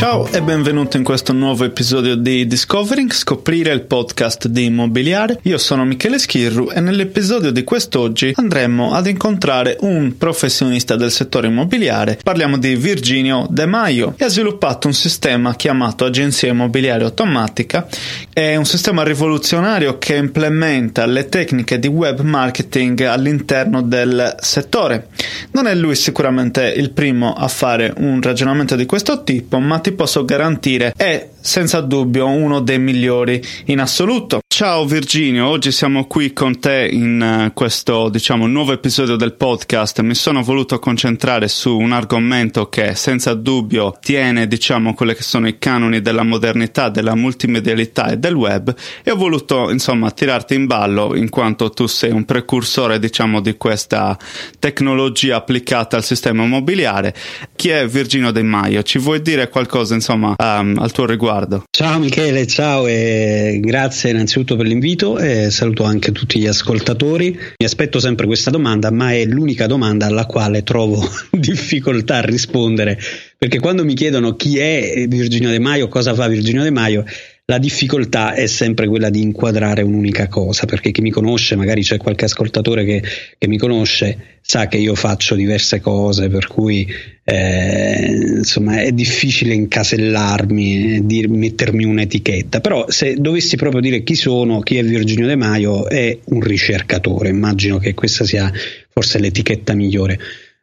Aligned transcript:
Ciao 0.00 0.26
e 0.32 0.40
benvenuto 0.40 0.96
in 0.96 1.04
questo 1.04 1.34
nuovo 1.34 1.62
episodio 1.64 2.14
di 2.14 2.46
Discovering, 2.46 3.12
scoprire 3.12 3.70
il 3.70 3.82
podcast 3.82 4.48
di 4.48 4.64
immobiliare. 4.64 5.38
Io 5.42 5.58
sono 5.58 5.84
Michele 5.84 6.18
Schirru 6.18 6.70
e 6.70 6.80
nell'episodio 6.80 7.50
di 7.50 7.62
quest'oggi 7.64 8.32
andremo 8.34 8.94
ad 8.94 9.08
incontrare 9.08 9.76
un 9.80 10.16
professionista 10.16 10.96
del 10.96 11.10
settore 11.10 11.48
immobiliare. 11.48 12.18
Parliamo 12.22 12.56
di 12.56 12.76
Virginio 12.76 13.46
De 13.50 13.66
Maio 13.66 14.14
che 14.16 14.24
ha 14.24 14.30
sviluppato 14.30 14.86
un 14.86 14.94
sistema 14.94 15.54
chiamato 15.54 16.06
Agenzia 16.06 16.48
Immobiliare 16.48 17.04
Automatica. 17.04 17.86
È 18.32 18.56
un 18.56 18.64
sistema 18.64 19.02
rivoluzionario 19.02 19.98
che 19.98 20.16
implementa 20.16 21.04
le 21.04 21.28
tecniche 21.28 21.78
di 21.78 21.88
web 21.88 22.20
marketing 22.20 23.02
all'interno 23.02 23.82
del 23.82 24.34
settore. 24.40 25.08
Non 25.50 25.66
è 25.66 25.74
lui 25.74 25.94
sicuramente 25.94 26.72
il 26.74 26.90
primo 26.92 27.34
a 27.34 27.48
fare 27.48 27.92
un 27.98 28.22
ragionamento 28.22 28.76
di 28.76 28.86
questo 28.86 29.24
tipo, 29.24 29.58
ma 29.58 29.78
ti 29.78 29.88
ti 29.90 29.96
posso 29.96 30.24
garantire 30.24 30.92
è 30.96 31.28
senza 31.40 31.80
dubbio 31.80 32.26
uno 32.26 32.60
dei 32.60 32.78
migliori 32.78 33.42
in 33.66 33.80
assoluto. 33.80 34.40
Ciao 34.46 34.84
Virginio, 34.84 35.46
oggi 35.46 35.72
siamo 35.72 36.06
qui 36.06 36.34
con 36.34 36.58
te 36.60 36.86
in 36.90 37.46
uh, 37.46 37.52
questo, 37.54 38.10
diciamo, 38.10 38.46
nuovo 38.46 38.72
episodio 38.72 39.16
del 39.16 39.32
podcast. 39.32 40.00
Mi 40.00 40.14
sono 40.14 40.42
voluto 40.42 40.78
concentrare 40.78 41.48
su 41.48 41.74
un 41.74 41.92
argomento 41.92 42.68
che 42.68 42.94
senza 42.94 43.32
dubbio 43.32 43.96
tiene, 44.00 44.46
diciamo, 44.46 44.92
quelli 44.92 45.14
che 45.14 45.22
sono 45.22 45.48
i 45.48 45.58
canoni 45.58 46.02
della 46.02 46.24
modernità, 46.24 46.90
della 46.90 47.14
multimedialità 47.14 48.10
e 48.10 48.18
del 48.18 48.34
web 48.34 48.74
e 49.02 49.10
ho 49.10 49.16
voluto, 49.16 49.70
insomma, 49.70 50.10
tirarti 50.10 50.54
in 50.54 50.66
ballo 50.66 51.16
in 51.16 51.30
quanto 51.30 51.70
tu 51.70 51.86
sei 51.86 52.10
un 52.10 52.26
precursore, 52.26 52.98
diciamo, 52.98 53.40
di 53.40 53.56
questa 53.56 54.18
tecnologia 54.58 55.36
applicata 55.36 55.96
al 55.96 56.04
sistema 56.04 56.44
immobiliare. 56.44 57.14
Chi 57.56 57.70
è 57.70 57.86
Virginio 57.86 58.30
De 58.30 58.42
Maio? 58.42 58.82
Ci 58.82 58.98
vuoi 58.98 59.22
dire 59.22 59.48
qualcosa, 59.48 59.79
insomma, 59.88 60.34
um, 60.38 60.76
al 60.78 60.92
tuo 60.92 61.06
riguardo. 61.06 61.64
Ciao 61.70 61.98
Michele, 61.98 62.46
ciao 62.46 62.86
e 62.86 63.58
grazie 63.62 64.10
innanzitutto 64.10 64.56
per 64.56 64.66
l'invito 64.66 65.18
e 65.18 65.50
saluto 65.50 65.84
anche 65.84 66.12
tutti 66.12 66.38
gli 66.38 66.46
ascoltatori. 66.46 67.30
Mi 67.30 67.64
aspetto 67.64 67.98
sempre 67.98 68.26
questa 68.26 68.50
domanda, 68.50 68.90
ma 68.90 69.12
è 69.12 69.24
l'unica 69.24 69.66
domanda 69.66 70.06
alla 70.06 70.26
quale 70.26 70.62
trovo 70.62 71.02
difficoltà 71.30 72.16
a 72.16 72.22
rispondere, 72.22 72.98
perché 73.36 73.58
quando 73.58 73.84
mi 73.84 73.94
chiedono 73.94 74.36
chi 74.36 74.58
è 74.58 75.06
Virginio 75.08 75.50
De 75.50 75.58
Maio, 75.58 75.88
cosa 75.88 76.14
fa 76.14 76.28
Virginio 76.28 76.62
De 76.62 76.70
Maio, 76.70 77.04
la 77.50 77.58
difficoltà 77.58 78.34
è 78.34 78.46
sempre 78.46 78.86
quella 78.86 79.10
di 79.10 79.22
inquadrare 79.22 79.82
un'unica 79.82 80.28
cosa, 80.28 80.66
perché 80.66 80.92
chi 80.92 81.00
mi 81.00 81.10
conosce, 81.10 81.56
magari 81.56 81.82
c'è 81.82 81.96
qualche 81.96 82.26
ascoltatore 82.26 82.84
che, 82.84 83.02
che 83.36 83.48
mi 83.48 83.58
conosce, 83.58 84.38
sa 84.40 84.68
che 84.68 84.76
io 84.76 84.94
faccio 84.94 85.34
diverse 85.34 85.80
cose, 85.80 86.28
per 86.28 86.46
cui 86.46 86.86
eh, 87.24 88.36
insomma 88.36 88.82
è 88.82 88.92
difficile 88.92 89.52
incasellarmi 89.54 90.94
e 90.94 91.00
dir, 91.02 91.28
mettermi 91.28 91.84
un'etichetta. 91.84 92.60
Però 92.60 92.88
se 92.88 93.14
dovessi 93.14 93.56
proprio 93.56 93.80
dire 93.80 94.04
chi 94.04 94.14
sono, 94.14 94.60
chi 94.60 94.76
è 94.76 94.84
Virginio 94.84 95.26
De 95.26 95.34
Maio, 95.34 95.88
è 95.88 96.16
un 96.26 96.40
ricercatore, 96.40 97.30
immagino 97.30 97.78
che 97.78 97.94
questa 97.94 98.24
sia 98.24 98.48
forse 98.88 99.18
l'etichetta 99.18 99.74
migliore 99.74 100.20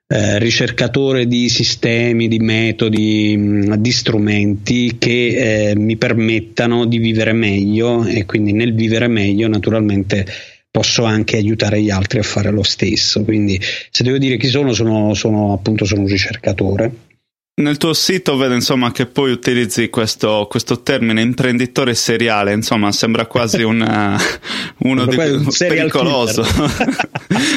eh, 0.09 0.39
ricercatore 0.39 1.27
di 1.27 1.50
sistemi, 1.50 2.30
di 2.30 2.39
metodi, 2.39 3.36
mm, 3.38 3.73
di 3.73 3.91
strumenti 3.91 4.95
che 4.97 5.72
eh, 5.72 5.75
mi 5.75 5.97
permettano 5.97 6.86
di 6.86 6.98
vivere 6.98 7.33
meglio 7.33 8.05
e 8.05 8.26
quindi 8.26 8.54
nel 8.54 8.73
vivere 8.73 9.08
meglio 9.08 9.49
naturalmente 9.49 10.26
posso 10.71 11.04
anche 11.04 11.36
aiutare 11.36 11.82
gli 11.82 11.89
altri 11.89 12.20
a 12.20 12.23
fare 12.23 12.52
lo 12.52 12.64
stesso. 12.64 13.23
Quindi 13.23 13.59
se 13.89 14.04
devo 14.04 14.17
dire 14.17 14.37
chi 14.37 14.48
sono, 14.48 14.73
sono, 14.73 15.14
sono 15.14 15.52
appunto 15.52 15.86
sono 15.86 16.02
un 16.02 16.08
ricercatore. 16.08 16.92
Nel 17.60 17.78
tuo 17.78 17.94
sito 17.94 18.38
vedo 18.38 18.54
insomma 18.54 18.92
che 18.92 19.08
poi 19.08 19.32
utilizzi 19.32 19.90
questo, 19.90 20.45
questo 20.48 20.84
termine 20.84 21.22
imprenditore 21.22 21.95
seriale, 21.95 22.54
insomma 22.54 22.92
sembra 22.92 23.26
quasi 23.26 23.64
una, 23.64 24.16
uno 24.86 25.08
di, 25.08 25.16
un 25.16 25.48
pericoloso. 25.58 26.45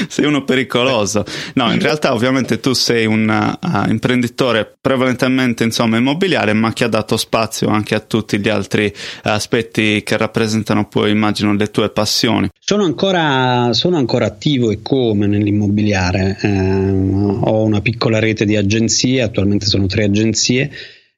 sei 0.09 0.25
uno 0.25 0.43
pericoloso. 0.44 1.22
No, 1.53 1.71
in 1.71 1.81
realtà 1.81 2.15
ovviamente 2.15 2.61
tu 2.61 2.72
sei 2.72 3.05
un 3.05 3.28
uh, 3.61 3.91
imprenditore 3.91 4.75
prevalentemente 4.81 5.65
insomma 5.65 5.99
immobiliare, 5.99 6.55
ma 6.55 6.72
che 6.72 6.84
ha 6.84 6.88
dato 6.88 7.19
spazio 7.19 7.69
anche 7.69 7.94
a 7.94 8.00
tutti 8.00 8.38
gli 8.38 8.49
altri 8.49 8.91
aspetti 9.25 10.03
che 10.03 10.17
rappresentano 10.17 10.88
poi 10.88 11.11
immagino 11.11 11.53
le 11.55 11.71
tue 11.71 11.91
passioni. 11.91 12.49
Sono 12.59 12.84
ancora, 12.84 13.75
sono 13.75 13.99
ancora 13.99 14.25
attivo 14.25 14.71
e 14.71 14.78
come 14.81 15.27
nell'immobiliare. 15.27 16.38
Eh, 16.41 16.91
ho 16.91 17.65
una 17.65 17.82
piccola 17.82 18.19
rete 18.19 18.47
di 18.47 18.56
agenzie, 18.56 19.21
attualmente 19.21 19.67
sono 19.67 19.88
tre 19.90 20.04
agenzie 20.04 20.70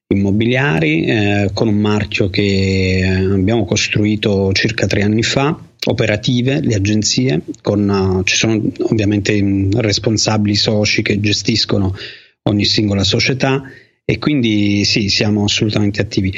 immobiliari 0.09 1.05
eh, 1.05 1.51
con 1.53 1.69
un 1.69 1.77
marchio 1.77 2.29
che 2.31 3.19
abbiamo 3.31 3.65
costruito 3.65 4.53
circa 4.53 4.87
tre 4.87 5.03
anni 5.03 5.23
fa 5.23 5.59
operative 5.85 6.61
le 6.61 6.75
agenzie 6.75 7.41
con, 7.61 7.89
uh, 7.89 8.23
ci 8.23 8.37
sono 8.37 8.61
ovviamente 8.83 9.69
responsabili 9.75 10.55
soci 10.55 11.03
che 11.03 11.19
gestiscono 11.21 11.95
ogni 12.43 12.65
singola 12.65 13.05
società 13.05 13.63
e 14.05 14.19
quindi 14.19 14.85
sì 14.85 15.09
siamo 15.09 15.45
assolutamente 15.45 16.01
attivi. 16.01 16.33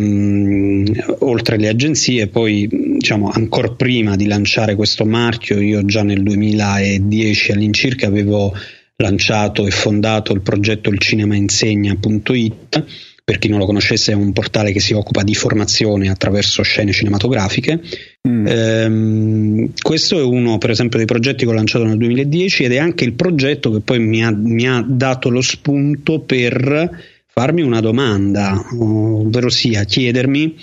Mm, 0.00 0.86
oltre 1.20 1.56
alle 1.56 1.68
agenzie 1.68 2.28
poi 2.28 2.66
diciamo 2.70 3.28
ancora 3.28 3.70
prima 3.70 4.16
di 4.16 4.26
lanciare 4.26 4.76
questo 4.76 5.04
marchio 5.04 5.60
io 5.60 5.84
già 5.84 6.02
nel 6.02 6.22
2010 6.22 7.52
all'incirca 7.52 8.06
avevo 8.06 8.54
lanciato 8.96 9.66
e 9.66 9.70
fondato 9.70 10.32
il 10.32 10.40
progetto 10.40 10.90
ilcinemainsegna.it. 10.90 12.84
Per 13.24 13.38
chi 13.38 13.48
non 13.48 13.58
lo 13.58 13.64
conoscesse 13.64 14.12
è 14.12 14.14
un 14.14 14.34
portale 14.34 14.70
che 14.70 14.80
si 14.80 14.92
occupa 14.92 15.22
di 15.22 15.34
formazione 15.34 16.10
attraverso 16.10 16.62
scene 16.62 16.92
cinematografiche. 16.92 17.80
Mm. 18.28 18.46
Ehm, 18.46 19.72
questo 19.80 20.18
è 20.18 20.22
uno, 20.22 20.58
per 20.58 20.70
esempio, 20.70 20.98
dei 20.98 21.06
progetti 21.06 21.44
che 21.44 21.50
ho 21.50 21.54
lanciato 21.54 21.84
nel 21.84 21.96
2010 21.96 22.64
ed 22.64 22.72
è 22.72 22.78
anche 22.78 23.04
il 23.04 23.14
progetto 23.14 23.70
che 23.72 23.80
poi 23.80 23.98
mi 23.98 24.22
ha, 24.22 24.30
mi 24.30 24.68
ha 24.68 24.84
dato 24.86 25.30
lo 25.30 25.40
spunto 25.40 26.20
per 26.20 26.90
farmi 27.26 27.62
una 27.62 27.80
domanda, 27.80 28.62
ovvero 28.78 29.48
sia 29.48 29.84
chiedermi 29.84 30.54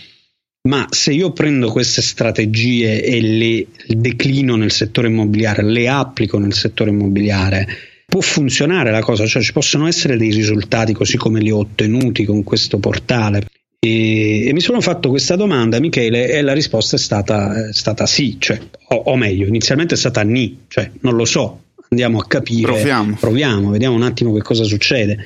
ma 0.64 0.86
se 0.92 1.12
io 1.12 1.32
prendo 1.32 1.72
queste 1.72 2.04
strategie 2.04 3.04
e 3.04 3.20
le 3.20 3.66
declino 3.88 4.56
nel 4.56 4.72
settore 4.72 5.08
immobiliare, 5.08 5.64
le 5.64 5.88
applico 5.88 6.38
nel 6.38 6.54
settore 6.54 6.92
immobiliare, 6.92 7.68
può 8.12 8.20
funzionare 8.20 8.92
la 8.92 9.00
cosa, 9.00 9.26
cioè 9.26 9.42
ci 9.42 9.54
possono 9.54 9.88
essere 9.88 10.18
dei 10.18 10.32
risultati 10.32 10.92
così 10.92 11.16
come 11.16 11.40
li 11.40 11.50
ho 11.50 11.60
ottenuti 11.60 12.26
con 12.26 12.44
questo 12.44 12.78
portale. 12.78 13.46
E, 13.80 14.48
e 14.48 14.52
mi 14.52 14.60
sono 14.60 14.82
fatto 14.82 15.08
questa 15.08 15.38
domanda, 15.38 15.80
Michele, 15.80 16.30
e 16.30 16.42
la 16.42 16.52
risposta 16.52 16.98
è 16.98 17.00
stata, 17.00 17.70
è 17.70 17.74
stata 17.74 18.06
sì, 18.06 18.36
cioè, 18.38 18.60
o, 18.90 18.96
o, 18.96 19.16
meglio, 19.16 19.48
inizialmente 19.48 19.94
è 19.94 19.98
stata 19.98 20.24
ni, 20.24 20.66
cioè 20.68 20.92
non 21.00 21.16
lo 21.16 21.24
so, 21.24 21.62
andiamo 21.90 22.20
a 22.20 22.26
capire, 22.28 22.74
proviamo, 22.74 23.16
proviamo 23.18 23.70
vediamo 23.70 23.96
un 23.96 24.04
attimo 24.04 24.34
che 24.34 24.42
cosa 24.42 24.66
succede. 24.66 25.18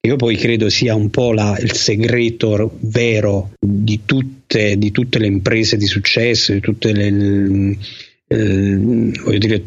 Io 0.00 0.16
poi 0.16 0.34
credo 0.34 0.68
sia 0.70 0.96
un 0.96 1.10
po' 1.10 1.32
la, 1.32 1.56
il 1.60 1.72
segreto 1.72 2.78
vero 2.80 3.52
di 3.60 4.00
tutte, 4.04 4.76
di 4.76 4.90
tutte, 4.90 5.20
le 5.20 5.28
imprese 5.28 5.76
di 5.76 5.86
successo, 5.86 6.52
di 6.52 6.58
tutte 6.58 6.92
le, 6.92 7.78
eh, 8.26 8.76
voglio 8.76 9.38
dire, 9.38 9.62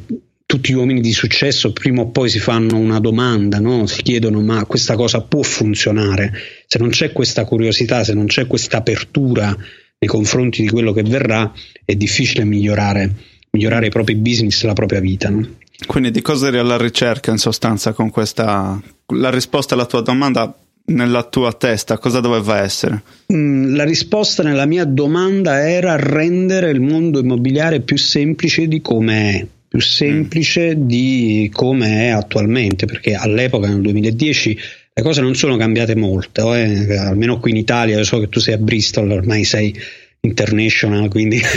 tutti 0.48 0.72
gli 0.72 0.76
uomini 0.76 1.02
di 1.02 1.12
successo 1.12 1.74
prima 1.74 2.02
o 2.02 2.08
poi 2.08 2.30
si 2.30 2.40
fanno 2.40 2.78
una 2.78 3.00
domanda, 3.00 3.60
no? 3.60 3.86
si 3.86 4.02
chiedono 4.02 4.42
ma 4.42 4.66
questa 4.66 4.96
cosa 4.96 5.22
può 5.22 5.44
funzionare? 5.44 6.32
Se 6.66 6.80
non 6.80 6.88
c'è 6.88 7.12
questa 7.12 7.44
curiosità, 7.44 8.06
se 8.06 8.14
non 8.14 8.28
c'è 8.28 8.48
questa 8.48 8.78
apertura 8.78 9.48
nei 9.50 10.10
confronti 10.10 10.62
di 10.62 10.70
quello 10.70 10.94
che 10.94 11.04
verrà, 11.04 11.52
è 11.84 11.96
difficile 11.96 12.46
migliorare, 12.46 13.14
migliorare 13.52 13.88
i 13.88 13.90
propri 13.90 14.16
business, 14.16 14.64
la 14.64 14.72
propria 14.72 15.02
vita. 15.02 15.30
No? 15.30 15.46
Quindi 15.86 16.12
di 16.12 16.22
cosa 16.22 16.48
eri 16.48 16.60
alla 16.60 16.78
ricerca 16.78 17.30
in 17.30 17.38
sostanza 17.38 17.92
con 17.92 18.10
questa... 18.10 18.82
La 19.08 19.30
risposta 19.30 19.74
alla 19.74 19.86
tua 19.86 20.02
domanda 20.02 20.58
nella 20.86 21.24
tua 21.24 21.52
testa 21.52 21.98
cosa 21.98 22.22
doveva 22.22 22.62
essere? 22.62 23.04
Mm, 23.34 23.76
la 23.76 23.84
risposta 23.84 24.44
nella 24.44 24.66
mia 24.66 24.86
domanda 24.86 25.68
era 25.68 25.98
rendere 25.98 26.70
il 26.70 26.80
mondo 26.80 27.20
immobiliare 27.20 27.82
più 27.82 27.98
semplice 27.98 28.70
di 28.70 28.80
come 28.80 29.32
è 29.32 29.48
più 29.68 29.82
semplice 29.82 30.74
di 30.78 31.50
come 31.54 32.06
è 32.06 32.10
attualmente, 32.10 32.86
perché 32.86 33.14
all'epoca, 33.14 33.68
nel 33.68 33.82
2010, 33.82 34.60
le 34.94 35.04
cose 35.04 35.22
non 35.22 35.36
sono 35.36 35.58
cambiate 35.58 35.96
molto, 35.96 36.54
eh? 36.56 36.98
almeno 36.98 37.40
qui 37.40 37.52
in 37.52 37.58
Italia, 37.58 38.04
so 38.04 38.20
che 38.20 38.30
tu 38.30 38.40
sei 38.40 38.56
a 38.56 38.58
Bristol, 38.58 39.12
ormai 39.12 39.44
sei 39.44 39.76
international, 40.20 41.10
quindi 41.10 41.40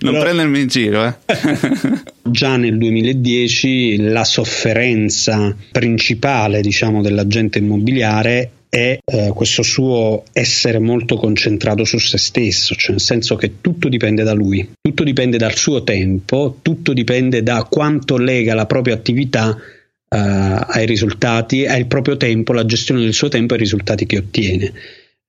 non 0.00 0.12
Però, 0.12 0.22
prendermi 0.22 0.60
in 0.60 0.66
giro. 0.68 1.06
Eh. 1.06 1.14
già 2.30 2.56
nel 2.56 2.78
2010 2.78 3.96
la 4.10 4.24
sofferenza 4.24 5.54
principale, 5.72 6.60
diciamo, 6.60 7.02
dell'agente 7.02 7.58
immobiliare 7.58 8.50
è 8.68 8.98
eh, 9.02 9.32
questo 9.34 9.62
suo 9.62 10.24
essere 10.32 10.78
molto 10.78 11.16
concentrato 11.16 11.84
su 11.84 11.98
se 11.98 12.18
stesso, 12.18 12.74
cioè 12.74 12.92
nel 12.92 13.00
senso 13.00 13.36
che 13.36 13.60
tutto 13.60 13.88
dipende 13.88 14.22
da 14.22 14.32
lui, 14.32 14.68
tutto 14.80 15.04
dipende 15.04 15.38
dal 15.38 15.54
suo 15.54 15.82
tempo, 15.82 16.58
tutto 16.62 16.92
dipende 16.92 17.42
da 17.42 17.64
quanto 17.64 18.18
lega 18.18 18.54
la 18.54 18.66
propria 18.66 18.94
attività 18.94 19.56
eh, 19.56 20.18
ai 20.18 20.86
risultati, 20.86 21.66
al 21.66 21.86
proprio 21.86 22.16
tempo, 22.16 22.52
la 22.52 22.66
gestione 22.66 23.00
del 23.00 23.14
suo 23.14 23.28
tempo 23.28 23.54
e 23.54 23.56
ai 23.56 23.62
risultati 23.62 24.06
che 24.06 24.18
ottiene. 24.18 24.72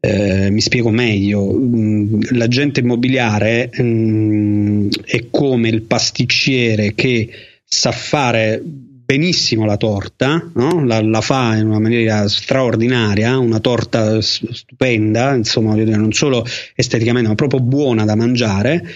Eh, 0.02 0.50
mi 0.50 0.62
spiego 0.62 0.92
meglio, 0.92 1.52
mm, 1.52 2.22
l'agente 2.32 2.80
immobiliare 2.80 3.70
mh, 3.74 3.84
mm, 3.84 4.90
è 5.06 5.26
come 5.30 5.68
il 5.68 5.82
pasticcere 5.82 6.94
che 6.96 7.30
sa 7.66 7.92
fare 7.92 8.62
benissimo 9.10 9.66
la 9.66 9.76
torta, 9.76 10.52
no? 10.54 10.86
la, 10.86 11.02
la, 11.02 11.22
fa 11.22 11.56
in 11.56 11.66
una 11.66 11.80
maniera 11.80 12.28
straordinaria, 12.28 13.40
una 13.40 13.60
torta 13.60 14.22
stupenda, 14.22 15.34
insomma, 15.34 15.74
non 15.74 16.12
solo 16.14 16.46
esteticamente, 16.76 17.28
ma 17.28 17.34
proprio 17.34 17.60
buona 17.60 18.06
da 18.06 18.16
mangiare. 18.16 18.88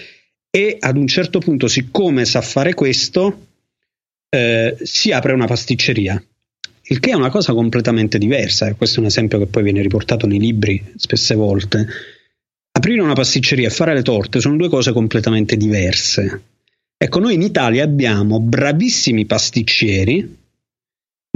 E 0.50 0.76
ad 0.78 0.96
un 0.96 1.08
certo 1.08 1.40
punto, 1.40 1.66
siccome 1.66 2.24
sa 2.26 2.42
fare 2.42 2.74
questo, 2.74 3.46
eh, 4.28 4.76
si 4.80 5.10
apre 5.10 5.32
una 5.32 5.46
pasticceria 5.46 6.22
il 6.86 7.00
che 7.00 7.10
è 7.10 7.14
una 7.14 7.30
cosa 7.30 7.52
completamente 7.52 8.18
diversa. 8.18 8.72
Questo 8.74 8.98
è 8.98 9.00
un 9.00 9.06
esempio 9.06 9.38
che 9.38 9.46
poi 9.46 9.64
viene 9.64 9.80
riportato 9.80 10.26
nei 10.26 10.38
libri 10.38 10.92
spesse 10.96 11.34
volte. 11.34 11.86
Aprire 12.72 13.00
una 13.00 13.14
pasticceria 13.14 13.68
e 13.68 13.70
fare 13.70 13.94
le 13.94 14.02
torte 14.02 14.38
sono 14.38 14.56
due 14.56 14.68
cose 14.68 14.92
completamente 14.92 15.56
diverse. 15.56 16.53
Ecco, 16.96 17.18
noi 17.18 17.34
in 17.34 17.42
Italia 17.42 17.84
abbiamo 17.84 18.40
bravissimi 18.40 19.26
pasticceri, 19.26 20.36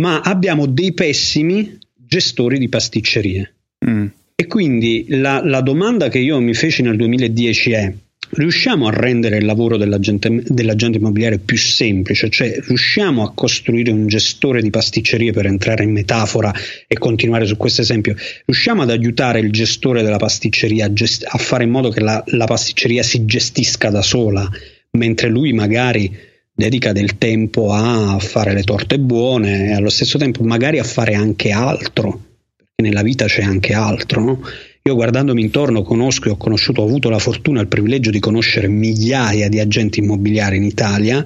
ma 0.00 0.20
abbiamo 0.20 0.66
dei 0.66 0.92
pessimi 0.92 1.78
gestori 1.94 2.58
di 2.58 2.68
pasticcerie. 2.68 3.54
Mm. 3.88 4.06
E 4.34 4.46
quindi 4.46 5.06
la, 5.08 5.42
la 5.44 5.60
domanda 5.60 6.08
che 6.08 6.18
io 6.18 6.40
mi 6.40 6.54
feci 6.54 6.82
nel 6.82 6.96
2010 6.96 7.72
è 7.72 7.94
riusciamo 8.30 8.86
a 8.86 8.90
rendere 8.90 9.38
il 9.38 9.44
lavoro 9.44 9.76
dell'agente, 9.76 10.42
dell'agente, 10.46 10.98
immobiliare 10.98 11.38
più 11.38 11.56
semplice, 11.56 12.28
cioè 12.28 12.58
riusciamo 12.66 13.22
a 13.24 13.32
costruire 13.32 13.90
un 13.90 14.06
gestore 14.06 14.60
di 14.60 14.70
pasticcerie 14.70 15.32
per 15.32 15.46
entrare 15.46 15.84
in 15.84 15.92
metafora 15.92 16.52
e 16.86 16.98
continuare 16.98 17.46
su 17.46 17.56
questo 17.56 17.80
esempio, 17.80 18.14
riusciamo 18.44 18.82
ad 18.82 18.90
aiutare 18.90 19.40
il 19.40 19.50
gestore 19.50 20.02
della 20.02 20.18
pasticceria 20.18 20.86
a, 20.86 20.92
gest- 20.92 21.26
a 21.26 21.38
fare 21.38 21.64
in 21.64 21.70
modo 21.70 21.90
che 21.90 22.00
la, 22.00 22.22
la 22.26 22.46
pasticceria 22.46 23.02
si 23.02 23.24
gestisca 23.24 23.90
da 23.90 24.02
sola, 24.02 24.48
mentre 24.98 25.28
lui 25.28 25.54
magari 25.54 26.14
dedica 26.52 26.92
del 26.92 27.16
tempo 27.16 27.72
a 27.72 28.18
fare 28.18 28.52
le 28.52 28.64
torte 28.64 28.98
buone 28.98 29.68
e 29.68 29.72
allo 29.72 29.88
stesso 29.88 30.18
tempo 30.18 30.42
magari 30.42 30.78
a 30.78 30.84
fare 30.84 31.14
anche 31.14 31.50
altro, 31.50 32.20
perché 32.56 32.82
nella 32.82 33.02
vita 33.02 33.26
c'è 33.26 33.42
anche 33.42 33.72
altro, 33.72 34.20
no? 34.20 34.40
Io 34.82 34.94
guardandomi 34.94 35.40
intorno 35.40 35.82
conosco 35.82 36.28
e 36.28 36.30
ho 36.32 36.36
conosciuto, 36.36 36.80
ho 36.80 36.86
avuto 36.86 37.10
la 37.10 37.18
fortuna 37.18 37.58
e 37.60 37.62
il 37.62 37.68
privilegio 37.68 38.10
di 38.10 38.20
conoscere 38.20 38.68
migliaia 38.68 39.48
di 39.48 39.60
agenti 39.60 40.00
immobiliari 40.00 40.56
in 40.56 40.64
Italia 40.64 41.24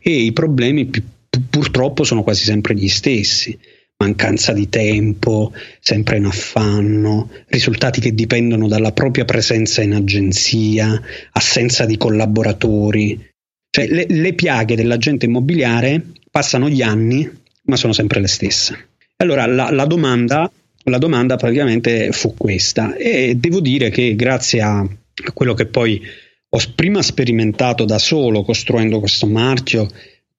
e 0.00 0.10
i 0.10 0.32
problemi 0.32 0.90
purtroppo 1.48 2.04
sono 2.04 2.22
quasi 2.22 2.44
sempre 2.44 2.74
gli 2.74 2.88
stessi. 2.88 3.56
Mancanza 4.00 4.52
di 4.52 4.68
tempo, 4.68 5.52
sempre 5.80 6.18
in 6.18 6.26
affanno, 6.26 7.30
risultati 7.48 8.00
che 8.00 8.14
dipendono 8.14 8.68
dalla 8.68 8.92
propria 8.92 9.24
presenza 9.24 9.82
in 9.82 9.94
agenzia, 9.94 11.00
assenza 11.32 11.84
di 11.84 11.96
collaboratori. 11.96 13.28
Cioè 13.70 13.88
le, 13.88 14.06
le 14.08 14.32
piaghe 14.34 14.76
dell'agente 14.76 15.26
immobiliare 15.26 16.00
passano 16.30 16.68
gli 16.68 16.80
anni, 16.80 17.28
ma 17.64 17.76
sono 17.76 17.92
sempre 17.92 18.20
le 18.20 18.28
stesse. 18.28 18.88
Allora 19.16 19.46
la, 19.46 19.70
la 19.70 19.84
domanda 19.84 20.50
la 20.88 20.98
domanda 20.98 21.36
praticamente 21.36 22.12
fu 22.12 22.34
questa 22.34 22.96
e 22.96 23.34
devo 23.36 23.60
dire 23.60 23.90
che 23.90 24.14
grazie 24.14 24.60
a 24.60 24.88
quello 25.34 25.54
che 25.54 25.66
poi 25.66 26.00
ho 26.50 26.58
prima 26.74 27.02
sperimentato 27.02 27.84
da 27.84 27.98
solo 27.98 28.42
costruendo 28.42 29.00
questo 29.00 29.26
marchio 29.26 29.88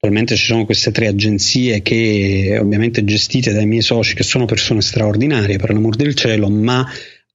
Attualmente 0.02 0.38
ci 0.38 0.46
sono 0.46 0.64
queste 0.64 0.92
tre 0.92 1.08
agenzie 1.08 1.82
che 1.82 2.58
ovviamente 2.58 3.04
gestite 3.04 3.52
dai 3.52 3.66
miei 3.66 3.82
soci 3.82 4.16
che 4.16 4.24
sono 4.24 4.46
persone 4.46 4.80
straordinarie 4.80 5.58
per 5.58 5.74
l'amor 5.74 5.98
del 5.98 6.16
cielo, 6.16 6.48
ma 6.48 6.90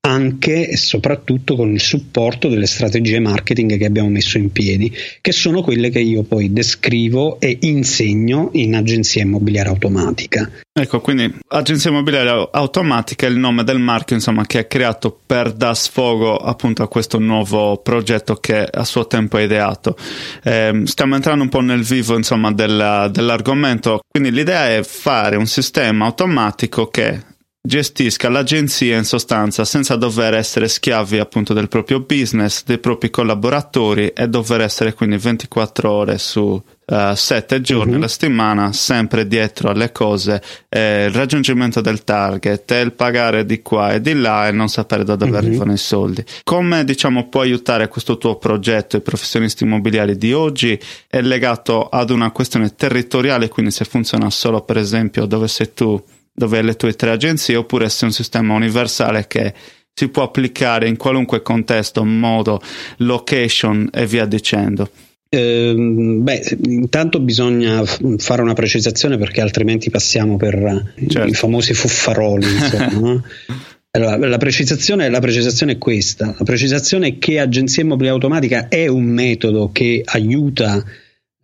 anche 0.07 0.69
e 0.69 0.77
soprattutto 0.77 1.57
con 1.57 1.73
il 1.73 1.81
supporto 1.81 2.49
delle 2.49 2.67
strategie 2.67 3.21
marketing 3.21 3.79
che 3.79 3.87
abbiamo 3.87 4.11
messo 4.11 4.37
in 4.37 4.53
piedi, 4.53 4.93
che 5.21 5.33
sono 5.33 5.63
quelle 5.63 5.89
che 5.89 6.01
io 6.01 6.23
poi 6.25 6.53
descrivo 6.53 7.41
e 7.41 7.59
insegno 7.63 8.51
in 8.53 8.75
agenzia 8.75 9.23
immobiliare 9.23 9.71
automatica. 9.71 10.51
Ecco, 10.73 11.01
quindi 11.01 11.33
agenzia 11.49 11.91
immobiliare 11.91 12.49
automatica 12.53 13.27
è 13.27 13.31
il 13.31 13.39
nome 13.39 13.65
del 13.65 13.79
marchio 13.79 14.17
insomma, 14.17 14.45
che 14.45 14.61
è 14.61 14.67
creato 14.67 15.19
per 15.25 15.53
dar 15.53 15.77
sfogo 15.77 16.37
appunto 16.37 16.83
a 16.83 16.89
questo 16.89 17.19
nuovo 17.19 17.79
progetto 17.79 18.35
che 18.35 18.59
a 18.59 18.85
suo 18.85 19.07
tempo 19.07 19.39
ha 19.39 19.41
ideato. 19.41 19.97
Eh, 20.43 20.83
stiamo 20.85 21.15
entrando 21.15 21.45
un 21.45 21.49
po' 21.49 21.61
nel 21.61 21.83
vivo 21.83 22.15
insomma, 22.17 22.53
della, 22.53 23.09
dell'argomento, 23.09 24.01
quindi 24.07 24.31
l'idea 24.31 24.69
è 24.69 24.83
fare 24.83 25.37
un 25.37 25.47
sistema 25.47 26.05
automatico 26.05 26.89
che 26.89 27.33
gestisca 27.67 28.29
l'agenzia 28.29 28.99
in 28.99 29.05
sostanza 29.05 29.65
senza 29.65 29.97
dover 29.97 30.35
essere 30.35 30.69
schiavi 30.69 31.19
appunto 31.19 31.55
del 31.55 31.69
proprio 31.69 32.01
business, 32.01 32.63
dei 32.63 32.77
propri 32.77 33.09
collaboratori 33.09 34.09
e 34.09 34.29
dover 34.29 34.61
essere 34.61 34.93
quindi 34.93 35.17
24 35.17 35.91
ore 35.91 36.19
su 36.19 36.41
uh, 36.43 37.15
7 37.15 37.63
giorni 37.63 37.93
uh-huh. 37.93 37.97
alla 37.97 38.09
settimana 38.09 38.73
sempre 38.75 39.27
dietro 39.27 39.71
alle 39.71 39.93
cose, 39.93 40.43
eh, 40.69 41.07
il 41.07 41.13
raggiungimento 41.15 41.81
del 41.81 42.05
target, 42.05 42.71
il 42.73 42.93
pagare 42.93 43.47
di 43.47 43.63
qua 43.63 43.95
e 43.95 44.03
di 44.03 44.13
là 44.13 44.47
e 44.47 44.53
non 44.53 44.69
sapere 44.69 45.03
da 45.03 45.17
dove 45.17 45.31
uh-huh. 45.31 45.39
arrivano 45.39 45.73
i 45.73 45.79
soldi. 45.79 46.23
Come 46.43 46.85
diciamo 46.85 47.31
può 47.31 47.41
aiutare 47.41 47.89
questo 47.89 48.19
tuo 48.19 48.37
progetto 48.37 48.99
i 48.99 49.01
professionisti 49.01 49.65
immobiliari 49.65 50.19
di 50.19 50.35
oggi? 50.35 50.79
È 51.09 51.23
legato 51.23 51.89
ad 51.89 52.11
una 52.11 52.31
questione 52.31 52.75
territoriale, 52.75 53.49
quindi 53.49 53.73
se 53.73 53.87
funziona 53.87 54.29
solo 54.29 54.61
per 54.61 54.77
esempio 54.77 55.25
dove 55.25 55.49
sei 55.49 55.73
tu 55.73 55.99
dove 56.35 56.61
le 56.63 56.75
tue 56.75 56.95
tre 56.95 57.11
agenzie 57.11 57.57
oppure 57.57 57.89
se 57.89 58.03
è 58.03 58.05
un 58.07 58.13
sistema 58.13 58.55
universale 58.55 59.27
che 59.29 59.55
si 59.95 60.09
può 60.09 60.25
applicare 60.25 60.89
in 60.89 60.97
qualunque 60.97 61.41
contesto, 61.41 62.05
modo, 62.05 62.61
location 62.99 63.89
e 63.93 64.07
via 64.07 64.27
dicendo. 64.27 64.91
Eh, 65.29 65.75
beh, 65.77 66.59
intanto 66.67 67.21
bisogna 67.21 67.83
fare 67.85 68.43
una 68.43 68.53
precisazione 68.53 69.17
perché 69.19 69.41
altrimenti 69.41 69.91
passiamo 69.91 70.37
per 70.37 70.93
certo. 71.09 71.29
i 71.29 71.35
famosi 71.35 71.75
fuffaroli. 71.75 72.47
Insomma, 72.47 73.23
allora, 73.93 74.17
la 74.17 74.39
precisazione, 74.39 75.09
la 75.09 75.21
precisazione, 75.21 75.73
è 75.73 75.79
questa: 75.79 76.35
la 76.37 76.45
precisazione 76.45 77.09
è 77.09 77.19
che 77.19 77.39
agenzia 77.39 77.83
immobiliare 77.83 78.17
automatica 78.17 78.69
è 78.69 78.87
un 78.89 79.05
metodo 79.05 79.71
che 79.73 80.03
aiuta 80.05 80.85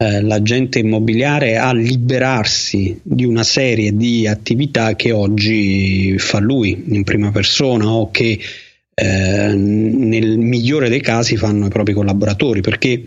eh, 0.02 0.22
l'agente 0.22 0.78
immobiliare 0.78 1.58
a 1.58 1.74
liberarsi 1.74 2.98
di 3.02 3.26
una 3.26 3.42
serie 3.42 3.94
di 3.94 4.26
attività 4.26 4.96
che 4.96 5.12
oggi 5.12 6.16
fa 6.16 6.38
lui 6.38 6.84
in 6.88 7.04
prima 7.04 7.30
persona 7.30 7.86
o 7.86 8.10
che 8.10 8.38
eh, 8.94 9.54
nel 9.54 10.38
migliore 10.38 10.88
dei 10.88 11.02
casi 11.02 11.36
fanno 11.36 11.66
i 11.66 11.68
propri 11.68 11.92
collaboratori 11.92 12.62
perché 12.62 13.04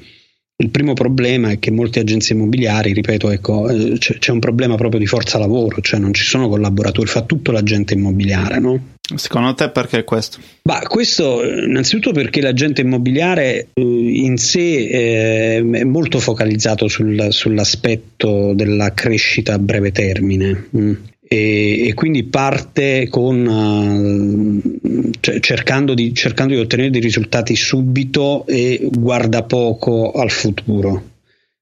il 0.56 0.70
primo 0.70 0.94
problema 0.94 1.50
è 1.50 1.60
che 1.60 1.72
molte 1.72 2.00
agenzie 2.00 2.36
immobiliari, 2.36 2.94
ripeto, 2.94 3.32
ecco, 3.32 3.70
eh, 3.70 3.98
c'è, 3.98 4.32
un 4.32 4.40
problema 4.40 4.76
proprio 4.76 5.00
di 5.00 5.08
forza 5.08 5.38
lavoro, 5.38 5.82
cioè 5.82 6.00
non 6.00 6.14
ci 6.14 6.24
sono 6.24 6.48
collaboratori, 6.48 7.08
fa 7.08 7.22
tutto 7.22 7.52
l'agente 7.52 7.96
immobiliare, 7.96 8.60
no? 8.60 8.92
Secondo 9.16 9.54
te 9.56 9.70
perché 9.70 10.04
questo? 10.04 10.38
Bah, 10.62 10.82
questo 10.88 11.44
innanzitutto 11.44 12.12
perché 12.12 12.40
l'agente 12.40 12.82
immobiliare 12.82 13.68
eh, 13.74 13.82
in 13.82 14.38
sé 14.38 14.88
eh, 14.88 15.58
è 15.58 15.84
molto 15.84 16.20
focalizzato 16.20 16.88
sul, 16.88 17.28
sull'aspetto 17.30 18.54
della 18.54 18.94
crescita 18.94 19.56
a 19.56 19.60
breve 19.60 19.92
termine. 19.92 20.70
Mm 20.78 20.94
e, 21.34 21.88
e 21.88 21.94
quindi 21.96 22.24
parte 22.26 23.08
con, 23.10 23.46
uh, 23.46 25.12
cioè, 25.20 25.40
cercando, 25.40 25.96
di, 25.96 26.14
cercando, 26.14 26.54
di, 26.54 26.60
ottenere 26.60 26.92
dei 26.92 27.02
risultati 27.02 27.56
subito 27.56 28.46
e 28.46 28.88
guarda 28.92 29.42
poco 29.44 30.12
al 30.12 30.30
futuro. 30.30 31.12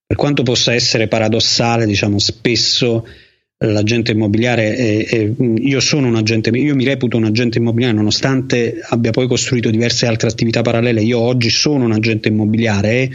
Per 0.06 0.18
quanto 0.18 0.44
possa 0.44 0.74
essere 0.74 1.08
paradossale, 1.08 1.86
diciamo 1.86 2.20
spesso 2.20 3.08
l'agente 3.60 4.12
immobiliare, 4.12 4.76
è, 4.76 5.06
è, 5.06 5.32
io 5.40 5.80
sono 5.80 6.08
un 6.08 6.16
agente, 6.16 6.50
io 6.50 6.76
mi 6.76 6.84
reputo 6.84 7.16
un 7.16 7.26
agente 7.26 7.60
immobiliare 7.60 7.94
nonostante 7.96 8.82
abbia 8.84 9.12
poi 9.12 9.28
costruito 9.28 9.70
diverse 9.70 10.06
altre 10.06 10.28
attività 10.28 10.62
parallele, 10.62 11.02
io 11.02 11.20
oggi 11.20 11.50
sono 11.50 11.86
un 11.86 11.94
agente 11.94 12.28
immobiliare 12.28 12.90
e 12.90 13.12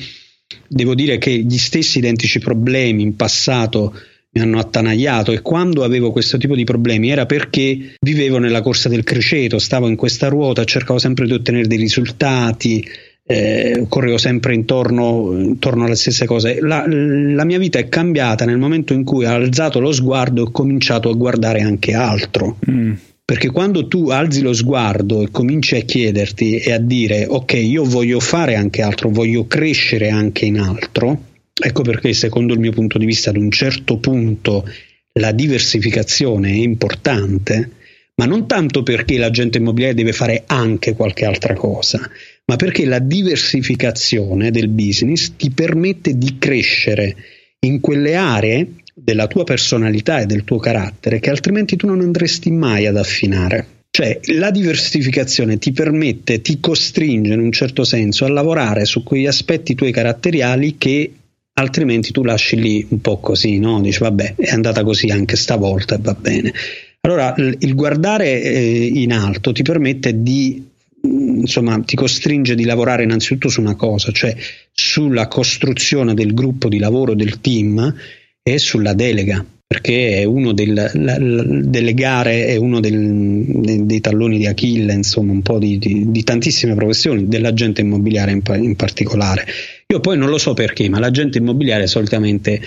devo 0.68 0.94
dire 0.94 1.18
che 1.18 1.32
gli 1.32 1.58
stessi 1.58 1.98
identici 1.98 2.38
problemi 2.38 3.02
in 3.02 3.16
passato 3.16 3.92
mi 4.36 4.42
hanno 4.42 4.58
attanagliato 4.58 5.32
e 5.32 5.40
quando 5.40 5.82
avevo 5.82 6.12
questo 6.12 6.36
tipo 6.36 6.54
di 6.54 6.64
problemi 6.64 7.08
era 7.08 7.24
perché 7.24 7.94
vivevo 7.98 8.36
nella 8.36 8.60
corsa 8.60 8.90
del 8.90 9.02
criceto, 9.02 9.58
stavo 9.58 9.88
in 9.88 9.96
questa 9.96 10.28
ruota, 10.28 10.62
cercavo 10.64 10.98
sempre 10.98 11.24
di 11.24 11.32
ottenere 11.32 11.66
dei 11.66 11.78
risultati, 11.78 12.86
eh, 13.24 13.86
correvo 13.88 14.18
sempre 14.18 14.54
intorno, 14.54 15.32
intorno, 15.32 15.86
alle 15.86 15.96
stesse 15.96 16.26
cose. 16.26 16.60
La, 16.60 16.84
la, 16.86 17.44
mia 17.44 17.58
vita 17.58 17.78
è 17.78 17.88
cambiata 17.88 18.44
nel 18.44 18.58
momento 18.58 18.92
in 18.92 19.04
cui 19.04 19.24
ho 19.24 19.30
alzato 19.30 19.80
lo 19.80 19.90
sguardo 19.90 20.42
e 20.42 20.44
ho 20.44 20.50
cominciato 20.50 21.08
a 21.08 21.14
guardare 21.14 21.62
anche 21.62 21.94
altro. 21.94 22.58
Mm. 22.70 22.92
Perché 23.24 23.50
quando 23.50 23.88
tu 23.88 24.10
alzi 24.10 24.42
lo 24.42 24.52
sguardo 24.52 25.22
e 25.22 25.30
cominci 25.32 25.76
a 25.76 25.80
chiederti 25.80 26.58
e 26.58 26.72
a 26.72 26.78
dire 26.78 27.26
ok, 27.26 27.54
io 27.54 27.84
voglio 27.84 28.20
fare 28.20 28.54
anche 28.54 28.82
altro, 28.82 29.08
voglio 29.08 29.46
crescere 29.46 30.10
anche 30.10 30.44
in 30.44 30.60
altro, 30.60 31.20
ecco 31.58 31.82
perché 31.82 32.12
secondo 32.12 32.52
il 32.52 32.60
mio 32.60 32.72
punto 32.72 32.98
di 32.98 33.06
vista 33.06 33.30
ad 33.30 33.36
un 33.36 33.50
certo 33.50 33.98
punto 33.98 34.68
la 35.14 35.32
diversificazione 35.32 36.50
è 36.50 36.56
importante, 36.56 37.70
ma 38.16 38.26
non 38.26 38.46
tanto 38.46 38.82
perché 38.82 39.16
l'agente 39.16 39.58
immobiliare 39.58 39.94
deve 39.94 40.12
fare 40.12 40.44
anche 40.46 40.94
qualche 40.94 41.24
altra 41.24 41.54
cosa, 41.54 42.10
ma 42.46 42.56
perché 42.56 42.84
la 42.84 42.98
diversificazione 42.98 44.50
del 44.50 44.68
business 44.68 45.32
ti 45.36 45.50
permette 45.50 46.16
di 46.16 46.36
crescere 46.38 47.16
in 47.60 47.80
quelle 47.80 48.14
aree 48.14 48.68
della 48.94 49.26
tua 49.26 49.44
personalità 49.44 50.20
e 50.20 50.26
del 50.26 50.44
tuo 50.44 50.58
carattere 50.58 51.20
che 51.20 51.30
altrimenti 51.30 51.76
tu 51.76 51.86
non 51.86 52.00
andresti 52.00 52.50
mai 52.50 52.86
ad 52.86 52.96
affinare. 52.96 53.66
Cioè 53.90 54.20
la 54.34 54.50
diversificazione 54.50 55.58
ti 55.58 55.72
permette, 55.72 56.42
ti 56.42 56.60
costringe 56.60 57.32
in 57.32 57.40
un 57.40 57.52
certo 57.52 57.82
senso 57.84 58.26
a 58.26 58.28
lavorare 58.28 58.84
su 58.84 59.02
quegli 59.02 59.26
aspetti 59.26 59.74
tuoi 59.74 59.92
caratteriali 59.92 60.76
che 60.76 61.12
altrimenti 61.58 62.12
tu 62.12 62.22
lasci 62.22 62.56
lì 62.56 62.86
un 62.90 63.00
po' 63.00 63.18
così, 63.18 63.58
no? 63.58 63.80
Dici 63.80 63.98
vabbè, 64.00 64.34
è 64.36 64.50
andata 64.50 64.82
così 64.82 65.08
anche 65.08 65.36
stavolta 65.36 65.96
e 65.96 65.98
va 66.00 66.14
bene. 66.14 66.52
Allora 67.00 67.34
il 67.36 67.74
guardare 67.74 68.42
eh, 68.42 68.90
in 68.94 69.12
alto 69.12 69.52
ti 69.52 69.62
permette 69.62 70.22
di 70.22 70.74
insomma 71.02 71.78
ti 71.80 71.94
costringe 71.94 72.56
di 72.56 72.64
lavorare 72.64 73.04
innanzitutto 73.04 73.48
su 73.48 73.60
una 73.60 73.76
cosa, 73.76 74.10
cioè 74.10 74.34
sulla 74.72 75.28
costruzione 75.28 76.14
del 76.14 76.34
gruppo 76.34 76.68
di 76.68 76.78
lavoro 76.78 77.14
del 77.14 77.40
team 77.40 77.94
e 78.42 78.58
sulla 78.58 78.92
delega 78.92 79.44
perché 79.68 80.20
è 80.20 80.24
uno 80.24 80.52
del, 80.52 80.72
la, 80.74 80.90
la, 80.94 81.18
delle 81.18 81.92
gare 81.92 82.46
è 82.46 82.56
uno 82.56 82.78
del, 82.78 83.44
dei, 83.46 83.84
dei, 83.84 84.00
talloni 84.00 84.38
di 84.38 84.46
Achille, 84.46 84.92
insomma, 84.92 85.32
un 85.32 85.42
po' 85.42 85.58
di, 85.58 85.76
di, 85.78 86.10
di 86.12 86.22
tantissime 86.22 86.76
professioni, 86.76 87.26
dell'agente 87.26 87.80
immobiliare 87.80 88.30
in, 88.30 88.42
in, 88.62 88.76
particolare. 88.76 89.44
Io 89.92 90.00
poi 90.00 90.18
non 90.18 90.28
lo 90.28 90.38
so 90.38 90.52
perché, 90.54 90.88
ma 90.88 90.98
l'agente 90.98 91.38
immobiliare 91.38 91.86
solitamente 91.86 92.60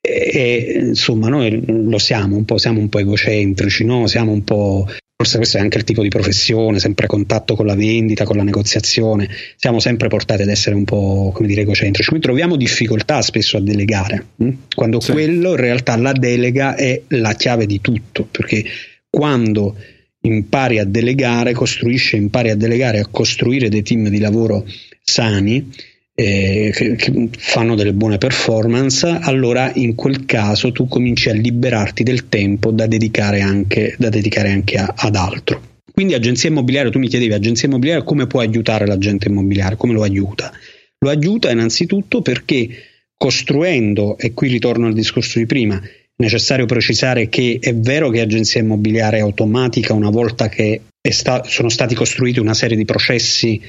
è, 0.00 0.78
insomma, 0.80 1.28
noi 1.28 1.62
lo 1.66 1.98
siamo 1.98 2.36
un 2.36 2.44
po', 2.44 2.58
siamo 2.58 2.80
un 2.80 2.88
po' 2.88 2.98
egocentrici, 2.98 3.84
no? 3.84 4.06
siamo 4.06 4.32
un 4.32 4.44
po' 4.44 4.86
forse 5.16 5.38
questo 5.38 5.56
è 5.56 5.60
anche 5.60 5.78
il 5.78 5.84
tipo 5.84 6.02
di 6.02 6.08
professione, 6.08 6.78
sempre 6.78 7.06
a 7.06 7.08
contatto 7.08 7.56
con 7.56 7.64
la 7.64 7.74
vendita, 7.74 8.24
con 8.24 8.36
la 8.36 8.42
negoziazione, 8.42 9.28
siamo 9.56 9.80
sempre 9.80 10.08
portati 10.08 10.42
ad 10.42 10.48
essere 10.48 10.76
un 10.76 10.84
po' 10.84 11.30
come 11.34 11.48
dire 11.48 11.62
egocentrici, 11.62 12.08
quindi 12.08 12.26
troviamo 12.26 12.56
difficoltà 12.56 13.22
spesso 13.22 13.56
a 13.56 13.60
delegare, 13.60 14.26
hm? 14.36 14.50
quando 14.74 15.00
sì. 15.00 15.12
quello 15.12 15.50
in 15.50 15.56
realtà 15.56 15.96
la 15.96 16.12
delega 16.12 16.74
è 16.76 17.00
la 17.08 17.32
chiave 17.32 17.64
di 17.64 17.80
tutto, 17.80 18.28
perché 18.30 18.62
quando 19.08 19.74
impari 20.20 20.78
a 20.78 20.84
delegare, 20.84 21.54
costruisci, 21.54 22.16
impari 22.16 22.50
a 22.50 22.56
delegare, 22.56 22.98
a 22.98 23.06
costruire 23.10 23.70
dei 23.70 23.82
team 23.82 24.08
di 24.08 24.18
lavoro 24.18 24.66
sani, 25.02 25.72
eh, 26.18 26.72
che, 26.74 27.28
fanno 27.36 27.74
delle 27.74 27.92
buone 27.92 28.16
performance, 28.16 29.06
allora 29.06 29.70
in 29.74 29.94
quel 29.94 30.24
caso 30.24 30.72
tu 30.72 30.88
cominci 30.88 31.28
a 31.28 31.34
liberarti 31.34 32.02
del 32.02 32.28
tempo 32.28 32.70
da 32.70 32.86
dedicare 32.86 33.42
anche, 33.42 33.94
da 33.98 34.08
dedicare 34.08 34.50
anche 34.50 34.78
a, 34.78 34.94
ad 34.96 35.14
altro. 35.14 35.74
Quindi 35.92 36.14
agenzia 36.14 36.48
immobiliare, 36.48 36.90
tu 36.90 36.98
mi 36.98 37.08
chiedevi 37.08 37.34
agenzia 37.34 37.68
immobiliare 37.68 38.02
come 38.02 38.26
può 38.26 38.40
aiutare 38.40 38.86
l'agente 38.86 39.28
immobiliare, 39.28 39.76
come 39.76 39.92
lo 39.92 40.02
aiuta? 40.02 40.50
Lo 40.98 41.10
aiuta 41.10 41.50
innanzitutto 41.50 42.22
perché 42.22 42.68
costruendo, 43.14 44.16
e 44.18 44.32
qui 44.32 44.48
ritorno 44.48 44.86
al 44.86 44.94
discorso 44.94 45.38
di 45.38 45.46
prima, 45.46 45.78
è 45.78 45.88
necessario 46.16 46.64
precisare 46.64 47.28
che 47.28 47.58
è 47.60 47.74
vero 47.74 48.08
che 48.08 48.20
agenzia 48.20 48.60
immobiliare 48.60 49.18
è 49.18 49.20
automatica 49.20 49.92
una 49.92 50.10
volta 50.10 50.48
che 50.48 50.80
sta, 51.10 51.44
sono 51.44 51.68
stati 51.68 51.94
costruiti 51.94 52.40
una 52.40 52.54
serie 52.54 52.76
di 52.76 52.86
processi, 52.86 53.60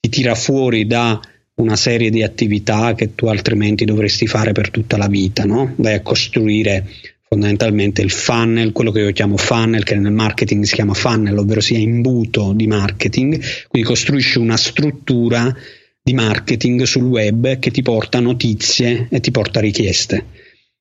ti 0.00 0.08
tira 0.08 0.34
fuori 0.34 0.86
da 0.86 1.20
una 1.60 1.76
serie 1.76 2.10
di 2.10 2.22
attività 2.22 2.94
che 2.94 3.14
tu 3.14 3.26
altrimenti 3.26 3.84
dovresti 3.84 4.26
fare 4.26 4.52
per 4.52 4.70
tutta 4.70 4.96
la 4.96 5.06
vita, 5.06 5.44
no? 5.44 5.72
Vai 5.76 5.94
a 5.94 6.02
costruire 6.02 6.86
fondamentalmente 7.28 8.02
il 8.02 8.10
funnel, 8.10 8.72
quello 8.72 8.90
che 8.90 9.00
io 9.00 9.12
chiamo 9.12 9.36
funnel, 9.36 9.84
che 9.84 9.94
nel 9.94 10.12
marketing 10.12 10.64
si 10.64 10.74
chiama 10.74 10.94
funnel, 10.94 11.38
ovvero 11.38 11.60
sia 11.60 11.78
imbuto 11.78 12.52
di 12.54 12.66
marketing, 12.66 13.40
quindi 13.68 13.88
costruisci 13.88 14.38
una 14.38 14.56
struttura 14.56 15.54
di 16.02 16.12
marketing 16.12 16.82
sul 16.82 17.04
web 17.04 17.58
che 17.58 17.70
ti 17.70 17.82
porta 17.82 18.18
notizie 18.18 19.06
e 19.08 19.20
ti 19.20 19.30
porta 19.30 19.60
richieste. 19.60 20.24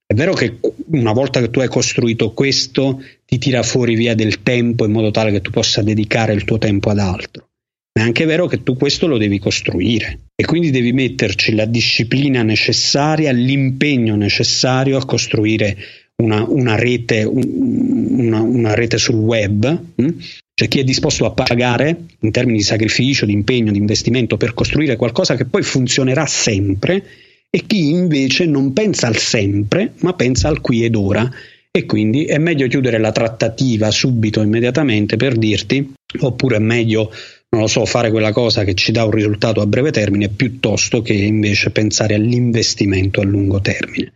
È 0.07 0.15
vero 0.15 0.33
che 0.33 0.57
una 0.91 1.11
volta 1.11 1.39
che 1.39 1.51
tu 1.51 1.59
hai 1.59 1.67
costruito 1.67 2.33
questo 2.33 3.03
ti 3.25 3.37
tira 3.37 3.61
fuori 3.61 3.93
via 3.93 4.15
del 4.15 4.41
tempo 4.41 4.85
in 4.85 4.91
modo 4.91 5.11
tale 5.11 5.29
che 5.29 5.41
tu 5.41 5.51
possa 5.51 5.83
dedicare 5.83 6.33
il 6.33 6.45
tuo 6.45 6.57
tempo 6.57 6.89
ad 6.89 6.97
altro 6.97 7.48
è 7.91 8.01
anche 8.01 8.25
vero 8.25 8.47
che 8.47 8.63
tu 8.63 8.75
questo 8.77 9.07
lo 9.07 9.17
devi 9.17 9.39
costruire 9.39 10.19
e 10.35 10.45
quindi 10.45 10.71
devi 10.71 10.93
metterci 10.93 11.53
la 11.53 11.65
disciplina 11.65 12.43
necessaria, 12.43 13.31
l'impegno 13.31 14.15
necessario 14.15 14.97
a 14.97 15.05
costruire 15.05 15.77
una, 16.17 16.43
una, 16.47 16.75
rete, 16.75 17.23
una, 17.23 18.41
una 18.41 18.73
rete, 18.73 18.97
sul 18.97 19.15
web. 19.15 19.81
Hm? 19.95 20.09
Cioè 20.53 20.67
chi 20.67 20.79
è 20.79 20.83
disposto 20.83 21.25
a 21.25 21.31
pagare 21.31 22.05
in 22.19 22.31
termini 22.31 22.57
di 22.57 22.63
sacrificio, 22.63 23.25
di 23.25 23.33
impegno, 23.33 23.71
di 23.71 23.77
investimento 23.77 24.37
per 24.37 24.53
costruire 24.53 24.95
qualcosa 24.95 25.35
che 25.35 25.45
poi 25.45 25.63
funzionerà 25.63 26.25
sempre 26.25 27.03
e 27.49 27.63
chi 27.65 27.89
invece 27.89 28.45
non 28.45 28.73
pensa 28.73 29.07
al 29.07 29.17
sempre 29.17 29.93
ma 30.01 30.13
pensa 30.13 30.49
al 30.49 30.61
qui 30.61 30.83
ed 30.83 30.95
ora 30.95 31.29
e 31.71 31.85
quindi 31.85 32.25
è 32.25 32.37
meglio 32.37 32.67
chiudere 32.67 32.97
la 32.97 33.11
trattativa 33.11 33.89
subito, 33.89 34.41
immediatamente 34.41 35.15
per 35.17 35.37
dirti 35.37 35.93
oppure 36.19 36.57
è 36.57 36.59
meglio 36.59 37.11
non 37.51 37.61
lo 37.61 37.67
so, 37.67 37.85
fare 37.85 38.11
quella 38.11 38.31
cosa 38.31 38.63
che 38.63 38.75
ci 38.75 38.91
dà 38.91 39.05
un 39.05 39.11
risultato 39.11 39.61
a 39.61 39.65
breve 39.65 39.91
termine 39.91 40.29
piuttosto 40.29 41.01
che 41.01 41.13
invece 41.13 41.71
pensare 41.71 42.13
all'investimento 42.13 43.21
a 43.21 43.23
lungo 43.23 43.59
termine. 43.59 44.13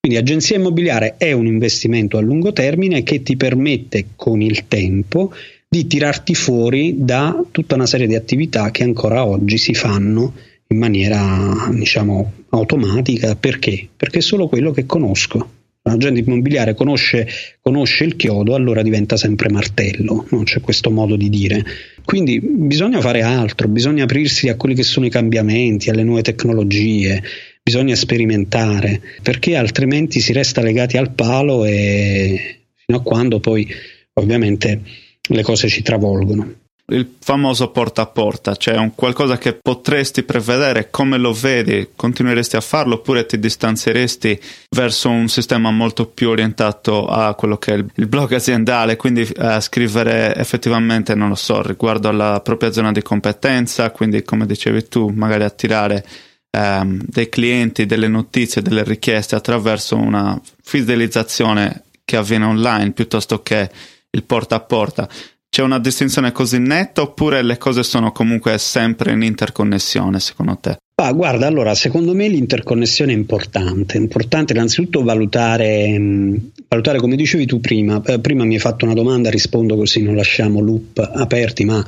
Quindi 0.00 0.18
agenzia 0.18 0.56
immobiliare 0.56 1.14
è 1.16 1.30
un 1.30 1.46
investimento 1.46 2.18
a 2.18 2.20
lungo 2.20 2.52
termine 2.52 3.04
che 3.04 3.22
ti 3.22 3.36
permette 3.36 4.08
con 4.16 4.40
il 4.42 4.66
tempo 4.66 5.32
di 5.68 5.86
tirarti 5.86 6.34
fuori 6.34 6.96
da 6.98 7.44
tutta 7.52 7.76
una 7.76 7.86
serie 7.86 8.08
di 8.08 8.16
attività 8.16 8.72
che 8.72 8.82
ancora 8.82 9.24
oggi 9.24 9.58
si 9.58 9.74
fanno 9.74 10.34
in 10.66 10.78
maniera 10.78 11.70
diciamo 11.72 12.32
automatica 12.48 13.36
perché? 13.36 13.88
Perché 13.96 14.18
è 14.18 14.22
solo 14.22 14.48
quello 14.48 14.72
che 14.72 14.86
conosco 14.86 15.61
l'agente 15.82 16.20
immobiliare 16.20 16.74
conosce, 16.74 17.26
conosce, 17.60 18.04
il 18.04 18.16
chiodo, 18.16 18.54
allora 18.54 18.82
diventa 18.82 19.16
sempre 19.16 19.50
martello, 19.50 20.26
no? 20.30 20.42
c'è 20.44 20.60
questo 20.60 20.90
modo 20.90 21.16
di 21.16 21.28
dire. 21.28 21.64
Quindi 22.04 22.40
bisogna 22.40 23.00
fare 23.00 23.22
altro, 23.22 23.68
bisogna 23.68 24.04
aprirsi 24.04 24.48
a 24.48 24.56
quelli 24.56 24.74
che 24.74 24.82
sono 24.82 25.06
i 25.06 25.10
cambiamenti, 25.10 25.90
alle 25.90 26.04
nuove 26.04 26.22
tecnologie, 26.22 27.22
bisogna 27.62 27.94
sperimentare, 27.94 29.00
perché 29.22 29.56
altrimenti 29.56 30.20
si 30.20 30.32
resta 30.32 30.62
legati 30.62 30.96
al 30.96 31.12
palo 31.12 31.64
e 31.64 32.60
fino 32.84 32.98
a 32.98 33.02
quando 33.02 33.40
poi 33.40 33.68
ovviamente 34.14 34.80
le 35.28 35.42
cose 35.42 35.68
ci 35.68 35.82
travolgono 35.82 36.60
il 36.92 37.14
famoso 37.18 37.70
porta 37.70 38.02
a 38.02 38.06
porta, 38.06 38.54
cioè 38.56 38.76
un 38.76 38.94
qualcosa 38.94 39.38
che 39.38 39.54
potresti 39.54 40.22
prevedere, 40.22 40.90
come 40.90 41.18
lo 41.18 41.32
vedi, 41.32 41.90
continueresti 41.96 42.56
a 42.56 42.60
farlo 42.60 42.94
oppure 42.94 43.26
ti 43.26 43.38
distanzieresti 43.38 44.40
verso 44.70 45.08
un 45.08 45.28
sistema 45.28 45.70
molto 45.70 46.06
più 46.06 46.28
orientato 46.28 47.06
a 47.06 47.34
quello 47.34 47.56
che 47.56 47.74
è 47.74 47.84
il, 47.94 48.06
blog 48.06 48.32
aziendale, 48.32 48.96
quindi 48.96 49.28
a 49.38 49.60
scrivere 49.60 50.34
effettivamente, 50.36 51.14
non 51.14 51.30
lo 51.30 51.34
so, 51.34 51.62
riguardo 51.62 52.08
alla 52.08 52.40
propria 52.40 52.72
zona 52.72 52.92
di 52.92 53.02
competenza, 53.02 53.90
quindi 53.90 54.22
come 54.22 54.46
dicevi 54.46 54.88
tu, 54.88 55.08
magari 55.08 55.44
attirare 55.44 56.04
ehm, 56.50 57.02
dei 57.06 57.28
clienti, 57.28 57.86
delle 57.86 58.08
notizie, 58.08 58.62
delle 58.62 58.84
richieste 58.84 59.34
attraverso 59.34 59.96
una 59.96 60.40
fidelizzazione 60.62 61.84
che 62.04 62.16
avviene 62.16 62.44
online 62.44 62.92
piuttosto 62.92 63.42
che 63.42 63.70
il 64.10 64.22
porta 64.24 64.56
a 64.56 64.60
porta. 64.60 65.08
C'è 65.54 65.60
una 65.60 65.78
distinzione 65.78 66.32
così 66.32 66.58
netta 66.58 67.02
oppure 67.02 67.42
le 67.42 67.58
cose 67.58 67.82
sono 67.82 68.10
comunque 68.10 68.56
sempre 68.56 69.12
in 69.12 69.20
interconnessione 69.20 70.18
secondo 70.18 70.56
te? 70.58 70.78
Ah, 70.94 71.12
guarda, 71.12 71.46
allora, 71.46 71.74
secondo 71.74 72.14
me 72.14 72.26
l'interconnessione 72.26 73.12
è 73.12 73.14
importante. 73.14 73.98
È 73.98 74.00
importante 74.00 74.54
innanzitutto 74.54 75.02
valutare, 75.02 76.40
valutare 76.66 76.98
come 77.00 77.16
dicevi 77.16 77.44
tu 77.44 77.60
prima. 77.60 78.00
Eh, 78.02 78.18
prima 78.20 78.44
mi 78.44 78.54
hai 78.54 78.60
fatto 78.60 78.86
una 78.86 78.94
domanda, 78.94 79.28
rispondo 79.28 79.76
così 79.76 80.00
non 80.02 80.16
lasciamo 80.16 80.60
loop 80.60 80.96
aperti, 81.16 81.66
ma 81.66 81.84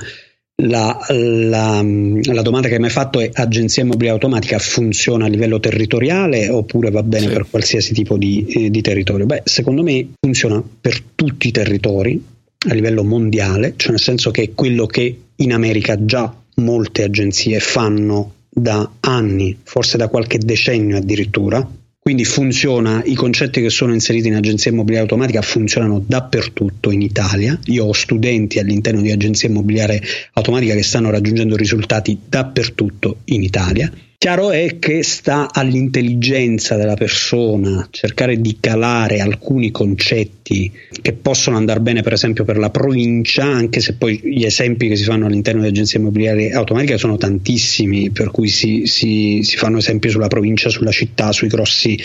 La, 0.56 0.96
la, 1.08 1.82
la, 1.82 2.42
domanda 2.42 2.68
che 2.68 2.78
mi 2.78 2.84
hai 2.84 2.90
fatto 2.90 3.18
è 3.18 3.30
agenzia 3.32 3.82
immobiliare 3.82 4.18
automatica 4.18 4.58
funziona 4.58 5.24
a 5.24 5.28
livello 5.28 5.58
territoriale 5.58 6.48
oppure 6.50 6.90
va 6.90 7.02
bene 7.02 7.26
sì. 7.26 7.32
per 7.32 7.46
qualsiasi 7.50 7.92
tipo 7.94 8.18
di, 8.18 8.44
eh, 8.46 8.70
di, 8.70 8.82
territorio? 8.82 9.24
Beh, 9.24 9.40
secondo 9.44 9.82
me 9.82 10.10
funziona 10.20 10.62
per 10.80 11.00
tutti 11.14 11.48
i 11.48 11.50
territori 11.50 12.33
a 12.66 12.74
livello 12.74 13.04
mondiale, 13.04 13.74
cioè 13.76 13.90
nel 13.90 14.00
senso 14.00 14.30
che 14.30 14.52
quello 14.54 14.86
che 14.86 15.18
in 15.36 15.52
America 15.52 16.04
già 16.04 16.34
molte 16.56 17.02
agenzie 17.02 17.60
fanno 17.60 18.32
da 18.48 18.88
anni, 19.00 19.58
forse 19.62 19.96
da 19.96 20.08
qualche 20.08 20.38
decennio 20.38 20.96
addirittura, 20.96 21.68
quindi 22.04 22.26
funziona, 22.26 23.02
i 23.02 23.14
concetti 23.14 23.62
che 23.62 23.70
sono 23.70 23.94
inseriti 23.94 24.28
in 24.28 24.34
agenzia 24.34 24.70
immobiliare 24.70 25.04
automatica 25.04 25.40
funzionano 25.40 26.04
dappertutto 26.06 26.90
in 26.90 27.00
Italia. 27.00 27.58
Io 27.64 27.86
ho 27.86 27.94
studenti 27.94 28.58
all'interno 28.58 29.00
di 29.00 29.10
agenzia 29.10 29.48
immobiliare 29.48 30.02
automatica 30.34 30.74
che 30.74 30.82
stanno 30.82 31.08
raggiungendo 31.08 31.56
risultati 31.56 32.18
dappertutto 32.28 33.20
in 33.24 33.42
Italia. 33.42 33.90
Chiaro 34.24 34.52
è 34.52 34.78
che 34.78 35.02
sta 35.02 35.50
all'intelligenza 35.52 36.76
della 36.76 36.94
persona 36.94 37.86
cercare 37.90 38.40
di 38.40 38.56
calare 38.58 39.20
alcuni 39.20 39.70
concetti 39.70 40.72
che 41.02 41.12
possono 41.12 41.58
andare 41.58 41.80
bene 41.80 42.00
per 42.00 42.14
esempio 42.14 42.42
per 42.42 42.56
la 42.56 42.70
provincia, 42.70 43.44
anche 43.44 43.80
se 43.80 43.96
poi 43.96 44.18
gli 44.24 44.46
esempi 44.46 44.88
che 44.88 44.96
si 44.96 45.04
fanno 45.04 45.26
all'interno 45.26 45.60
di 45.60 45.68
agenzie 45.68 45.98
immobiliari 45.98 46.52
automatiche 46.52 46.96
sono 46.96 47.18
tantissimi, 47.18 48.12
per 48.12 48.30
cui 48.30 48.48
si, 48.48 48.86
si, 48.86 49.40
si 49.42 49.58
fanno 49.58 49.76
esempi 49.76 50.08
sulla 50.08 50.28
provincia, 50.28 50.70
sulla 50.70 50.90
città, 50.90 51.30
sui 51.30 51.48
grossi, 51.48 52.00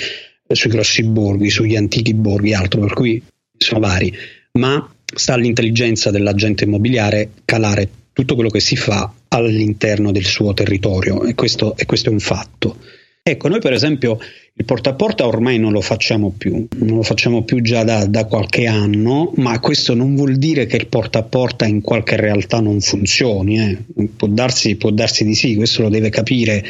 sui 0.45 0.69
grossi 0.69 1.03
borghi, 1.03 1.49
sugli 1.49 1.77
antichi 1.77 2.13
borghi 2.13 2.49
e 2.49 2.55
altro, 2.55 2.81
per 2.81 2.91
cui 2.91 3.23
sono 3.57 3.79
vari, 3.79 4.13
ma 4.59 4.93
sta 5.05 5.35
all'intelligenza 5.35 6.11
dell'agente 6.11 6.65
immobiliare 6.65 7.29
calare 7.45 7.87
tutto 8.19 8.35
quello 8.35 8.49
che 8.49 8.59
si 8.59 8.75
fa 8.75 9.09
all'interno 9.29 10.11
del 10.11 10.25
suo 10.25 10.53
territorio 10.53 11.23
e 11.23 11.35
questo, 11.35 11.77
e 11.77 11.85
questo 11.85 12.09
è 12.09 12.11
un 12.11 12.19
fatto. 12.19 12.75
Ecco, 13.23 13.47
noi 13.47 13.59
per 13.59 13.71
esempio 13.71 14.19
il 14.55 14.65
porta 14.65 14.89
a 14.89 14.93
porta 14.93 15.25
ormai 15.25 15.57
non 15.57 15.71
lo 15.71 15.79
facciamo 15.79 16.33
più, 16.37 16.67
non 16.79 16.97
lo 16.97 17.01
facciamo 17.01 17.43
più 17.43 17.61
già 17.61 17.85
da, 17.85 18.05
da, 18.07 18.25
qualche 18.25 18.67
anno, 18.67 19.31
ma 19.37 19.57
questo 19.61 19.93
non 19.93 20.15
vuol 20.15 20.35
dire 20.35 20.65
che 20.65 20.75
il 20.75 20.87
porta 20.87 21.19
a 21.19 21.23
porta 21.23 21.65
in 21.65 21.79
qualche 21.79 22.17
realtà 22.17 22.59
non 22.59 22.81
funzioni, 22.81 23.57
eh. 23.57 23.77
può, 24.17 24.27
darsi, 24.27 24.75
può, 24.75 24.89
darsi, 24.89 25.23
di 25.23 25.35
sì, 25.35 25.55
questo 25.55 25.83
lo 25.83 25.89
deve 25.89 26.09
capire, 26.09 26.61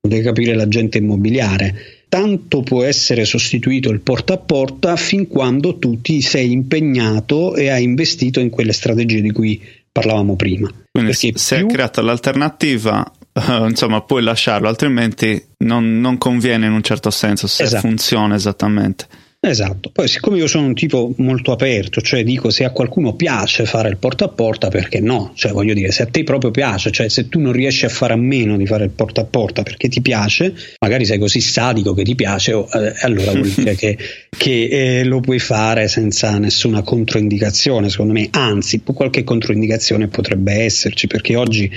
lo 0.00 0.10
deve 0.10 0.24
capire 0.24 0.54
l'agente 0.54 0.98
immobiliare. 0.98 1.74
Tanto 2.08 2.62
può 2.62 2.84
essere 2.84 3.24
sostituito 3.24 3.90
il 3.90 4.00
porta 4.00 4.34
a 4.34 4.38
porta 4.38 4.96
fin 4.96 5.26
quando 5.26 5.78
tu 5.78 6.00
ti 6.00 6.20
sei 6.20 6.52
impegnato 6.52 7.54
e 7.54 7.68
hai 7.70 7.82
investito 7.82 8.40
in 8.40 8.50
quelle 8.50 8.72
strategie 8.72 9.20
di 9.20 9.30
cui 9.30 9.60
parlavamo 9.90 10.36
prima. 10.36 10.70
Quindi 10.90 11.12
se 11.14 11.58
più... 11.58 11.66
è 11.66 11.72
creata 11.72 12.02
l'alternativa, 12.02 13.10
uh, 13.32 13.64
insomma, 13.64 14.00
puoi 14.02 14.22
lasciarlo, 14.22 14.68
altrimenti 14.68 15.42
non, 15.58 16.00
non, 16.00 16.18
conviene 16.18 16.66
in 16.66 16.72
un 16.72 16.82
certo 16.82 17.10
senso 17.10 17.46
se 17.46 17.64
esatto. 17.64 17.86
funziona 17.86 18.34
esattamente. 18.34 19.06
Esatto, 19.48 19.90
poi 19.90 20.08
siccome 20.08 20.36
io 20.36 20.46
sono 20.46 20.66
un 20.66 20.74
tipo 20.74 21.12
molto 21.16 21.52
aperto, 21.52 22.02
cioè 22.02 22.22
dico 22.22 22.50
se 22.50 22.64
a 22.64 22.70
qualcuno 22.70 23.14
piace 23.14 23.64
fare 23.64 23.88
il 23.88 23.96
porta 23.96 24.26
a 24.26 24.28
porta, 24.28 24.68
perché 24.68 25.00
no? 25.00 25.32
Cioè 25.34 25.52
voglio 25.52 25.72
dire, 25.72 25.90
se 25.90 26.02
a 26.02 26.06
te 26.06 26.22
proprio 26.22 26.50
piace, 26.50 26.90
cioè 26.90 27.08
se 27.08 27.28
tu 27.28 27.40
non 27.40 27.52
riesci 27.52 27.86
a 27.86 27.88
fare 27.88 28.12
a 28.12 28.16
meno 28.16 28.58
di 28.58 28.66
fare 28.66 28.84
il 28.84 28.90
porta 28.90 29.22
a 29.22 29.24
porta 29.24 29.62
perché 29.62 29.88
ti 29.88 30.02
piace, 30.02 30.54
magari 30.80 31.06
sei 31.06 31.18
così 31.18 31.40
sadico 31.40 31.94
che 31.94 32.02
ti 32.02 32.14
piace, 32.14 32.52
oh, 32.52 32.68
eh, 32.74 32.92
allora 33.00 33.32
vuol 33.32 33.48
dire 33.48 33.74
che, 33.74 33.96
che 34.36 34.68
eh, 35.00 35.04
lo 35.04 35.20
puoi 35.20 35.38
fare 35.38 35.88
senza 35.88 36.38
nessuna 36.38 36.82
controindicazione, 36.82 37.88
secondo 37.88 38.12
me, 38.12 38.28
anzi 38.30 38.82
qualche 38.84 39.24
controindicazione 39.24 40.08
potrebbe 40.08 40.52
esserci, 40.52 41.06
perché 41.06 41.36
oggi 41.36 41.70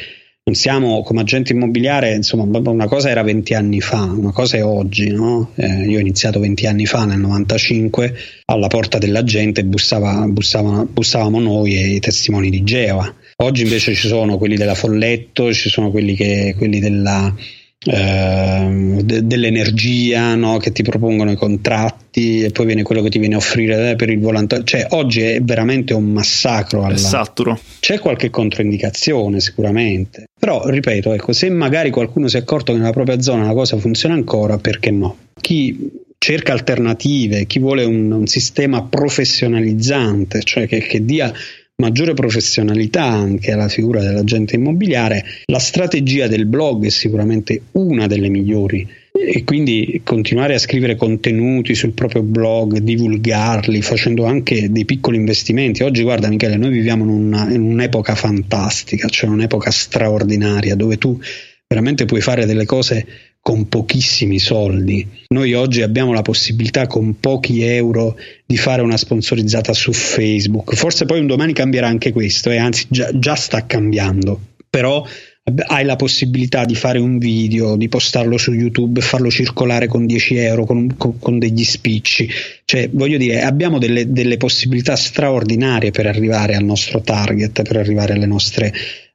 non 0.43 0.55
siamo 0.55 1.03
come 1.03 1.21
agente 1.21 1.53
immobiliare, 1.53 2.15
insomma, 2.15 2.59
una 2.71 2.87
cosa 2.87 3.09
era 3.09 3.21
20 3.21 3.53
anni 3.53 3.79
fa, 3.79 4.01
una 4.01 4.31
cosa 4.31 4.57
è 4.57 4.63
oggi, 4.63 5.09
no? 5.09 5.51
eh, 5.55 5.85
io 5.85 5.97
ho 5.97 6.01
iniziato 6.01 6.39
20 6.39 6.65
anni 6.65 6.87
fa, 6.87 7.05
nel 7.05 7.19
95, 7.19 8.15
alla 8.45 8.65
porta 8.65 8.97
della 8.97 9.23
gente 9.23 9.63
bussava, 9.63 10.25
bussava, 10.27 10.83
bussavamo 10.85 11.39
noi 11.39 11.75
e 11.75 11.87
i 11.89 11.99
testimoni 11.99 12.49
di 12.49 12.63
Geova. 12.63 13.13
Oggi 13.37 13.61
invece 13.61 13.93
ci 13.93 14.07
sono 14.07 14.39
quelli 14.39 14.55
della 14.55 14.73
Folletto, 14.73 15.53
ci 15.53 15.69
sono 15.69 15.91
quelli, 15.91 16.15
che, 16.15 16.55
quelli 16.57 16.79
della 16.79 17.33
eh, 17.83 18.99
de- 19.03 19.25
dell'energia 19.25 20.35
no? 20.35 20.57
che 20.57 20.71
ti 20.71 20.83
propongono 20.83 21.31
i 21.31 21.35
contratti 21.35 22.43
e 22.43 22.51
poi 22.51 22.67
viene 22.67 22.83
quello 22.83 23.01
che 23.01 23.09
ti 23.09 23.17
viene 23.17 23.33
a 23.33 23.37
offrire 23.37 23.91
eh, 23.91 23.95
per 23.95 24.09
il 24.09 24.19
volante 24.19 24.61
cioè 24.63 24.85
oggi 24.91 25.21
è 25.21 25.41
veramente 25.41 25.93
un 25.93 26.11
massacro 26.11 26.83
alla... 26.83 26.97
saturo 26.97 27.59
c'è 27.79 27.97
qualche 27.97 28.29
controindicazione 28.29 29.39
sicuramente 29.39 30.25
però 30.39 30.67
ripeto 30.67 31.13
ecco 31.13 31.33
se 31.33 31.49
magari 31.49 31.89
qualcuno 31.89 32.27
si 32.27 32.37
è 32.37 32.41
accorto 32.41 32.71
che 32.71 32.77
nella 32.77 32.91
propria 32.91 33.19
zona 33.19 33.45
la 33.45 33.53
cosa 33.53 33.77
funziona 33.77 34.13
ancora 34.13 34.59
perché 34.59 34.91
no 34.91 35.17
chi 35.41 35.89
cerca 36.19 36.53
alternative 36.53 37.47
chi 37.47 37.57
vuole 37.57 37.83
un, 37.83 38.11
un 38.11 38.27
sistema 38.27 38.83
professionalizzante 38.83 40.43
cioè 40.43 40.67
che, 40.67 40.81
che 40.81 41.03
dia 41.03 41.33
maggiore 41.81 42.13
professionalità 42.13 43.03
anche 43.03 43.51
alla 43.51 43.67
figura 43.67 44.01
dell'agente 44.01 44.55
immobiliare, 44.55 45.25
la 45.45 45.59
strategia 45.59 46.27
del 46.27 46.45
blog 46.45 46.85
è 46.85 46.89
sicuramente 46.89 47.63
una 47.71 48.05
delle 48.05 48.29
migliori 48.29 48.87
e 49.11 49.43
quindi 49.43 50.01
continuare 50.03 50.53
a 50.53 50.59
scrivere 50.59 50.95
contenuti 50.95 51.75
sul 51.75 51.91
proprio 51.91 52.21
blog, 52.21 52.77
divulgarli, 52.77 53.81
facendo 53.81 54.25
anche 54.25 54.71
dei 54.71 54.85
piccoli 54.85 55.17
investimenti. 55.17 55.83
Oggi, 55.83 56.03
guarda 56.03 56.29
Michele, 56.29 56.55
noi 56.55 56.69
viviamo 56.69 57.03
in, 57.03 57.09
una, 57.09 57.51
in 57.51 57.61
un'epoca 57.61 58.15
fantastica, 58.15 59.09
cioè 59.09 59.29
un'epoca 59.29 59.71
straordinaria 59.71 60.75
dove 60.75 60.97
tu 60.97 61.19
veramente 61.67 62.05
puoi 62.05 62.21
fare 62.21 62.45
delle 62.45 62.65
cose 62.65 63.05
con 63.41 63.67
pochissimi 63.67 64.37
soldi. 64.37 65.05
Noi 65.29 65.53
oggi 65.53 65.81
abbiamo 65.81 66.13
la 66.13 66.21
possibilità 66.21 66.85
con 66.85 67.19
pochi 67.19 67.63
euro 67.63 68.15
di 68.45 68.55
fare 68.55 68.83
una 68.83 68.97
sponsorizzata 68.97 69.73
su 69.73 69.91
Facebook. 69.91 70.75
Forse 70.75 71.05
poi 71.05 71.19
un 71.19 71.27
domani 71.27 71.51
cambierà 71.51 71.87
anche 71.87 72.11
questo 72.11 72.51
e 72.51 72.55
eh? 72.55 72.59
anzi 72.59 72.85
già, 72.87 73.09
già 73.13 73.35
sta 73.35 73.65
cambiando. 73.65 74.39
Però 74.69 75.03
hai 75.67 75.83
la 75.83 75.95
possibilità 75.95 76.65
di 76.65 76.75
fare 76.75 76.99
un 76.99 77.17
video, 77.17 77.75
di 77.75 77.89
postarlo 77.89 78.37
su 78.37 78.53
YouTube 78.53 79.01
farlo 79.01 79.31
circolare 79.31 79.87
con 79.87 80.05
10 80.05 80.35
euro, 80.35 80.65
con, 80.65 80.95
con, 80.95 81.17
con 81.17 81.39
degli 81.39 81.63
spicci. 81.63 82.29
Cioè, 82.63 82.89
voglio 82.91 83.17
dire, 83.17 83.41
abbiamo 83.41 83.79
delle, 83.79 84.11
delle, 84.11 84.37
possibilità 84.37 84.95
straordinarie 84.95 85.89
per 85.89 86.05
arrivare 86.05 86.55
al 86.55 86.63
nostro 86.63 87.01
target, 87.01 87.63
per 87.63 87.77
arrivare 87.77 88.13
alle 88.13 88.27
nostre 88.27 88.71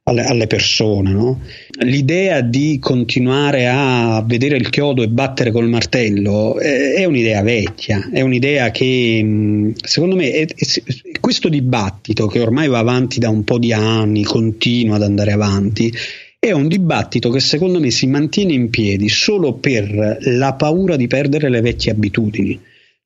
alle, 0.07 0.23
alle 0.23 0.47
persone. 0.47 1.11
No? 1.11 1.39
L'idea 1.79 2.41
di 2.41 2.79
continuare 2.79 3.67
a 3.67 4.23
vedere 4.25 4.57
il 4.57 4.69
chiodo 4.69 5.03
e 5.03 5.09
battere 5.09 5.51
col 5.51 5.67
martello 5.67 6.57
è, 6.57 6.93
è 6.93 7.05
un'idea 7.05 7.41
vecchia, 7.41 8.09
è 8.11 8.21
un'idea 8.21 8.71
che 8.71 9.73
secondo 9.81 10.15
me 10.15 10.31
è, 10.31 10.47
è, 10.47 11.19
questo 11.19 11.49
dibattito 11.49 12.27
che 12.27 12.39
ormai 12.39 12.67
va 12.67 12.79
avanti 12.79 13.19
da 13.19 13.29
un 13.29 13.43
po' 13.43 13.59
di 13.59 13.73
anni, 13.73 14.23
continua 14.23 14.95
ad 14.95 15.03
andare 15.03 15.31
avanti, 15.31 15.93
è 16.39 16.51
un 16.51 16.67
dibattito 16.67 17.29
che 17.29 17.39
secondo 17.39 17.79
me 17.79 17.91
si 17.91 18.07
mantiene 18.07 18.53
in 18.53 18.69
piedi 18.69 19.09
solo 19.09 19.53
per 19.53 20.17
la 20.21 20.53
paura 20.53 20.95
di 20.95 21.07
perdere 21.07 21.49
le 21.49 21.61
vecchie 21.61 21.91
abitudini. 21.91 22.59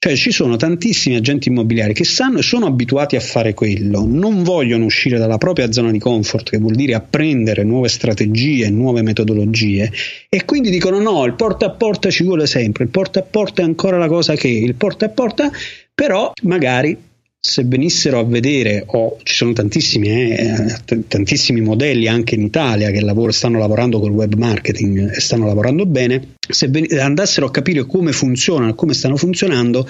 Cioè 0.03 0.15
ci 0.15 0.31
sono 0.31 0.55
tantissimi 0.55 1.15
agenti 1.15 1.49
immobiliari 1.49 1.93
che 1.93 2.05
sanno 2.05 2.39
e 2.39 2.41
sono 2.41 2.65
abituati 2.65 3.15
a 3.15 3.19
fare 3.19 3.53
quello, 3.53 4.03
non 4.03 4.41
vogliono 4.41 4.85
uscire 4.85 5.19
dalla 5.19 5.37
propria 5.37 5.71
zona 5.71 5.91
di 5.91 5.99
comfort, 5.99 6.49
che 6.49 6.57
vuol 6.57 6.73
dire 6.73 6.95
apprendere 6.95 7.63
nuove 7.63 7.87
strategie, 7.87 8.71
nuove 8.71 9.03
metodologie, 9.03 9.91
e 10.27 10.43
quindi 10.43 10.71
dicono 10.71 10.99
no, 10.99 11.23
il 11.25 11.35
porta 11.35 11.67
a 11.67 11.69
porta 11.69 12.09
ci 12.09 12.23
vuole 12.23 12.47
sempre, 12.47 12.85
il 12.85 12.89
porta 12.89 13.19
a 13.19 13.21
porta 13.21 13.61
è 13.61 13.65
ancora 13.65 13.99
la 13.99 14.07
cosa 14.07 14.33
che 14.33 14.47
il 14.47 14.73
porta 14.73 15.05
a 15.05 15.09
porta, 15.09 15.51
però 15.93 16.31
magari 16.41 16.97
se 17.43 17.63
venissero 17.63 18.19
a 18.19 18.23
vedere, 18.23 18.83
oh, 18.85 19.17
ci 19.23 19.33
sono 19.33 19.51
tantissimi, 19.51 20.09
eh, 20.09 20.77
t- 20.85 21.07
tantissimi 21.07 21.59
modelli 21.59 22.07
anche 22.07 22.35
in 22.35 22.43
Italia 22.43 22.91
che 22.91 23.01
lavoro, 23.01 23.31
stanno 23.31 23.57
lavorando 23.57 23.99
col 23.99 24.11
web 24.11 24.35
marketing 24.35 25.11
e 25.11 25.19
stanno 25.19 25.47
lavorando 25.47 25.87
bene, 25.87 26.35
se 26.47 26.67
ven- 26.67 26.85
andassero 26.99 27.47
a 27.47 27.51
capire 27.51 27.87
come 27.87 28.11
funzionano, 28.11 28.75
come 28.75 28.93
stanno 28.93 29.17
funzionando, 29.17 29.87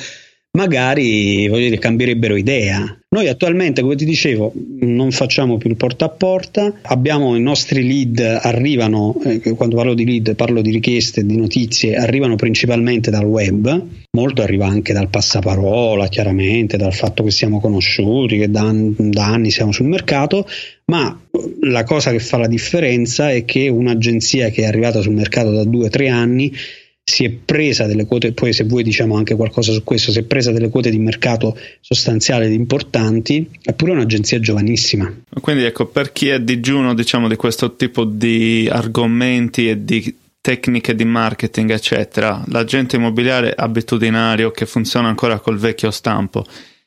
magari 0.53 1.47
dire, 1.47 1.77
cambierebbero 1.77 2.35
idea. 2.35 2.97
Noi 3.09 3.27
attualmente, 3.27 3.81
come 3.81 3.95
ti 3.95 4.05
dicevo, 4.05 4.53
non 4.79 5.11
facciamo 5.11 5.57
più 5.57 5.69
il 5.69 5.75
porta 5.75 6.05
a 6.05 6.09
porta, 6.09 6.73
abbiamo 6.83 7.35
i 7.35 7.41
nostri 7.41 7.85
lead, 7.85 8.19
arrivano, 8.19 9.15
eh, 9.23 9.53
quando 9.53 9.75
parlo 9.75 9.93
di 9.93 10.05
lead 10.05 10.35
parlo 10.35 10.61
di 10.61 10.71
richieste, 10.71 11.25
di 11.25 11.35
notizie, 11.35 11.95
arrivano 11.95 12.35
principalmente 12.35 13.11
dal 13.11 13.25
web, 13.25 13.85
molto 14.11 14.41
arriva 14.41 14.67
anche 14.67 14.93
dal 14.93 15.09
passaparola, 15.09 16.07
chiaramente, 16.07 16.77
dal 16.77 16.93
fatto 16.93 17.23
che 17.23 17.31
siamo 17.31 17.59
conosciuti, 17.59 18.37
che 18.37 18.49
da, 18.49 18.71
da 18.73 19.25
anni 19.25 19.51
siamo 19.51 19.73
sul 19.73 19.87
mercato, 19.87 20.47
ma 20.85 21.17
la 21.61 21.83
cosa 21.83 22.11
che 22.11 22.19
fa 22.19 22.37
la 22.37 22.47
differenza 22.47 23.31
è 23.31 23.45
che 23.45 23.67
un'agenzia 23.67 24.49
che 24.49 24.63
è 24.63 24.65
arrivata 24.65 25.01
sul 25.01 25.13
mercato 25.13 25.51
da 25.51 25.63
due 25.63 25.85
o 25.85 25.89
tre 25.89 26.09
anni 26.09 26.51
si 27.11 27.25
è 27.25 27.29
presa 27.29 27.87
delle 27.87 28.05
quote, 28.05 28.31
poi 28.31 28.53
se 28.53 28.63
vuoi 28.63 28.83
diciamo 28.83 29.17
anche 29.17 29.35
qualcosa 29.35 29.73
su 29.73 29.83
questo, 29.83 30.13
si 30.13 30.19
è 30.19 30.23
presa 30.23 30.53
delle 30.53 30.69
quote 30.69 30.89
di 30.89 30.97
mercato 30.97 31.57
sostanziali 31.81 32.45
ed 32.45 32.53
importanti, 32.53 33.49
è 33.61 33.73
pure 33.73 33.91
un'agenzia 33.91 34.39
giovanissima. 34.39 35.13
Quindi 35.41 35.63
ecco, 35.63 35.87
per 35.87 36.13
chi 36.13 36.29
è 36.29 36.39
digiuno 36.39 36.93
diciamo 36.93 37.27
di 37.27 37.35
questo 37.35 37.75
tipo 37.75 38.05
di 38.05 38.65
argomenti 38.71 39.67
e 39.67 39.83
di 39.83 40.15
tecniche 40.39 40.95
di 40.95 41.03
marketing, 41.03 41.71
eccetera, 41.71 42.41
l'agente 42.47 42.95
immobiliare 42.95 43.53
abitudinario 43.53 44.51
che 44.51 44.65
funziona 44.65 45.09
ancora 45.09 45.39
col 45.39 45.57
vecchio 45.57 45.91
stampo. 45.91 46.45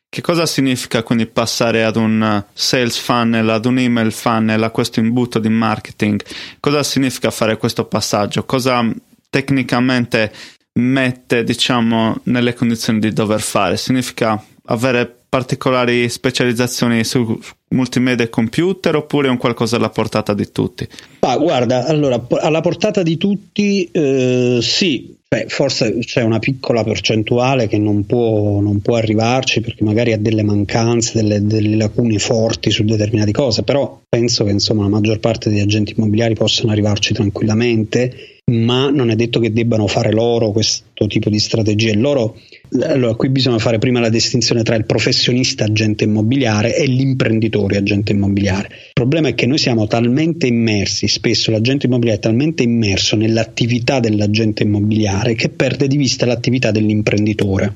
Che 0.09 0.23
cosa 0.23 0.47
significa 0.47 1.03
quindi 1.03 1.27
passare 1.27 1.85
ad 1.85 1.97
un 1.97 2.43
sales 2.53 2.97
funnel, 2.97 3.49
ad 3.51 3.67
un 3.67 3.79
email 3.79 4.11
funnel, 4.11 4.63
a 4.63 4.71
questo 4.71 5.01
imbuto 5.01 5.39
di 5.39 5.51
marketing? 5.51 6.23
Cosa 6.61 6.83
significa 6.83 7.31
fare 7.31 7.59
questo 7.59 7.85
passaggio? 7.85 8.45
Cosa 8.45 8.91
tecnicamente 9.35 10.31
mette, 10.75 11.43
diciamo, 11.43 12.21
nelle 12.25 12.55
condizioni 12.55 13.01
di 13.01 13.13
dover 13.13 13.41
fare? 13.41 13.77
Significa 13.77 14.41
avere 14.67 15.13
particolari 15.29 16.09
specializzazioni 16.09 17.03
su 17.03 17.37
multimedia 17.71 18.25
e 18.25 18.29
computer 18.29 18.95
oppure 18.95 19.29
un 19.29 19.37
qualcosa 19.37 19.75
alla 19.75 19.89
portata 19.89 20.35
di 20.35 20.53
tutti? 20.53 20.87
Ah, 21.21 21.37
guarda, 21.37 21.85
allora, 21.87 22.25
alla 22.43 22.61
portata 22.61 23.03
di 23.03 23.17
tutti 23.17 23.89
eh, 23.91 24.61
sì, 24.63 25.19
Beh, 25.27 25.47
forse 25.49 25.99
c'è 25.99 26.23
una 26.23 26.39
piccola 26.39 26.85
percentuale 26.85 27.67
che 27.67 27.77
non 27.77 28.07
può, 28.07 28.61
non 28.61 28.81
può 28.81 28.95
arrivarci 28.95 29.63
perché 29.63 29.83
magari 29.83 30.13
ha 30.13 30.17
delle 30.17 30.45
mancanze, 30.45 31.21
delle, 31.21 31.45
delle, 31.45 31.75
lacune 31.75 32.21
forti 32.21 32.71
su 32.71 32.85
determinate 32.85 33.33
cose, 33.33 33.65
però 33.65 34.01
penso 34.09 34.45
che 34.45 34.53
insomma, 34.53 34.83
la 34.83 34.91
maggior 34.91 35.19
parte 35.19 35.51
degli 35.51 35.59
agenti 35.59 35.95
immobiliari 35.97 36.35
possano 36.35 36.71
arrivarci 36.71 37.15
tranquillamente 37.15 38.34
ma 38.53 38.91
non 38.91 39.11
è 39.11 39.17
detto 39.17 39.41
che 39.41 39.53
debbano 39.53 39.87
fare 39.87 40.13
loro 40.13 40.51
questo 40.51 41.07
tipo 41.07 41.31
di 41.31 41.39
strategie. 41.39 41.95
Loro, 41.95 42.39
allora, 42.83 43.15
qui 43.15 43.31
bisogna 43.31 43.59
fare 43.59 43.79
prima 43.79 44.01
la 44.01 44.11
distinzione 44.11 44.63
tra 44.63 44.75
il 44.75 44.85
professionista 44.85 45.65
agente 45.65 46.05
immobiliare 46.05 46.77
e 46.77 46.85
l'imprenditore 46.87 47.79
agente 47.79 48.13
immobiliare. 48.13 48.69
Il 48.69 48.93
problema 48.93 49.29
è 49.29 49.35
che 49.35 49.47
noi 49.47 49.59
siamo 49.59 49.87
talmente 49.87 50.47
immersi, 50.47 51.09
spesso 51.09 51.51
l'agente 51.51 51.87
immobiliare 51.87 52.19
è 52.19 52.23
talmente 52.23 52.63
immerso 52.63 53.17
nell'attività 53.17 53.99
dell'agente 53.99 54.63
immobiliare 54.63 55.35
che 55.35 55.49
perde 55.49 55.89
di 55.89 55.97
vista 55.97 56.27
l'attività 56.27 56.71
dell'imprenditore. 56.71 57.75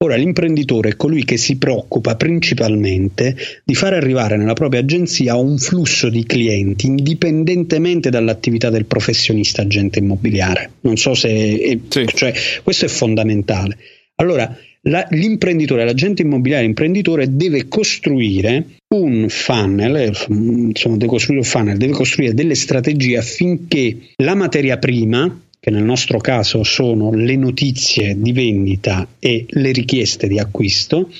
Ora 0.00 0.14
l'imprenditore 0.14 0.90
è 0.90 0.96
colui 0.96 1.24
che 1.24 1.36
si 1.36 1.56
preoccupa 1.56 2.14
principalmente 2.14 3.34
di 3.64 3.74
fare 3.74 3.96
arrivare 3.96 4.36
nella 4.36 4.52
propria 4.52 4.78
agenzia 4.78 5.34
un 5.34 5.58
flusso 5.58 6.08
di 6.08 6.24
clienti 6.24 6.86
indipendentemente 6.86 8.08
dall'attività 8.08 8.70
del 8.70 8.84
professionista 8.84 9.62
agente 9.62 9.98
immobiliare. 9.98 10.70
Non 10.82 10.96
so 10.96 11.14
se... 11.14 11.80
Sì. 11.88 12.06
Cioè, 12.06 12.32
questo 12.62 12.84
è 12.84 12.88
fondamentale. 12.88 13.76
Allora, 14.20 14.56
la, 14.82 15.04
l'imprenditore, 15.10 15.84
l'agente 15.84 16.22
immobiliare 16.22 16.64
imprenditore 16.64 17.34
deve 17.34 17.66
costruire 17.66 18.64
un 18.94 19.26
funnel, 19.28 20.16
insomma, 20.28 20.96
deve 20.96 21.10
costruire 21.10 21.42
un 21.42 21.48
funnel, 21.48 21.76
deve 21.76 21.92
costruire 21.92 22.34
delle 22.34 22.54
strategie 22.54 23.16
affinché 23.16 23.96
la 24.18 24.36
materia 24.36 24.78
prima 24.78 25.40
che 25.60 25.70
nel 25.70 25.82
nostro 25.82 26.18
caso 26.18 26.62
sono 26.62 27.12
le 27.12 27.36
notizie 27.36 28.14
di 28.20 28.32
vendita 28.32 29.06
e 29.18 29.44
le 29.48 29.72
richieste 29.72 30.28
di 30.28 30.38
acquisto 30.38 31.10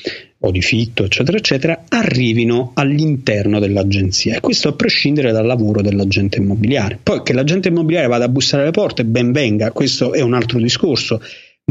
o 0.41 0.51
di 0.53 0.63
fitto, 0.63 1.05
eccetera, 1.05 1.37
eccetera, 1.37 1.85
arrivino 1.89 2.71
all'interno 2.75 3.59
dell'agenzia. 3.59 4.37
E 4.37 4.41
questo 4.41 4.69
a 4.69 4.73
prescindere 4.73 5.33
dal 5.33 5.47
lavoro 5.47 5.83
dell'agente 5.83 6.39
immobiliare. 6.39 6.99
Poi 7.03 7.23
che 7.23 7.33
l'agente 7.33 7.69
immobiliare 7.69 8.07
vada 8.07 8.27
a 8.27 8.29
bussare 8.29 8.63
alle 8.63 8.71
porte, 8.71 9.05
ben 9.05 9.33
venga, 9.33 9.73
questo 9.73 10.13
è 10.13 10.21
un 10.21 10.35
altro 10.35 10.61
discorso, 10.61 11.21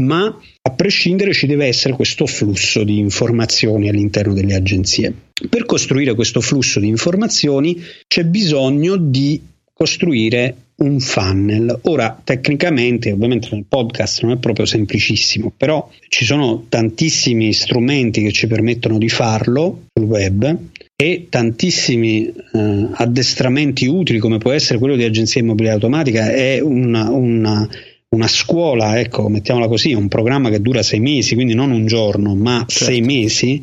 ma 0.02 0.26
a 0.26 0.70
prescindere 0.70 1.32
ci 1.32 1.46
deve 1.46 1.66
essere 1.66 1.94
questo 1.94 2.26
flusso 2.26 2.84
di 2.84 2.98
informazioni 2.98 3.88
all'interno 3.88 4.34
delle 4.34 4.54
agenzie. 4.54 5.12
Per 5.48 5.64
costruire 5.64 6.14
questo 6.14 6.40
flusso 6.40 6.78
di 6.78 6.88
informazioni 6.88 7.80
c'è 8.06 8.24
bisogno 8.24 8.96
di 8.96 9.40
costruire 9.78 10.56
un 10.78 10.98
funnel. 10.98 11.78
Ora, 11.84 12.20
tecnicamente, 12.22 13.12
ovviamente 13.12 13.48
nel 13.52 13.64
podcast 13.68 14.22
non 14.24 14.32
è 14.32 14.36
proprio 14.38 14.66
semplicissimo, 14.66 15.52
però 15.56 15.88
ci 16.08 16.24
sono 16.24 16.64
tantissimi 16.68 17.52
strumenti 17.52 18.22
che 18.22 18.32
ci 18.32 18.48
permettono 18.48 18.98
di 18.98 19.08
farlo 19.08 19.84
sul 19.92 20.04
web 20.04 20.56
e 20.96 21.26
tantissimi 21.28 22.26
eh, 22.26 22.88
addestramenti 22.92 23.86
utili, 23.86 24.18
come 24.18 24.38
può 24.38 24.50
essere 24.50 24.80
quello 24.80 24.96
di 24.96 25.04
agenzia 25.04 25.40
immobiliare 25.40 25.76
automatica, 25.76 26.32
è 26.32 26.58
una, 26.58 27.08
una, 27.10 27.68
una 28.08 28.26
scuola, 28.26 28.98
ecco, 28.98 29.28
mettiamola 29.28 29.68
così, 29.68 29.92
un 29.92 30.08
programma 30.08 30.50
che 30.50 30.60
dura 30.60 30.82
sei 30.82 30.98
mesi, 30.98 31.34
quindi 31.34 31.54
non 31.54 31.70
un 31.70 31.86
giorno, 31.86 32.34
ma 32.34 32.64
certo. 32.66 32.84
sei 32.84 33.00
mesi 33.00 33.60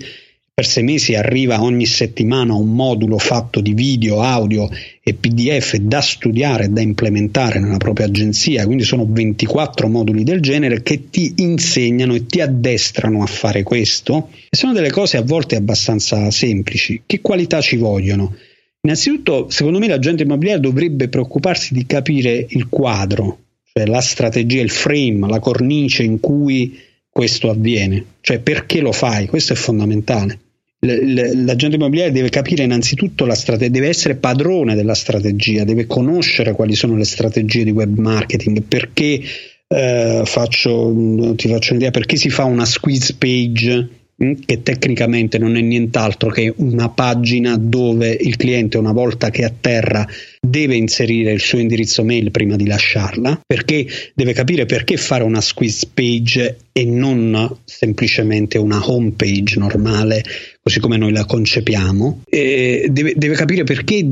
per 0.55 0.65
sei 0.65 0.83
mesi 0.83 1.15
arriva 1.15 1.61
ogni 1.61 1.85
settimana 1.85 2.53
un 2.53 2.73
modulo 2.73 3.17
fatto 3.17 3.59
di 3.59 3.73
video, 3.73 4.21
audio 4.21 4.69
e 5.03 5.13
PDF 5.13 5.75
da 5.75 5.99
studiare 5.99 6.63
e 6.63 6.67
da 6.69 6.79
implementare 6.79 7.59
nella 7.59 7.75
propria 7.75 8.05
agenzia, 8.05 8.63
quindi 8.63 8.85
sono 8.85 9.05
24 9.05 9.89
moduli 9.89 10.23
del 10.23 10.39
genere 10.39 10.81
che 10.81 11.09
ti 11.09 11.33
insegnano 11.39 12.15
e 12.15 12.25
ti 12.25 12.39
addestrano 12.39 13.21
a 13.21 13.25
fare 13.25 13.63
questo. 13.63 14.29
E 14.49 14.55
sono 14.55 14.71
delle 14.71 14.91
cose 14.91 15.17
a 15.17 15.23
volte 15.23 15.57
abbastanza 15.57 16.31
semplici. 16.31 17.01
Che 17.05 17.19
qualità 17.19 17.59
ci 17.59 17.75
vogliono? 17.75 18.33
Innanzitutto, 18.79 19.49
secondo 19.49 19.79
me 19.79 19.89
l'agente 19.89 20.23
immobiliare 20.23 20.61
dovrebbe 20.61 21.09
preoccuparsi 21.09 21.73
di 21.73 21.85
capire 21.85 22.45
il 22.47 22.69
quadro, 22.69 23.39
cioè 23.73 23.85
la 23.87 23.99
strategia, 23.99 24.61
il 24.61 24.71
frame, 24.71 25.27
la 25.27 25.39
cornice 25.39 26.03
in 26.03 26.21
cui 26.21 26.79
questo 27.09 27.49
avviene, 27.49 28.05
cioè 28.21 28.39
perché 28.39 28.79
lo 28.79 28.93
fai, 28.93 29.27
questo 29.27 29.51
è 29.51 29.57
fondamentale 29.57 30.43
l'agente 30.85 31.75
immobiliare 31.75 32.11
deve 32.11 32.29
capire 32.29 32.63
innanzitutto 32.63 33.25
la 33.25 33.35
strategia, 33.35 33.71
deve 33.71 33.87
essere 33.89 34.15
padrone 34.15 34.75
della 34.75 34.93
strategia, 34.93 35.63
deve 35.63 35.85
conoscere 35.85 36.53
quali 36.53 36.75
sono 36.75 36.95
le 36.95 37.05
strategie 37.05 37.63
di 37.63 37.71
web 37.71 37.97
marketing, 37.97 38.61
perché 38.61 39.21
eh, 39.67 40.21
faccio, 40.25 41.33
ti 41.35 41.47
faccio 41.47 41.73
un'idea, 41.73 41.91
perché 41.91 42.15
si 42.15 42.29
fa 42.29 42.43
una 42.43 42.65
squeeze 42.65 43.15
page 43.17 43.89
che 44.17 44.63
tecnicamente 44.63 45.37
non 45.37 45.57
è 45.57 45.61
nient'altro 45.61 46.29
che 46.29 46.53
una 46.57 46.87
pagina 46.89 47.57
dove 47.57 48.09
il 48.09 48.37
cliente 48.37 48.77
una 48.77 48.93
volta 48.93 49.29
che 49.29 49.43
atterra 49.43 50.07
deve 50.39 50.75
inserire 50.75 51.33
il 51.33 51.41
suo 51.41 51.59
indirizzo 51.59 52.03
mail 52.03 52.31
prima 52.31 52.55
di 52.55 52.65
lasciarla 52.65 53.41
perché 53.45 53.85
deve 54.13 54.31
capire 54.31 54.65
perché 54.65 54.95
fare 54.95 55.23
una 55.23 55.41
squeeze 55.41 55.89
page 55.93 56.57
e 56.71 56.85
non 56.85 57.57
semplicemente 57.65 58.57
una 58.57 58.79
home 58.89 59.11
page 59.17 59.59
normale 59.59 60.23
così 60.61 60.79
come 60.79 60.97
noi 60.97 61.11
la 61.11 61.25
concepiamo. 61.25 62.23
Deve, 62.27 63.13
deve 63.15 63.35
capire 63.35 63.63
perché 63.63 64.07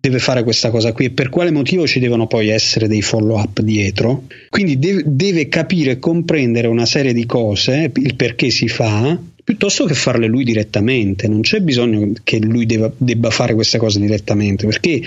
deve 0.00 0.18
fare 0.18 0.42
questa 0.42 0.70
cosa 0.70 0.92
qui 0.92 1.06
e 1.06 1.10
per 1.10 1.28
quale 1.28 1.50
motivo 1.50 1.86
ci 1.86 1.98
devono 1.98 2.26
poi 2.26 2.48
essere 2.48 2.88
dei 2.88 3.02
follow 3.02 3.38
up 3.38 3.60
dietro. 3.60 4.24
Quindi 4.48 4.78
deve, 4.78 5.02
deve 5.06 5.48
capire 5.48 5.92
e 5.92 5.98
comprendere 5.98 6.68
una 6.68 6.86
serie 6.86 7.12
di 7.12 7.26
cose, 7.26 7.90
il 7.94 8.14
perché 8.14 8.50
si 8.50 8.68
fa, 8.68 9.18
piuttosto 9.42 9.84
che 9.86 9.94
farle 9.94 10.26
lui 10.26 10.44
direttamente. 10.44 11.26
Non 11.28 11.40
c'è 11.40 11.60
bisogno 11.60 12.12
che 12.22 12.38
lui 12.38 12.66
debba, 12.66 12.92
debba 12.96 13.30
fare 13.30 13.54
queste 13.54 13.78
cose 13.78 13.98
direttamente 14.00 14.66
perché 14.66 15.02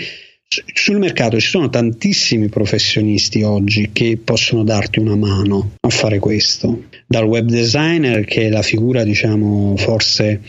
sul 0.74 0.98
mercato 0.98 1.40
ci 1.40 1.48
sono 1.48 1.70
tantissimi 1.70 2.48
professionisti 2.48 3.42
oggi 3.42 3.88
che 3.92 4.18
possono 4.22 4.64
darti 4.64 4.98
una 4.98 5.16
mano 5.16 5.76
a 5.80 5.88
fare 5.88 6.18
questo. 6.18 6.84
Dal 7.06 7.24
web 7.24 7.48
designer, 7.48 8.24
che 8.26 8.46
è 8.46 8.50
la 8.50 8.60
figura, 8.62 9.02
diciamo, 9.02 9.76
forse 9.76 10.40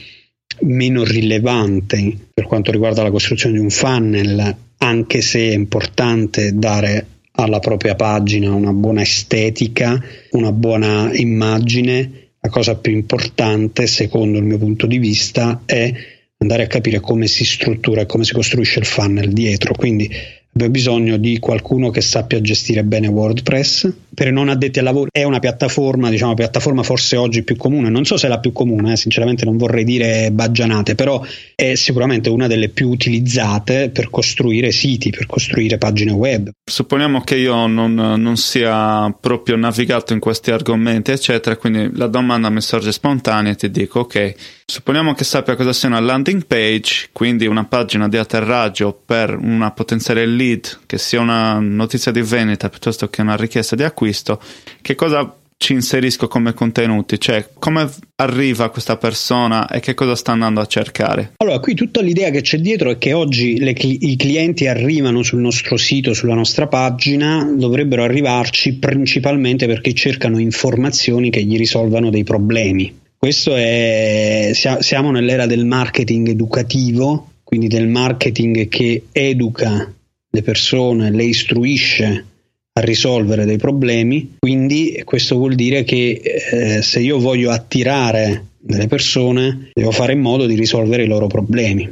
meno 0.62 1.04
rilevante 1.04 2.18
per 2.34 2.46
quanto 2.46 2.72
riguarda 2.72 3.04
la 3.04 3.12
costruzione 3.12 3.56
di 3.56 3.62
un 3.62 3.70
funnel, 3.70 4.56
anche 4.78 5.22
se 5.22 5.50
è 5.50 5.54
importante 5.54 6.54
dare 6.54 7.08
alla 7.36 7.60
propria 7.60 7.96
pagina 7.96 8.54
una 8.54 8.74
buona 8.74 9.02
estetica, 9.02 10.02
una 10.32 10.52
buona 10.52 11.12
immagine. 11.14 12.30
La 12.40 12.50
cosa 12.50 12.76
più 12.76 12.92
importante, 12.92 13.88
secondo 13.88 14.38
il 14.38 14.44
mio 14.44 14.58
punto 14.58 14.86
di 14.86 14.98
vista, 14.98 15.62
è 15.66 15.92
andare 16.38 16.64
a 16.64 16.68
capire 16.68 17.00
come 17.00 17.28
si 17.28 17.46
struttura 17.46 18.02
e 18.02 18.06
come 18.06 18.26
si 18.26 18.34
costruisce 18.34 18.80
il 18.80 18.86
funnel 18.86 19.32
dietro. 19.32 19.74
Quindi 19.74 20.10
abbiamo 20.52 20.72
bisogno 20.72 21.18
di 21.18 21.40
qualcuno 21.40 21.90
che 21.90 22.02
sappia 22.02 22.42
gestire 22.42 22.84
bene 22.84 23.08
WordPress. 23.08 23.92
Per 24.14 24.32
non 24.32 24.50
addetti 24.50 24.80
al 24.80 24.86
lavoro 24.86 25.10
è 25.12 25.24
una 25.24 25.40
piattaforma, 25.40 26.10
diciamo, 26.10 26.34
piattaforma 26.34 26.84
forse 26.84 27.16
oggi 27.16 27.44
più 27.44 27.56
comune, 27.56 27.90
non 27.90 28.06
so 28.06 28.18
se 28.18 28.28
è 28.28 28.30
la 28.30 28.40
più 28.40 28.52
comune, 28.52 28.94
eh, 28.94 28.96
sinceramente 28.96 29.46
non 29.46 29.58
vorrei 29.58 29.84
dire 29.84 30.30
baggianate, 30.32 30.96
però 30.96 31.24
è 31.56 31.76
sicuramente 31.76 32.30
una 32.30 32.48
delle 32.48 32.70
più 32.70 32.90
utilizzate 32.90 33.90
per 33.90 34.10
costruire 34.10 34.72
siti, 34.72 35.10
per 35.10 35.26
costruire 35.26 35.78
pagine 35.78 36.12
web. 36.12 36.50
Supponiamo 36.64 37.22
che 37.22 37.36
io 37.36 37.66
non, 37.68 37.94
non 37.94 38.38
sia 38.38 39.16
proprio 39.20 39.56
navigato 39.56 40.14
in 40.14 40.20
questi 40.20 40.52
argomenti, 40.52 41.12
eccetera, 41.12 41.58
quindi 41.58 41.90
la 41.96 42.08
domanda 42.08 42.50
mi 42.50 42.62
sorge 42.62 42.92
spontanea 42.92 43.52
e 43.52 43.56
ti 43.56 43.72
dico, 43.72 44.02
ok, 44.02 44.36
supponiamo 44.66 45.14
che 45.14 45.24
sappia 45.24 45.56
cosa 45.56 45.74
sia 45.74 45.90
una 45.90 46.00
landing 46.00 46.46
page, 46.46 47.10
quindi 47.12 47.46
una 47.46 47.66
pagina 47.66 48.08
di 48.08 48.18
atterraggio 48.18 49.02
per 49.06 49.36
una 49.36 49.72
potenziale 49.72 50.26
lead, 50.26 50.80
che 50.86 50.98
sia 50.98 51.20
una 51.20 51.60
notizia 51.60 52.12
di 52.12 52.22
vendita 52.22 52.70
piuttosto 52.70 53.08
che 53.10 53.22
una 53.22 53.36
richiesta 53.36 53.76
di 53.76 53.84
acquisto, 53.84 54.02
acquisto, 54.04 54.40
che 54.82 54.96
cosa 54.96 55.38
ci 55.56 55.72
inserisco 55.72 56.28
come 56.28 56.54
contenuti, 56.54 57.18
cioè 57.18 57.48
come 57.58 57.90
arriva 58.16 58.70
questa 58.70 58.98
persona 58.98 59.70
e 59.70 59.80
che 59.80 59.94
cosa 59.94 60.14
sta 60.14 60.34
andando 60.34 60.60
a 60.60 60.66
cercare? 60.66 61.34
Allora, 61.38 61.60
qui 61.60 61.74
tutta 61.74 62.02
l'idea 62.02 62.32
che 62.32 62.42
c'è 62.42 62.58
dietro 62.58 62.92
è 62.92 62.98
che 62.98 63.14
oggi 63.14 63.58
le, 63.60 63.72
i 63.72 64.16
clienti 64.18 64.68
arrivano 64.68 65.24
sul 65.24 65.40
nostro 65.40 65.78
sito, 65.78 66.14
sulla 66.14 66.34
nostra 66.34 66.68
pagina, 66.68 67.50
dovrebbero 67.56 68.04
arrivarci 68.04 68.74
principalmente 68.74 69.66
perché 69.66 69.94
cercano 69.94 70.38
informazioni 70.38 71.30
che 71.30 71.44
gli 71.44 71.58
risolvano 71.58 72.10
dei 72.10 72.26
problemi. 72.26 73.00
Questo 73.18 73.56
è 73.56 74.52
siamo 74.54 75.12
nell'era 75.12 75.46
del 75.46 75.64
marketing 75.64 76.28
educativo, 76.28 77.30
quindi 77.42 77.70
del 77.70 77.88
marketing 77.88 78.68
che 78.68 79.04
educa 79.14 79.94
le 80.30 80.42
persone, 80.42 81.10
le 81.10 81.24
istruisce 81.24 82.26
a 82.76 82.82
risolvere 82.82 83.46
dei 83.46 83.58
problemi, 83.58 84.38
quindi 84.40 85.02
questo 85.06 85.36
vuol 85.36 85.54
dire 85.54 85.84
che 85.84 86.22
eh, 86.24 86.82
se 86.82 87.00
io 87.00 87.20
voglio 87.20 87.52
attirare 87.52 88.48
delle 88.60 88.88
persone, 88.88 89.70
devo 89.74 89.92
fare 89.92 90.14
in 90.14 90.22
modo 90.22 90.48
di 90.48 90.56
risolvere 90.56 91.04
i 91.04 91.08
loro 91.08 91.28
problemi. 91.28 91.86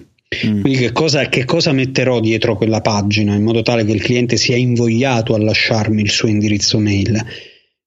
Mm. 0.48 0.62
Quindi 0.62 0.80
che 0.80 0.92
cosa, 0.92 1.28
che 1.30 1.46
cosa, 1.46 1.72
metterò 1.72 2.20
dietro 2.20 2.56
quella 2.56 2.82
pagina 2.82 3.36
in 3.36 3.44
modo 3.44 3.62
tale 3.62 3.86
che 3.86 3.92
il 3.92 4.02
cliente 4.02 4.38
sia 4.38 4.56
invogliato 4.56 5.36
a 5.36 5.40
lasciarmi 5.40 6.02
il 6.02 6.10
suo 6.10 6.30
indirizzo 6.30 6.80
mail? 6.80 7.24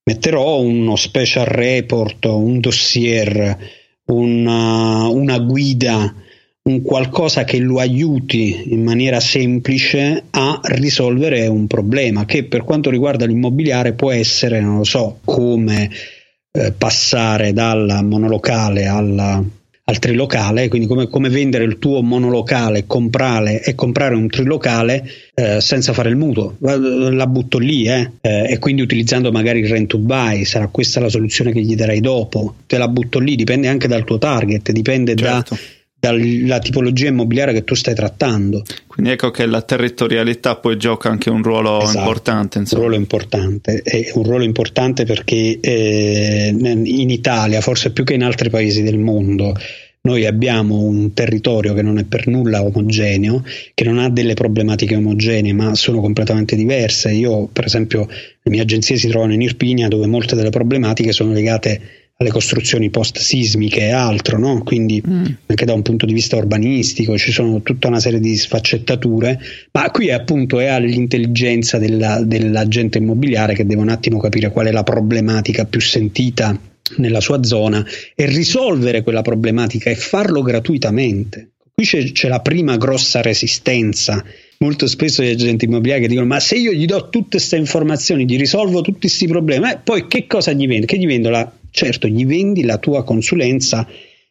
Metterò 0.04 0.60
uno 0.60 0.94
special 0.94 1.46
report, 1.46 2.26
un 2.26 2.60
dossier, 2.60 3.56
una, 4.06 5.08
una 5.08 5.38
guida 5.38 6.14
un 6.66 6.80
qualcosa 6.80 7.44
che 7.44 7.58
lo 7.58 7.78
aiuti 7.78 8.72
in 8.72 8.82
maniera 8.82 9.20
semplice 9.20 10.24
a 10.30 10.60
risolvere 10.62 11.46
un 11.46 11.66
problema 11.66 12.24
che 12.24 12.44
per 12.44 12.64
quanto 12.64 12.88
riguarda 12.88 13.26
l'immobiliare 13.26 13.92
può 13.92 14.10
essere, 14.10 14.60
non 14.62 14.78
lo 14.78 14.84
so, 14.84 15.18
come 15.26 15.90
eh, 16.50 16.72
passare 16.72 17.52
dal 17.52 18.00
monolocale 18.04 18.86
alla, 18.86 19.44
al 19.84 19.98
trilocale, 19.98 20.68
quindi 20.68 20.86
come, 20.86 21.06
come, 21.08 21.28
vendere 21.28 21.64
il 21.64 21.78
tuo 21.78 22.00
monolocale 22.00 22.86
comprare, 22.86 23.62
e 23.62 23.74
comprare 23.74 24.14
un 24.14 24.28
trilocale 24.28 25.06
eh, 25.34 25.60
senza 25.60 25.92
fare 25.92 26.08
il 26.08 26.16
mutuo. 26.16 26.56
La 26.60 27.26
butto 27.26 27.58
lì 27.58 27.86
eh, 27.86 28.12
eh, 28.22 28.52
e 28.52 28.58
quindi 28.58 28.80
utilizzando 28.80 29.30
magari 29.30 29.58
il 29.58 29.68
rent 29.68 29.88
to 29.88 29.98
buy, 29.98 30.46
sarà 30.46 30.68
questa 30.68 30.98
la 30.98 31.10
soluzione 31.10 31.52
che 31.52 31.60
gli 31.60 31.74
darai 31.74 32.00
dopo. 32.00 32.54
Te 32.66 32.78
la 32.78 32.88
butto 32.88 33.18
lì, 33.18 33.36
dipende 33.36 33.68
anche 33.68 33.86
dal 33.86 34.04
tuo 34.04 34.16
target, 34.16 34.72
dipende 34.72 35.14
certo. 35.14 35.54
da 35.54 35.60
dalla 36.04 36.58
tipologia 36.58 37.08
immobiliare 37.08 37.54
che 37.54 37.64
tu 37.64 37.74
stai 37.74 37.94
trattando. 37.94 38.62
Quindi 38.86 39.12
ecco 39.12 39.30
che 39.30 39.46
la 39.46 39.62
territorialità 39.62 40.56
poi 40.56 40.76
gioca 40.76 41.08
anche 41.08 41.30
un 41.30 41.42
ruolo 41.42 41.80
esatto, 41.80 41.98
importante. 41.98 42.58
Insomma. 42.58 42.82
Un 42.82 42.88
ruolo 42.88 43.00
importante, 43.02 43.80
è 43.82 44.10
un 44.14 44.22
ruolo 44.22 44.44
importante 44.44 45.04
perché 45.04 45.58
eh, 45.60 46.54
in 46.54 47.10
Italia, 47.10 47.62
forse 47.62 47.90
più 47.90 48.04
che 48.04 48.12
in 48.14 48.22
altri 48.22 48.50
paesi 48.50 48.82
del 48.82 48.98
mondo, 48.98 49.56
noi 50.02 50.26
abbiamo 50.26 50.82
un 50.82 51.14
territorio 51.14 51.72
che 51.72 51.80
non 51.80 51.96
è 51.96 52.04
per 52.04 52.26
nulla 52.26 52.62
omogeneo, 52.62 53.42
che 53.72 53.84
non 53.84 53.98
ha 53.98 54.10
delle 54.10 54.34
problematiche 54.34 54.96
omogenee, 54.96 55.54
ma 55.54 55.74
sono 55.74 56.00
completamente 56.00 56.56
diverse. 56.56 57.10
Io, 57.12 57.48
per 57.50 57.64
esempio, 57.64 58.06
le 58.06 58.50
mie 58.50 58.60
agenzie 58.60 58.96
si 58.96 59.08
trovano 59.08 59.32
in 59.32 59.40
Irpinia, 59.40 59.88
dove 59.88 60.06
molte 60.06 60.36
delle 60.36 60.50
problematiche 60.50 61.12
sono 61.12 61.32
legate 61.32 62.03
alle 62.16 62.30
costruzioni 62.30 62.90
post 62.90 63.18
sismiche 63.18 63.80
e 63.80 63.90
altro, 63.90 64.38
no? 64.38 64.62
quindi 64.62 65.02
mm. 65.06 65.24
anche 65.46 65.64
da 65.64 65.72
un 65.72 65.82
punto 65.82 66.06
di 66.06 66.12
vista 66.12 66.36
urbanistico 66.36 67.18
ci 67.18 67.32
sono 67.32 67.60
tutta 67.62 67.88
una 67.88 67.98
serie 67.98 68.20
di 68.20 68.36
sfaccettature, 68.36 69.38
ma 69.72 69.90
qui 69.90 70.08
è 70.08 70.12
appunto 70.12 70.60
è 70.60 70.66
all'intelligenza 70.66 71.78
della, 71.78 72.22
dell'agente 72.22 72.98
immobiliare 72.98 73.54
che 73.54 73.66
deve 73.66 73.80
un 73.80 73.88
attimo 73.88 74.20
capire 74.20 74.50
qual 74.50 74.66
è 74.66 74.70
la 74.70 74.84
problematica 74.84 75.64
più 75.64 75.80
sentita 75.80 76.56
nella 76.96 77.20
sua 77.20 77.42
zona 77.42 77.84
e 78.14 78.26
risolvere 78.26 79.02
quella 79.02 79.22
problematica 79.22 79.90
e 79.90 79.96
farlo 79.96 80.42
gratuitamente. 80.42 81.50
Qui 81.74 81.84
c'è, 81.84 82.12
c'è 82.12 82.28
la 82.28 82.40
prima 82.40 82.76
grossa 82.76 83.22
resistenza 83.22 84.24
molto 84.58 84.86
spesso 84.86 85.22
gli 85.22 85.30
agenti 85.30 85.64
immobiliari 85.64 86.02
che 86.02 86.08
dicono 86.08 86.26
ma 86.26 86.38
se 86.38 86.54
io 86.54 86.72
gli 86.72 86.86
do 86.86 87.08
tutte 87.10 87.36
queste 87.38 87.56
informazioni, 87.56 88.24
gli 88.24 88.38
risolvo 88.38 88.80
tutti 88.80 89.00
questi 89.00 89.26
problemi, 89.26 89.68
eh, 89.68 89.78
poi 89.82 90.06
che 90.06 90.26
cosa 90.28 90.52
gli 90.52 90.66
vendo? 90.68 90.86
Che 90.86 90.96
gli 90.96 91.06
vendo? 91.06 91.28
La, 91.28 91.52
certo, 91.74 92.06
gli 92.06 92.24
vendi 92.24 92.62
la 92.62 92.78
tua 92.78 93.02
consulenza 93.02 93.84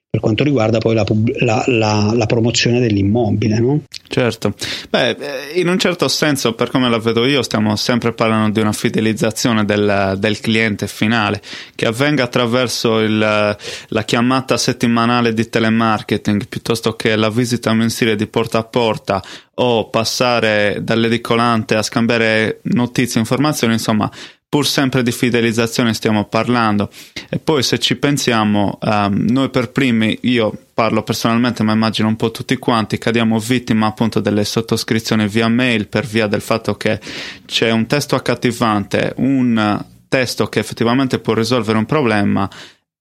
per 0.09 0.21
quanto 0.21 0.43
riguarda 0.43 0.77
poi 0.77 0.93
la, 0.93 1.03
la, 1.39 1.63
la, 1.65 2.11
la 2.13 2.25
promozione 2.27 2.79
dell'immobile. 2.79 3.59
No? 3.59 3.81
Certo, 4.07 4.53
beh, 4.89 5.09
eh, 5.09 5.59
in 5.59 5.67
un 5.67 5.79
certo 5.79 6.07
senso, 6.07 6.53
per 6.53 6.69
come 6.69 6.87
la 6.87 6.99
vedo 6.99 7.25
io, 7.25 7.41
stiamo 7.41 7.75
sempre 7.75 8.13
parlando 8.13 8.51
di 8.51 8.59
una 8.59 8.73
fidelizzazione 8.73 9.65
del, 9.65 10.15
del 10.19 10.39
cliente 10.39 10.87
finale, 10.87 11.41
che 11.73 11.87
avvenga 11.87 12.23
attraverso 12.23 12.99
il, 12.99 13.17
la 13.17 14.03
chiamata 14.05 14.55
settimanale 14.55 15.33
di 15.33 15.49
telemarketing 15.49 16.47
piuttosto 16.47 16.95
che 16.95 17.15
la 17.15 17.31
visita 17.31 17.73
mensile 17.73 18.15
di 18.15 18.27
porta 18.27 18.59
a 18.59 18.63
porta 18.63 19.21
o 19.55 19.89
passare 19.89 20.77
dall'edicolante 20.81 21.73
a 21.73 21.81
scambiare 21.81 22.59
notizie, 22.65 23.19
informazioni, 23.19 23.73
insomma, 23.73 24.11
pur 24.53 24.67
sempre 24.67 25.01
di 25.01 25.11
fidelizzazione 25.11 25.95
stiamo 25.95 26.25
parlando. 26.25 26.91
E 27.27 27.39
poi 27.39 27.63
se 27.63 27.79
ci 27.79 27.95
pensiamo, 27.95 28.77
um, 28.83 29.25
noi 29.29 29.49
per 29.49 29.71
primi, 29.71 30.15
io 30.21 30.55
parlo 30.75 31.01
personalmente, 31.01 31.63
ma 31.63 31.73
immagino 31.73 32.07
un 32.07 32.15
po' 32.15 32.29
tutti 32.29 32.57
quanti, 32.57 32.99
cadiamo 32.99 33.39
vittima 33.39 33.87
appunto 33.87 34.19
delle 34.19 34.43
sottoscrizioni 34.43 35.27
via 35.27 35.47
mail 35.47 35.87
per 35.87 36.05
via 36.05 36.27
del 36.27 36.41
fatto 36.41 36.77
che 36.77 36.99
c'è 37.47 37.71
un 37.71 37.87
testo 37.87 38.13
accattivante, 38.13 39.13
un 39.17 39.83
testo 40.07 40.45
che 40.45 40.59
effettivamente 40.59 41.17
può 41.17 41.33
risolvere 41.33 41.79
un 41.79 41.87
problema 41.87 42.47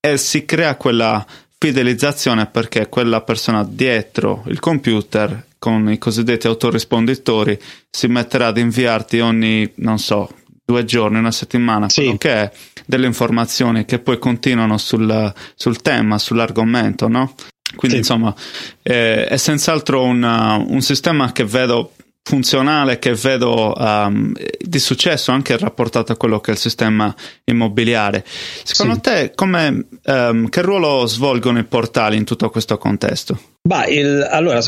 e 0.00 0.16
si 0.16 0.46
crea 0.46 0.76
quella 0.76 1.22
fidelizzazione 1.58 2.46
perché 2.46 2.88
quella 2.88 3.20
persona 3.20 3.62
dietro 3.62 4.42
il 4.46 4.58
computer 4.58 5.48
con 5.58 5.92
i 5.92 5.98
cosiddetti 5.98 6.46
autorisponditori 6.46 7.60
si 7.90 8.08
metterà 8.08 8.46
ad 8.46 8.56
inviarti 8.56 9.20
ogni, 9.20 9.70
non 9.76 9.98
so, 9.98 10.28
due 10.64 10.84
giorni, 10.84 11.18
una 11.18 11.32
settimana, 11.32 11.88
sì. 11.88 12.16
che 12.18 12.32
è 12.32 12.52
delle 12.86 13.06
informazioni 13.06 13.84
che 13.84 13.98
poi 13.98 14.18
continuano 14.18 14.78
sul, 14.78 15.32
sul 15.54 15.82
tema, 15.82 16.18
sull'argomento, 16.18 17.08
no? 17.08 17.34
Quindi 17.74 17.96
sì. 17.96 18.02
insomma 18.02 18.34
eh, 18.82 19.26
è 19.26 19.36
senz'altro 19.36 20.02
una, 20.02 20.56
un 20.56 20.82
sistema 20.82 21.32
che 21.32 21.44
vedo 21.44 21.92
funzionale 22.24 22.98
che 22.98 23.14
vedo 23.14 23.72
um, 23.76 24.32
di 24.58 24.78
successo 24.78 25.32
anche 25.32 25.56
rapportato 25.56 26.12
a 26.12 26.16
quello 26.16 26.40
che 26.40 26.52
è 26.52 26.54
il 26.54 26.60
sistema 26.60 27.12
immobiliare. 27.44 28.24
Secondo 28.62 28.94
sì. 28.94 29.00
te 29.00 29.32
come, 29.34 29.86
um, 30.04 30.48
che 30.48 30.62
ruolo 30.62 31.04
svolgono 31.06 31.58
i 31.58 31.64
portali 31.64 32.16
in 32.16 32.24
tutto 32.24 32.48
questo 32.50 32.78
contesto? 32.78 33.40
Bah, 33.64 33.86
il, 33.86 34.26
allora 34.28 34.60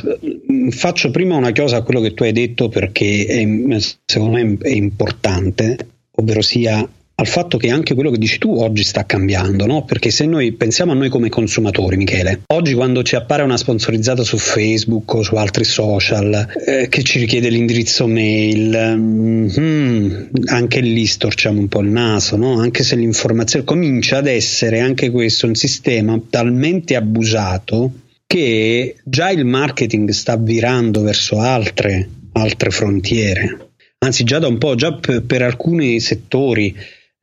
faccio 0.71 1.11
prima 1.11 1.35
una 1.35 1.51
cosa 1.51 1.79
a 1.79 1.83
quello 1.83 2.01
che 2.01 2.15
tu 2.15 2.23
hai 2.23 2.33
detto 2.33 2.69
perché 2.69 3.27
è, 3.27 3.45
secondo 4.05 4.37
me 4.37 4.57
è 4.61 4.69
importante, 4.69 5.77
ovvero 6.13 6.41
sia 6.43 6.89
al 7.17 7.27
fatto 7.27 7.59
che 7.59 7.71
anche 7.71 7.95
quello 7.95 8.11
che 8.11 8.19
dici 8.19 8.39
tu 8.39 8.55
oggi 8.55 8.85
sta 8.85 9.05
cambiando, 9.05 9.67
no? 9.67 9.85
Perché 9.85 10.11
se 10.11 10.27
noi 10.27 10.53
pensiamo 10.53 10.93
a 10.93 10.95
noi 10.95 11.09
come 11.09 11.29
consumatori, 11.29 11.97
Michele, 11.97 12.43
oggi 12.53 12.75
quando 12.75 13.03
ci 13.03 13.17
appare 13.17 13.43
una 13.43 13.57
sponsorizzata 13.57 14.23
su 14.23 14.37
Facebook 14.37 15.13
o 15.15 15.23
su 15.23 15.35
altri 15.37 15.65
social 15.65 16.47
eh, 16.65 16.89
che 16.89 17.03
ci 17.03 17.19
richiede 17.19 17.49
l'indirizzo 17.49 18.07
mail, 18.07 18.97
mm, 18.97 20.25
anche 20.47 20.81
lì 20.81 21.07
storciamo 21.07 21.59
un 21.59 21.69
po' 21.69 21.81
il 21.81 21.91
naso, 21.91 22.37
no? 22.37 22.61
Anche 22.61 22.85
se 22.85 22.95
l'informazione 22.95 23.65
comincia 23.65 24.19
ad 24.19 24.29
essere 24.29 24.79
anche 24.81 25.11
questo 25.11 25.47
un 25.47 25.55
sistema 25.55 26.21
talmente 26.31 26.97
abusato 26.97 27.93
che 28.27 28.97
già 29.05 29.31
il 29.31 29.45
marketing 29.45 30.11
sta 30.11 30.37
virando 30.37 31.03
verso 31.03 31.39
altre, 31.39 32.09
altre 32.33 32.71
frontiere. 32.71 33.71
Anzi, 33.99 34.25
già 34.25 34.39
da 34.39 34.49
un 34.49 34.59
po', 34.59 34.75
già 34.75 34.95
per, 34.95 35.23
per 35.23 35.43
alcuni 35.43 36.01
settori 36.01 36.75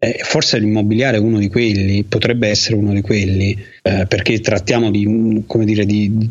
eh, 0.03 0.19
forse 0.23 0.57
l'immobiliare 0.57 1.17
è 1.17 1.19
uno 1.19 1.37
di 1.37 1.47
quelli, 1.47 2.03
potrebbe 2.03 2.47
essere 2.47 2.75
uno 2.75 2.91
di 2.91 3.01
quelli, 3.01 3.55
eh, 3.83 4.07
perché 4.07 4.39
trattiamo 4.39 4.89
di, 4.89 5.43
come 5.45 5.63
dire, 5.63 5.85
di, 5.85 6.27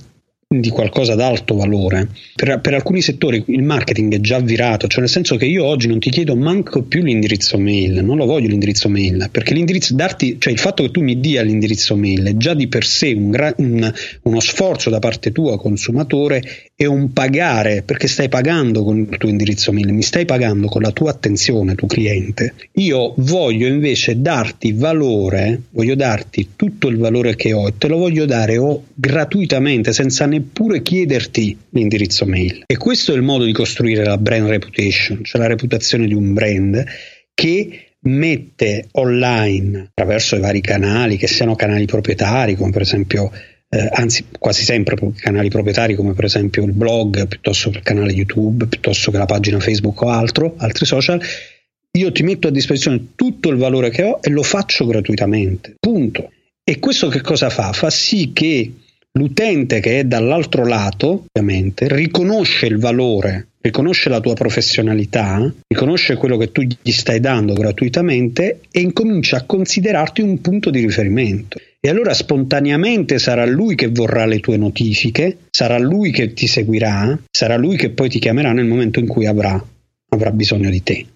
di 0.53 0.71
qualcosa 0.71 1.15
d'alto 1.15 1.55
valore. 1.55 2.09
Per, 2.35 2.59
per, 2.61 2.75
alcuni 2.75 3.01
settori 3.03 3.41
il 3.47 3.63
marketing 3.63 4.15
è 4.15 4.21
già 4.21 4.41
virato, 4.41 4.89
cioè 4.89 4.99
nel 4.99 5.09
senso 5.09 5.37
che 5.37 5.45
io 5.45 5.65
oggi 5.65 5.87
non 5.87 6.01
ti 6.01 6.11
chiedo 6.11 6.35
manco 6.35 6.83
più 6.83 7.05
l'indirizzo 7.05 7.57
mail, 7.57 8.05
non 8.05 8.17
lo 8.17 8.27
voglio 8.27 8.49
l'indirizzo 8.49 8.89
mail, 8.89 9.29
perché 9.31 9.55
l'indirizzo 9.55 9.95
darti, 9.95 10.41
cioè 10.41 10.53
il 10.53 10.59
fatto 10.59 10.83
che 10.83 10.91
tu 10.91 11.03
mi 11.03 11.21
dia 11.21 11.43
l'indirizzo 11.43 11.95
mail 11.95 12.25
è 12.25 12.37
già 12.37 12.55
di 12.55 12.67
per 12.67 12.85
sé 12.85 13.13
un 13.13 13.31
gra, 13.31 13.55
un, 13.59 13.93
uno 14.23 14.41
sforzo 14.41 14.91
da 14.91 14.99
parte 14.99 15.31
tua 15.31 15.57
consumatore 15.57 16.43
e 16.75 16.85
un 16.85 17.13
pagare, 17.13 17.83
perché 17.83 18.09
stai 18.09 18.29
pagando 18.29 18.83
con 18.83 19.07
il 19.09 19.19
tuo 19.19 19.29
indirizzo 19.29 19.71
mail, 19.71 19.93
mi 19.93 20.03
stai 20.03 20.25
pagando 20.25 20.67
con 20.67 20.83
la 20.83 20.91
tua 20.91 21.11
attenzione, 21.11 21.77
tu 21.77 21.87
cliente. 21.87 22.55
Io 22.73 23.15
voglio 23.19 23.69
invece 23.69 24.21
darti 24.21 24.73
valore, 24.73 25.61
voglio 25.71 25.95
darti 25.95 26.55
tutto 26.57 26.89
il 26.89 26.97
valore 26.97 27.37
che 27.37 27.53
ho 27.53 27.69
e 27.69 27.75
te 27.79 27.87
lo 27.87 27.99
voglio 27.99 28.25
dare 28.25 28.57
o 28.57 28.87
gratuitamente 28.93 29.93
senza 29.93 30.27
neppure 30.27 30.39
neppure 30.41 30.83
chiederti 30.83 31.57
l'indirizzo 31.71 32.25
mail. 32.27 32.63
E 32.67 32.77
questo 32.77 33.13
è 33.13 33.17
il 33.17 33.23
modo 33.23 33.45
di 33.45 33.53
costruire 33.53 34.05
la 34.05 34.17
brand 34.17 34.49
reputation, 34.49 35.23
cioè 35.23 35.41
la 35.41 35.47
reputazione 35.47 36.07
di 36.07 36.15
un 36.15 36.33
brand 36.33 36.85
che 37.35 37.85
mette 38.03 38.89
online 38.93 39.89
attraverso 39.91 40.37
i 40.37 40.41
vari 40.41 40.63
canali, 40.63 41.19
che 41.19 41.27
siano 41.27 41.55
canali 41.55 41.85
proprietari, 41.85 42.57
come 42.57 42.71
per 42.71 42.83
esempio, 42.83 43.31
eh, 43.69 43.89
anzi 43.93 44.25
quasi 44.39 44.65
sempre 44.65 44.97
canali 45.17 45.51
proprietari, 45.51 45.95
come 45.95 46.15
per 46.15 46.25
esempio 46.25 46.65
il 46.65 46.73
blog, 46.73 47.29
piuttosto 47.29 47.71
che 47.71 47.79
il 47.79 47.85
canale 47.85 48.13
YouTube, 48.13 48.67
piuttosto 48.67 49.11
che 49.11 49.19
la 49.19 49.27
pagina 49.27 49.61
Facebook 49.61 50.01
o 50.01 50.09
altro, 50.09 50.55
altri 50.57 50.87
social, 50.87 51.21
io 51.93 52.13
ti 52.13 52.23
metto 52.23 52.49
a 52.49 52.53
disposizione 52.53 53.09
tutto 53.15 53.51
il 53.51 53.57
valore 53.57 53.91
che 53.91 54.05
ho 54.05 54.19
e 54.23 54.31
lo 54.31 54.43
faccio 54.43 54.87
gratuitamente. 54.87 55.75
Punto. 55.79 56.31
E 56.63 56.79
questo 56.79 57.09
che 57.09 57.21
cosa 57.21 57.51
fa? 57.51 57.73
Fa 57.73 57.91
sì 57.91 58.31
che 58.33 58.73
l'utente 59.19 59.81
che 59.81 60.01
è 60.01 60.05
dall'altro 60.05 60.67
lato, 60.67 61.25
ovviamente, 61.33 61.89
riconosce 61.89 62.67
il 62.67 62.79
valore, 62.79 63.49
riconosce 63.61 64.09
la 64.09 64.21
tua 64.21 64.35
professionalità, 64.35 65.53
riconosce 65.67 66.17
quello 66.17 66.37
che 66.37 66.53
tu 66.53 66.63
gli 66.63 66.93
stai 66.93 67.21
dando 67.21 67.53
gratuitamente 67.55 68.61
e 68.71 68.81
incomincia 68.81 69.39
a 69.39 69.45
considerarti 69.45 70.23
un 70.23 70.41
punto 70.41 70.71
di 70.71 70.81
riferimento. 70.81 71.59
E 71.81 71.89
allora 71.89 72.13
spontaneamente 72.13 73.19
sarà 73.19 73.47
lui 73.47 73.75
che 73.75 73.89
vorrà 73.89 74.27
le 74.27 74.41
tue 74.41 74.57
notifiche, 74.57 75.39
sarà 75.51 75.79
lui 75.79 76.11
che 76.11 76.35
ti 76.35 76.47
seguirà, 76.47 77.19
sarà 77.31 77.57
lui 77.57 77.77
che 77.77 77.91
poi 77.91 78.09
ti 78.09 78.19
chiamerà 78.19 78.53
nel 78.53 78.67
momento 78.67 79.01
in 79.01 79.07
cui 79.07 79.27
avrà, 79.27 79.63
avrà 80.11 80.31
bisogno 80.31 80.69
di 80.69 80.83
te. 80.83 81.07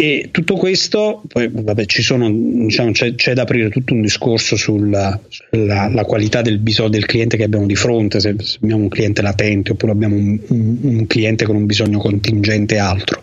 E 0.00 0.30
tutto 0.30 0.56
questo, 0.56 1.20
poi 1.28 1.50
vabbè, 1.52 1.84
ci 1.84 2.00
sono, 2.00 2.30
diciamo, 2.30 2.90
c'è, 2.92 3.14
c'è, 3.16 3.34
da 3.34 3.42
aprire 3.42 3.68
tutto 3.68 3.92
un 3.92 4.00
discorso 4.00 4.56
sulla 4.56 5.20
la, 5.50 5.90
la 5.92 6.04
qualità 6.06 6.40
del 6.40 6.58
bisogno 6.58 6.88
del 6.88 7.04
cliente 7.04 7.36
che 7.36 7.44
abbiamo 7.44 7.66
di 7.66 7.76
fronte, 7.76 8.18
se, 8.18 8.34
se 8.38 8.56
abbiamo 8.62 8.84
un 8.84 8.88
cliente 8.88 9.20
latente 9.20 9.72
oppure 9.72 9.92
abbiamo 9.92 10.16
un, 10.16 10.40
un, 10.48 10.78
un 10.80 11.06
cliente 11.06 11.44
con 11.44 11.54
un 11.54 11.66
bisogno 11.66 11.98
contingente 11.98 12.78
altro. 12.78 13.20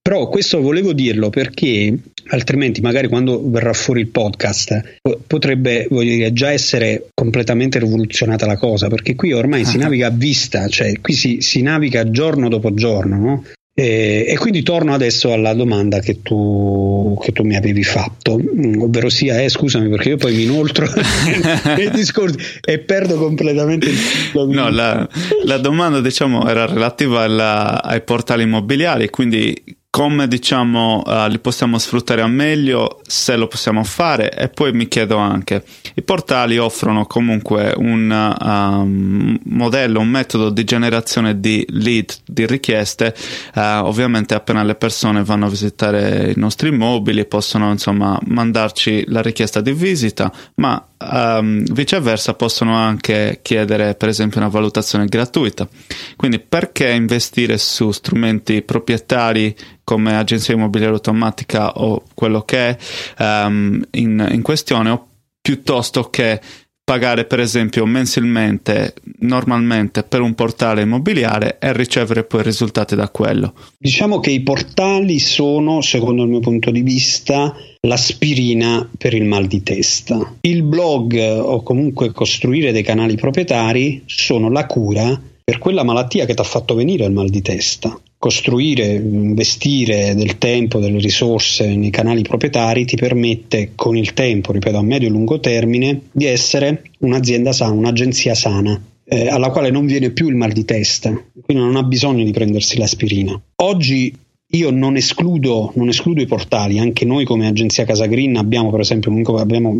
Però 0.00 0.26
questo 0.30 0.62
volevo 0.62 0.94
dirlo 0.94 1.28
perché 1.28 1.94
altrimenti 2.28 2.80
magari 2.80 3.08
quando 3.08 3.46
verrà 3.50 3.74
fuori 3.74 4.00
il 4.00 4.08
podcast 4.08 5.00
potrebbe 5.26 5.86
dire, 5.90 6.32
già 6.32 6.52
essere 6.52 7.08
completamente 7.12 7.78
rivoluzionata 7.78 8.46
la 8.46 8.56
cosa, 8.56 8.88
perché 8.88 9.14
qui 9.14 9.34
ormai 9.34 9.60
uh-huh. 9.60 9.68
si 9.68 9.76
ah. 9.76 9.80
naviga 9.80 10.06
a 10.06 10.10
vista, 10.10 10.68
cioè 10.68 11.00
qui 11.02 11.12
si, 11.12 11.42
si 11.42 11.60
naviga 11.60 12.10
giorno 12.10 12.48
dopo 12.48 12.72
giorno, 12.72 13.18
no? 13.18 13.44
E, 13.76 14.26
e, 14.28 14.38
quindi 14.38 14.62
torno 14.62 14.94
adesso 14.94 15.32
alla 15.32 15.52
domanda 15.52 15.98
che 15.98 16.22
tu, 16.22 17.18
che 17.20 17.32
tu 17.32 17.42
mi 17.42 17.56
avevi 17.56 17.82
fatto, 17.82 18.38
mm, 18.38 18.82
ovvero 18.82 19.08
sia, 19.08 19.42
eh, 19.42 19.48
scusami 19.48 19.88
perché 19.88 20.10
io 20.10 20.16
poi 20.16 20.32
mi 20.32 20.44
inoltro 20.44 20.86
nei 21.76 21.90
discorsi 21.90 22.38
e 22.64 22.78
perdo 22.78 23.16
completamente 23.16 23.88
il 23.88 23.98
No, 24.46 24.70
la, 24.70 25.08
la 25.44 25.58
domanda 25.58 26.00
diciamo 26.00 26.48
era 26.48 26.66
relativa 26.66 27.22
alla, 27.22 27.82
ai 27.82 28.02
portali 28.02 28.44
immobiliari, 28.44 29.10
quindi 29.10 29.52
come 29.94 30.26
diciamo 30.26 31.04
uh, 31.06 31.28
li 31.28 31.38
possiamo 31.38 31.78
sfruttare 31.78 32.20
al 32.20 32.32
meglio, 32.32 33.00
se 33.06 33.36
lo 33.36 33.46
possiamo 33.46 33.84
fare 33.84 34.36
e 34.36 34.48
poi 34.48 34.72
mi 34.72 34.88
chiedo 34.88 35.18
anche, 35.18 35.62
i 35.94 36.02
portali 36.02 36.58
offrono 36.58 37.06
comunque 37.06 37.72
un 37.76 38.10
um, 38.10 39.38
modello, 39.44 40.00
un 40.00 40.08
metodo 40.08 40.50
di 40.50 40.64
generazione 40.64 41.38
di 41.38 41.64
lead, 41.68 42.12
di 42.26 42.44
richieste, 42.44 43.14
uh, 43.54 43.60
ovviamente 43.84 44.34
appena 44.34 44.64
le 44.64 44.74
persone 44.74 45.22
vanno 45.22 45.46
a 45.46 45.48
visitare 45.48 46.32
i 46.34 46.40
nostri 46.40 46.70
immobili 46.70 47.24
possono 47.24 47.70
insomma 47.70 48.18
mandarci 48.24 49.04
la 49.06 49.22
richiesta 49.22 49.60
di 49.60 49.72
visita, 49.72 50.32
ma 50.56 50.84
um, 51.10 51.64
viceversa 51.72 52.34
possono 52.34 52.74
anche 52.76 53.40
chiedere 53.42 53.94
per 53.94 54.08
esempio 54.08 54.40
una 54.40 54.48
valutazione 54.48 55.06
gratuita. 55.06 55.68
Quindi 56.16 56.38
perché 56.38 56.90
investire 56.90 57.58
su 57.58 57.90
strumenti 57.90 58.62
proprietari 58.62 59.54
come 59.84 60.16
agenzia 60.16 60.54
immobiliare 60.54 60.94
automatica 60.94 61.72
o 61.72 62.02
quello 62.14 62.42
che 62.42 62.76
è 62.76 62.76
um, 63.22 63.82
in, 63.92 64.28
in 64.30 64.42
questione 64.42 65.00
piuttosto 65.40 66.08
che 66.08 66.40
pagare 66.84 67.24
per 67.24 67.40
esempio 67.40 67.86
mensilmente, 67.86 68.94
normalmente 69.20 70.02
per 70.02 70.20
un 70.20 70.34
portale 70.34 70.82
immobiliare 70.82 71.58
e 71.58 71.72
ricevere 71.72 72.24
poi 72.24 72.42
risultati 72.42 72.94
da 72.94 73.08
quello. 73.08 73.54
Diciamo 73.78 74.20
che 74.20 74.30
i 74.30 74.42
portali 74.42 75.18
sono, 75.18 75.80
secondo 75.80 76.22
il 76.22 76.28
mio 76.28 76.40
punto 76.40 76.70
di 76.70 76.82
vista, 76.82 77.56
l'aspirina 77.80 78.88
per 78.96 79.14
il 79.14 79.24
mal 79.24 79.46
di 79.46 79.62
testa. 79.62 80.34
Il 80.42 80.62
blog 80.62 81.14
o 81.16 81.62
comunque 81.62 82.12
costruire 82.12 82.70
dei 82.70 82.82
canali 82.82 83.16
proprietari 83.16 84.02
sono 84.04 84.50
la 84.50 84.66
cura 84.66 85.18
per 85.42 85.58
quella 85.58 85.84
malattia 85.84 86.26
che 86.26 86.34
ti 86.34 86.40
ha 86.40 86.44
fatto 86.44 86.74
venire 86.74 87.04
il 87.04 87.12
mal 87.12 87.28
di 87.28 87.42
testa 87.42 87.98
costruire, 88.24 88.94
investire 88.94 90.14
del 90.14 90.38
tempo, 90.38 90.78
delle 90.78 90.98
risorse 90.98 91.76
nei 91.76 91.90
canali 91.90 92.22
proprietari 92.22 92.86
ti 92.86 92.96
permette 92.96 93.72
con 93.74 93.98
il 93.98 94.14
tempo, 94.14 94.50
ripeto, 94.50 94.78
a 94.78 94.82
medio 94.82 95.08
e 95.08 95.10
lungo 95.10 95.40
termine, 95.40 96.04
di 96.10 96.24
essere 96.24 96.84
un'azienda 97.00 97.52
sana, 97.52 97.72
un'agenzia 97.72 98.34
sana. 98.34 98.82
Eh, 99.04 99.28
alla 99.28 99.50
quale 99.50 99.68
non 99.68 99.84
viene 99.84 100.08
più 100.08 100.30
il 100.30 100.36
mal 100.36 100.52
di 100.52 100.64
testa, 100.64 101.10
quindi 101.42 101.62
non 101.62 101.76
ha 101.76 101.82
bisogno 101.82 102.24
di 102.24 102.30
prendersi 102.30 102.78
l'aspirina. 102.78 103.38
Oggi 103.56 104.16
io 104.52 104.70
non 104.70 104.96
escludo, 104.96 105.72
non 105.74 105.88
escludo, 105.88 106.22
i 106.22 106.26
portali, 106.26 106.78
anche 106.78 107.04
noi 107.04 107.26
come 107.26 107.46
agenzia 107.46 107.84
Casa 107.84 108.06
Green 108.06 108.38
abbiamo 108.38 108.70
per 108.70 108.80
esempio, 108.80 109.12
abbiamo, 109.36 109.76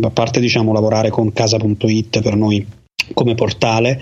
a 0.00 0.10
parte 0.10 0.40
diciamo 0.40 0.72
lavorare 0.72 1.10
con 1.10 1.30
casa.it 1.30 2.22
per 2.22 2.36
noi 2.36 2.66
come 3.12 3.34
portale, 3.34 4.00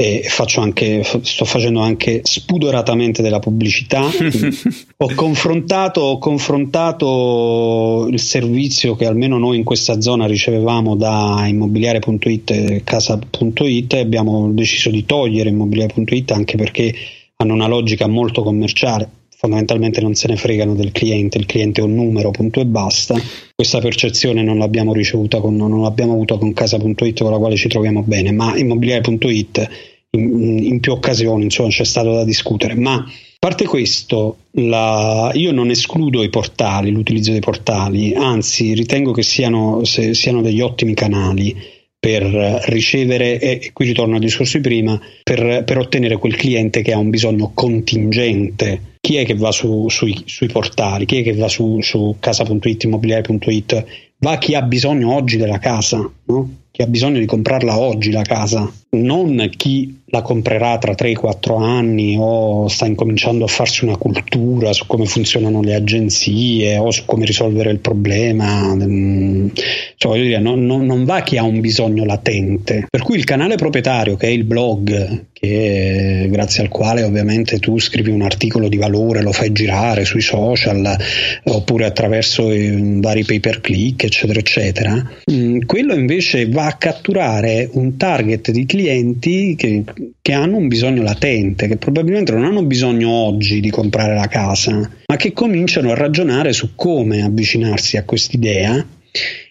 e 0.00 0.22
faccio 0.26 0.62
anche, 0.62 1.04
sto 1.04 1.44
facendo 1.44 1.80
anche 1.80 2.22
spudoratamente 2.24 3.20
della 3.20 3.38
pubblicità. 3.38 4.08
ho, 4.96 5.14
confrontato, 5.14 6.00
ho 6.00 6.16
confrontato 6.16 8.08
il 8.10 8.18
servizio 8.18 8.96
che 8.96 9.04
almeno 9.04 9.36
noi 9.36 9.58
in 9.58 9.62
questa 9.62 10.00
zona 10.00 10.24
ricevevamo 10.24 10.96
da 10.96 11.44
immobiliare.it 11.46 12.50
e 12.50 12.80
casa.it 12.82 13.92
e 13.92 13.98
abbiamo 13.98 14.50
deciso 14.52 14.88
di 14.88 15.04
togliere 15.04 15.50
immobiliare.it 15.50 16.30
anche 16.30 16.56
perché 16.56 16.94
hanno 17.36 17.52
una 17.52 17.68
logica 17.68 18.06
molto 18.06 18.42
commerciale 18.42 19.18
fondamentalmente 19.40 20.02
non 20.02 20.14
se 20.14 20.28
ne 20.28 20.36
fregano 20.36 20.74
del 20.74 20.92
cliente, 20.92 21.38
il 21.38 21.46
cliente 21.46 21.80
è 21.80 21.84
un 21.84 21.94
numero, 21.94 22.30
punto 22.30 22.60
e 22.60 22.66
basta. 22.66 23.18
Questa 23.54 23.78
percezione 23.78 24.42
non 24.42 24.58
l'abbiamo 24.58 24.92
ricevuta 24.92 25.40
con, 25.40 25.56
non 25.56 25.80
l'abbiamo 25.80 26.12
avuta 26.12 26.36
con 26.36 26.52
casa.it 26.52 27.22
con 27.22 27.30
la 27.30 27.38
quale 27.38 27.56
ci 27.56 27.68
troviamo 27.68 28.02
bene, 28.02 28.32
ma 28.32 28.54
immobiliare.it 28.54 29.89
in, 30.12 30.58
in 30.64 30.80
più 30.80 30.92
occasioni 30.92 31.44
insomma 31.44 31.68
c'è 31.68 31.84
stato 31.84 32.14
da 32.14 32.24
discutere, 32.24 32.74
ma 32.74 32.94
a 32.94 33.06
parte 33.38 33.66
questo, 33.66 34.36
la, 34.52 35.30
io 35.34 35.52
non 35.52 35.70
escludo 35.70 36.22
i 36.22 36.28
portali, 36.28 36.90
l'utilizzo 36.90 37.30
dei 37.30 37.40
portali, 37.40 38.14
anzi 38.14 38.74
ritengo 38.74 39.12
che 39.12 39.22
siano, 39.22 39.82
se, 39.84 40.14
siano 40.14 40.42
degli 40.42 40.60
ottimi 40.60 40.94
canali 40.94 41.56
per 41.98 42.24
ricevere, 42.68 43.38
e 43.38 43.70
qui 43.72 43.86
ritorno 43.86 44.14
al 44.14 44.20
discorso 44.20 44.56
di 44.56 44.62
prima, 44.62 45.00
per, 45.22 45.64
per, 45.64 45.78
ottenere 45.78 46.16
quel 46.16 46.34
cliente 46.34 46.82
che 46.82 46.92
ha 46.92 46.98
un 46.98 47.10
bisogno 47.10 47.52
contingente. 47.54 48.96
Chi 49.00 49.16
è 49.16 49.24
che 49.24 49.34
va 49.34 49.52
su, 49.52 49.88
sui, 49.88 50.22
sui, 50.26 50.48
portali? 50.48 51.04
Chi 51.04 51.20
è 51.20 51.22
che 51.22 51.34
va 51.34 51.48
su, 51.48 51.80
su 51.80 52.16
casa.it, 52.18 52.84
immobiliare.it? 52.84 53.84
Va 54.18 54.38
chi 54.38 54.54
ha 54.54 54.62
bisogno 54.62 55.14
oggi 55.14 55.36
della 55.36 55.58
casa, 55.58 56.10
no? 56.24 56.54
Chi 56.80 56.86
ha 56.86 56.86
bisogno 56.86 57.18
di 57.18 57.26
comprarla 57.26 57.78
oggi 57.78 58.10
la 58.10 58.22
casa, 58.22 58.70
non 58.92 59.50
chi 59.54 60.00
la 60.06 60.22
comprerà 60.22 60.78
tra 60.78 60.92
3-4 60.92 61.62
anni 61.62 62.16
o 62.18 62.66
sta 62.68 62.86
incominciando 62.86 63.44
a 63.44 63.48
farsi 63.48 63.84
una 63.84 63.96
cultura 63.96 64.72
su 64.72 64.86
come 64.86 65.04
funzionano 65.04 65.62
le 65.62 65.74
agenzie 65.74 66.78
o 66.78 66.90
su 66.90 67.04
come 67.04 67.24
risolvere 67.24 67.70
il 67.70 67.78
problema. 67.78 68.74
Mm, 68.74 69.48
cioè, 69.96 70.20
dire, 70.20 70.40
non, 70.40 70.66
non, 70.66 70.84
non, 70.84 71.04
va 71.04 71.22
chi 71.22 71.36
ha 71.36 71.44
un 71.44 71.60
bisogno 71.60 72.04
latente. 72.04 72.86
Per 72.90 73.02
cui 73.02 73.16
il 73.16 73.24
canale 73.24 73.54
proprietario, 73.54 74.16
che 74.16 74.26
è 74.26 74.30
il 74.30 74.44
blog, 74.44 75.26
che, 75.32 76.26
grazie 76.28 76.62
al 76.62 76.68
quale 76.68 77.02
ovviamente 77.02 77.58
tu 77.58 77.78
scrivi 77.78 78.10
un 78.10 78.22
articolo 78.22 78.68
di 78.68 78.76
valore, 78.76 79.22
lo 79.22 79.32
fai 79.32 79.52
girare 79.52 80.04
sui 80.04 80.20
social 80.20 80.96
oppure 81.44 81.86
attraverso 81.86 82.50
i 82.52 82.98
vari 83.00 83.24
pay 83.24 83.38
per 83.38 83.60
click, 83.60 84.04
eccetera, 84.04 84.40
eccetera, 84.40 85.10
mm, 85.30 85.60
quello 85.66 85.94
invece 85.94 86.48
va 86.48 86.69
catturare 86.76 87.68
un 87.72 87.96
target 87.96 88.50
di 88.50 88.66
clienti 88.66 89.54
che 89.56 89.84
che 90.30 90.36
hanno 90.36 90.58
un 90.58 90.68
bisogno 90.68 91.02
latente, 91.02 91.66
che 91.66 91.76
probabilmente 91.76 92.30
non 92.30 92.44
hanno 92.44 92.62
bisogno 92.62 93.10
oggi 93.10 93.58
di 93.58 93.70
comprare 93.70 94.14
la 94.14 94.28
casa, 94.28 94.88
ma 95.06 95.16
che 95.16 95.32
cominciano 95.32 95.90
a 95.90 95.94
ragionare 95.94 96.52
su 96.52 96.76
come 96.76 97.22
avvicinarsi 97.22 97.96
a 97.96 98.04
quest'idea 98.04 98.86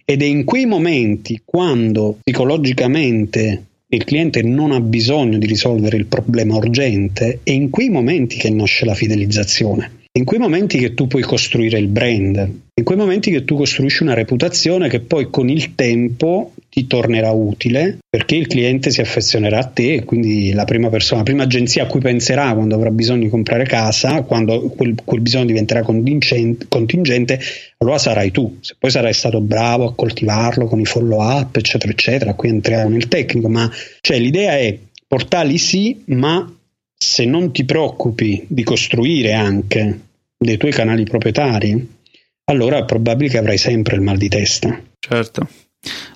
ed 0.05 0.21
è 0.21 0.25
in 0.25 0.45
quei 0.45 0.65
momenti 0.65 1.41
quando 1.43 2.19
psicologicamente 2.23 3.65
il 3.89 4.03
cliente 4.05 4.41
non 4.41 4.71
ha 4.71 4.79
bisogno 4.79 5.37
di 5.37 5.47
risolvere 5.47 5.97
il 5.97 6.05
problema 6.05 6.55
urgente, 6.55 7.39
è 7.43 7.51
in 7.51 7.69
quei 7.69 7.89
momenti 7.89 8.37
che 8.37 8.49
nasce 8.49 8.85
la 8.85 8.93
fidelizzazione. 8.93 9.97
In 10.11 10.23
quei 10.25 10.39
momenti 10.39 10.77
che 10.77 10.93
tu 10.93 11.07
puoi 11.07 11.23
costruire 11.23 11.77
il 11.77 11.87
brand, 11.87 12.37
in 12.73 12.83
quei 12.83 12.97
momenti 12.97 13.31
che 13.31 13.43
tu 13.43 13.55
costruisci 13.55 14.03
una 14.03 14.13
reputazione 14.13 14.87
che 14.87 15.01
poi 15.01 15.29
con 15.29 15.49
il 15.49 15.75
tempo 15.75 16.53
ti 16.79 16.87
tornerà 16.87 17.31
utile 17.31 17.97
perché 18.09 18.35
il 18.35 18.47
cliente 18.47 18.89
si 18.89 19.01
affezionerà 19.01 19.59
a 19.59 19.65
te 19.65 19.95
e 19.95 20.03
quindi 20.03 20.53
la 20.53 20.63
prima 20.63 20.89
persona, 20.89 21.19
la 21.19 21.25
prima 21.25 21.43
agenzia 21.43 21.83
a 21.83 21.87
cui 21.87 21.99
penserà 21.99 22.53
quando 22.53 22.75
avrà 22.75 22.89
bisogno 22.89 23.23
di 23.23 23.29
comprare 23.29 23.65
casa, 23.65 24.21
quando 24.23 24.69
quel, 24.69 24.95
quel 25.03 25.19
bisogno 25.19 25.45
diventerà 25.45 25.81
contingente, 25.83 27.39
allora 27.77 27.97
sarai 27.97 28.31
tu. 28.31 28.57
Se 28.61 28.75
poi 28.79 28.91
sarai 28.91 29.13
stato 29.13 29.41
bravo 29.41 29.87
a 29.87 29.93
coltivarlo 29.93 30.67
con 30.67 30.79
i 30.79 30.85
follow 30.85 31.21
up, 31.21 31.57
eccetera, 31.57 31.91
eccetera, 31.91 32.33
qui 32.33 32.49
entriamo 32.49 32.89
nel 32.89 33.07
tecnico, 33.07 33.49
ma 33.49 33.69
cioè, 34.01 34.17
l'idea 34.17 34.57
è 34.57 34.77
portali 35.05 35.57
sì, 35.57 36.03
ma 36.07 36.51
se 36.95 37.25
non 37.25 37.51
ti 37.51 37.65
preoccupi 37.65 38.45
di 38.47 38.63
costruire 38.63 39.33
anche 39.33 39.99
dei 40.37 40.57
tuoi 40.57 40.71
canali 40.71 41.03
proprietari, 41.03 41.97
allora 42.45 42.77
è 42.79 42.85
probabile 42.85 43.29
che 43.29 43.37
avrai 43.37 43.57
sempre 43.57 43.95
il 43.95 44.01
mal 44.01 44.17
di 44.17 44.29
testa. 44.29 44.81
Certo. 44.99 45.47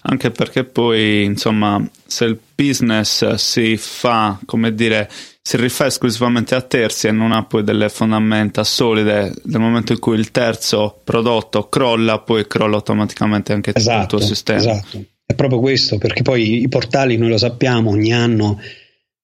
Anche 0.04 0.32
perché 0.32 0.66
poi, 0.66 1.24
insomma, 1.24 1.82
se 2.06 2.26
il 2.26 2.38
business 2.54 3.36
si 3.36 3.78
fa, 3.78 4.38
come 4.46 4.74
dire, 4.74 5.10
si 5.42 5.58
rifà 5.58 5.86
esclusivamente 5.86 6.56
a 6.56 6.62
terzi 6.62 7.08
e 7.08 7.12
non 7.12 7.32
ha 7.32 7.44
poi 7.46 7.64
delle 7.64 7.90
fondamenta 7.90 8.64
solide, 8.64 9.34
nel 9.44 9.62
momento 9.62 9.94
in 9.94 10.00
cui 10.00 10.18
il 10.18 10.32
terzo 10.32 11.00
prodotto 11.04 11.70
crolla, 11.70 12.20
poi 12.20 12.48
crolla 12.48 12.76
automaticamente 12.76 13.54
anche 13.54 13.72
esatto, 13.74 14.02
il 14.02 14.08
tuo 14.08 14.20
sistema. 14.20 14.60
Esatto. 14.60 15.06
È 15.26 15.36
proprio 15.36 15.60
questo, 15.60 15.98
perché 15.98 16.22
poi 16.22 16.62
i 16.62 16.68
portali, 16.68 17.18
noi 17.18 17.30
lo 17.30 17.38
sappiamo, 17.38 17.92
ogni 17.92 18.14
anno 18.14 18.60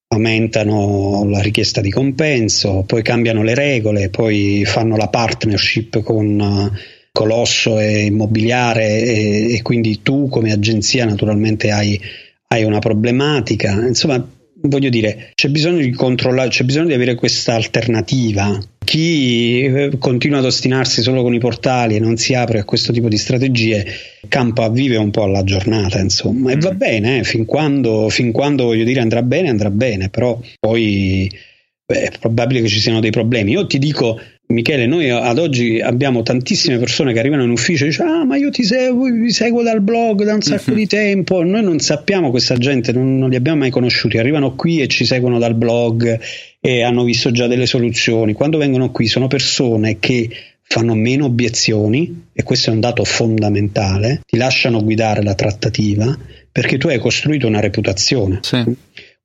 aumentano 0.08 1.26
la 1.30 1.42
richiesta 1.42 1.82
di 1.82 1.92
compenso, 1.92 2.84
poi 2.88 3.04
cambiano 3.04 3.44
le 3.44 3.54
regole, 3.54 4.10
poi 4.10 4.64
fanno 4.66 4.96
la 4.96 5.08
partnership 5.08 6.02
con 6.02 6.72
Colosso 7.12 7.80
e 7.80 8.06
Immobiliare 8.06 9.02
e, 9.02 9.54
e 9.54 9.62
quindi 9.62 10.02
tu 10.02 10.28
come 10.30 10.52
agenzia 10.52 11.06
naturalmente 11.06 11.72
hai, 11.72 12.00
hai 12.48 12.64
una 12.64 12.80
problematica. 12.80 13.72
Insomma, 13.86 14.26
voglio 14.62 14.90
dire, 14.90 15.32
c'è 15.36 15.50
bisogno 15.50 15.80
di 15.80 15.92
controllare, 15.92 16.50
c'è 16.50 16.64
bisogno 16.64 16.88
di 16.88 16.94
avere 16.94 17.16
questa 17.16 17.54
alternativa. 17.54 18.60
Chi 18.84 19.62
eh, 19.62 19.92
continua 20.00 20.40
ad 20.40 20.46
ostinarsi 20.46 21.02
solo 21.02 21.22
con 21.22 21.34
i 21.34 21.40
portali 21.40 21.96
e 21.96 22.00
non 22.00 22.18
si 22.18 22.34
apre 22.34 22.60
a 22.60 22.66
questo 22.66 22.92
tipo 22.92 23.08
di 23.08 23.18
strategie 23.18 23.86
campa 24.28 24.66
a 24.66 24.70
vive 24.70 24.98
un 24.98 25.12
po' 25.12 25.24
alla 25.24 25.44
giornata, 25.44 26.00
insomma, 26.00 26.52
e 26.52 26.58
va 26.58 26.74
mm. 26.74 26.78
bene, 26.78 27.20
eh, 27.20 27.24
fin, 27.24 27.46
quando, 27.46 28.10
fin 28.10 28.32
quando 28.32 28.66
voglio 28.66 28.84
dire 28.84 29.00
andrà 29.00 29.22
bene, 29.22 29.50
andrà 29.50 29.70
bene, 29.70 30.10
però 30.10 30.40
poi 30.60 31.32
beh, 31.86 32.02
è 32.02 32.12
probabile 32.20 32.62
che 32.62 32.68
ci 32.68 32.80
siano 32.80 33.00
dei 33.00 33.12
problemi. 33.12 33.52
Io 33.52 33.68
ti 33.68 33.78
dico, 33.78 34.20
Michele, 34.52 34.88
noi 34.88 35.12
ad 35.12 35.38
oggi 35.38 35.80
abbiamo 35.80 36.24
tantissime 36.24 36.80
persone 36.80 37.14
che 37.14 37.20
arrivano 37.20 37.44
in 37.44 37.52
ufficio 37.52 37.86
e 37.86 37.90
dicono: 37.90 38.12
Ah, 38.12 38.26
ma 38.26 38.36
io 38.36 38.50
ti 38.50 38.64
seguo, 38.64 39.08
vi 39.08 39.32
seguo 39.32 39.62
dal 39.62 39.80
blog 39.80 40.24
da 40.24 40.34
un 40.34 40.42
sacco 40.42 40.72
di 40.72 40.88
tempo. 40.88 41.44
Noi 41.44 41.62
non 41.62 41.78
sappiamo 41.78 42.32
questa 42.32 42.56
gente, 42.56 42.92
non, 42.92 43.20
non, 43.20 43.30
li 43.30 43.36
abbiamo 43.36 43.60
mai 43.60 43.70
conosciuti. 43.70 44.18
Arrivano 44.18 44.56
qui 44.56 44.82
e 44.82 44.88
ci 44.88 45.06
seguono 45.06 45.38
dal 45.38 45.54
blog 45.54 46.20
e 46.60 46.82
hanno 46.82 47.04
visto 47.04 47.30
già 47.30 47.46
delle 47.46 47.68
soluzioni. 47.68 48.34
Quando 48.34 48.58
vengono 48.58 48.90
qui 48.90 49.06
sono 49.06 49.28
persone 49.28 50.00
che 50.00 50.28
fanno 50.64 50.96
meno 50.96 51.26
obiezioni, 51.26 52.30
e 52.34 52.42
questo 52.42 52.72
è 52.72 52.74
un 52.74 52.80
dato 52.80 53.04
fondamentale, 53.04 54.22
ti 54.26 54.38
lasciano 54.38 54.84
guidare 54.84 55.22
la 55.22 55.36
trattativa 55.36 56.18
perché 56.52 56.80
tu 56.80 56.88
hai 56.88 56.98
costruito 56.98 57.46
una 57.46 57.60
reputazione. 57.60 58.40
Sì. 58.42 58.64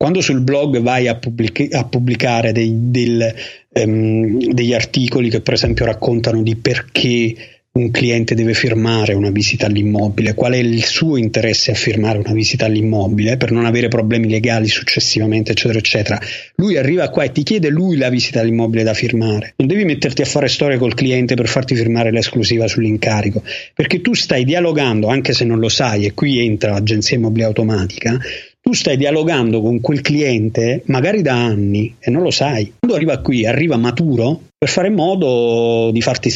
Quando 0.05 0.21
sul 0.21 0.43
blog 0.43 0.81
vai 0.81 1.09
a, 1.09 1.15
pubblic- 1.15 1.73
a 1.73 1.87
pubblicare 1.87 2.53
dei, 2.53 2.71
del, 2.91 3.35
um, 3.73 4.53
degli 4.53 4.75
articoli 4.75 5.31
che 5.31 5.41
per 5.41 5.55
esempio 5.55 5.87
raccontano 5.87 6.43
di 6.43 6.57
perché 6.57 7.35
un 7.73 7.91
cliente 7.91 8.35
deve 8.35 8.53
firmare 8.53 9.15
una 9.15 9.31
visita 9.31 9.65
all'immobile, 9.65 10.35
qual 10.35 10.53
è 10.53 10.59
il 10.59 10.85
suo 10.85 11.17
interesse 11.17 11.71
a 11.71 11.75
firmare 11.75 12.19
una 12.19 12.35
visita 12.35 12.67
all'immobile 12.67 13.39
per 13.39 13.51
non 13.51 13.65
avere 13.65 13.89
problemi 13.89 14.29
legali 14.29 14.69
successivamente, 14.69 15.53
eccetera, 15.53 15.79
eccetera. 15.79 16.21
Lui 16.57 16.77
arriva 16.77 17.09
qua 17.09 17.25
e 17.25 17.33
ti 17.33 17.43
chiede 17.43 17.71
lui 17.71 17.97
la 17.97 18.11
visita 18.11 18.41
all'immobile 18.41 18.83
da 18.83 18.93
firmare. 18.93 19.55
Non 19.57 19.69
devi 19.69 19.87
metterti 19.87 20.21
a 20.21 20.27
fare 20.27 20.49
storia 20.49 20.77
col 20.77 20.93
cliente 20.93 21.35
per 21.35 21.49
farti 21.49 21.75
firmare 21.75 22.11
l'esclusiva 22.11 22.69
sull'incarico, 22.69 23.43
perché 23.73 24.03
tu 24.03 24.13
stai 24.13 24.45
dialogando, 24.45 25.07
anche 25.07 25.33
se 25.33 25.47
non 25.47 25.61
lo 25.61 25.71
sai, 25.71 26.05
e 26.05 26.13
qui 26.13 26.45
entra 26.45 26.73
l'agenzia 26.73 27.17
immobiliare 27.17 27.55
automatica, 27.55 28.21
tu 28.65 28.73
stai 28.73 28.97
dialogando 28.97 29.61
con 29.61 29.83
quel 29.83 30.01
cliente 30.01 30.85
magari 30.87 31.21
da 31.21 31.35
anni 31.35 31.97
e 31.99 32.11
non 32.11 32.23
lo 32.23 32.31
sai. 32.31 32.73
Quando 32.79 32.97
arriva 32.97 33.21
qui, 33.21 33.45
arriva 33.45 33.77
maturo 33.77 34.41
per 34.57 34.71
fare 34.71 34.89
in 34.89 34.95
modo 34.95 35.91
di 35.93 36.01
farti 36.01 36.31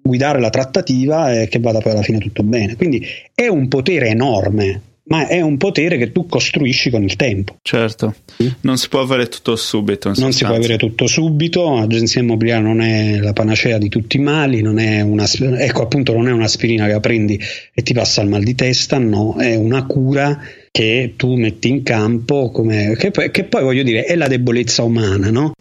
guidare 0.00 0.38
la 0.38 0.48
trattativa 0.48 1.32
e 1.32 1.48
che 1.48 1.58
vada 1.58 1.80
poi 1.80 1.90
alla 1.90 2.02
fine 2.02 2.18
tutto 2.18 2.44
bene. 2.44 2.76
Quindi 2.76 3.04
è 3.34 3.48
un 3.48 3.66
potere 3.66 4.10
enorme 4.10 4.80
ma 5.04 5.26
è 5.26 5.40
un 5.40 5.56
potere 5.56 5.98
che 5.98 6.12
tu 6.12 6.26
costruisci 6.26 6.90
con 6.90 7.02
il 7.02 7.16
tempo. 7.16 7.56
Certo, 7.62 8.14
non 8.60 8.78
si 8.78 8.88
può 8.88 9.00
avere 9.00 9.28
tutto 9.28 9.56
subito. 9.56 10.12
Non 10.16 10.32
si 10.32 10.44
può 10.44 10.54
avere 10.54 10.76
tutto 10.76 11.06
subito, 11.06 11.74
l'agenzia 11.74 12.20
immobiliare 12.20 12.62
non 12.62 12.80
è 12.80 13.18
la 13.18 13.32
panacea 13.32 13.78
di 13.78 13.88
tutti 13.88 14.16
i 14.16 14.20
mali, 14.20 14.62
non 14.62 14.78
è 14.78 15.00
una, 15.00 15.26
ecco 15.58 15.82
appunto 15.82 16.12
non 16.12 16.28
è 16.28 16.32
un'aspirina 16.32 16.86
che 16.86 16.92
la 16.92 17.00
prendi 17.00 17.38
e 17.74 17.82
ti 17.82 17.92
passa 17.92 18.22
il 18.22 18.28
mal 18.28 18.42
di 18.42 18.54
testa, 18.54 18.98
no, 18.98 19.36
è 19.36 19.54
una 19.56 19.84
cura 19.86 20.40
che 20.70 21.14
tu 21.16 21.34
metti 21.34 21.68
in 21.68 21.82
campo, 21.82 22.50
come, 22.50 22.94
che, 22.96 23.10
poi, 23.10 23.30
che 23.30 23.44
poi 23.44 23.62
voglio 23.62 23.82
dire 23.82 24.04
è 24.04 24.14
la 24.14 24.28
debolezza 24.28 24.82
umana, 24.82 25.30
no? 25.30 25.52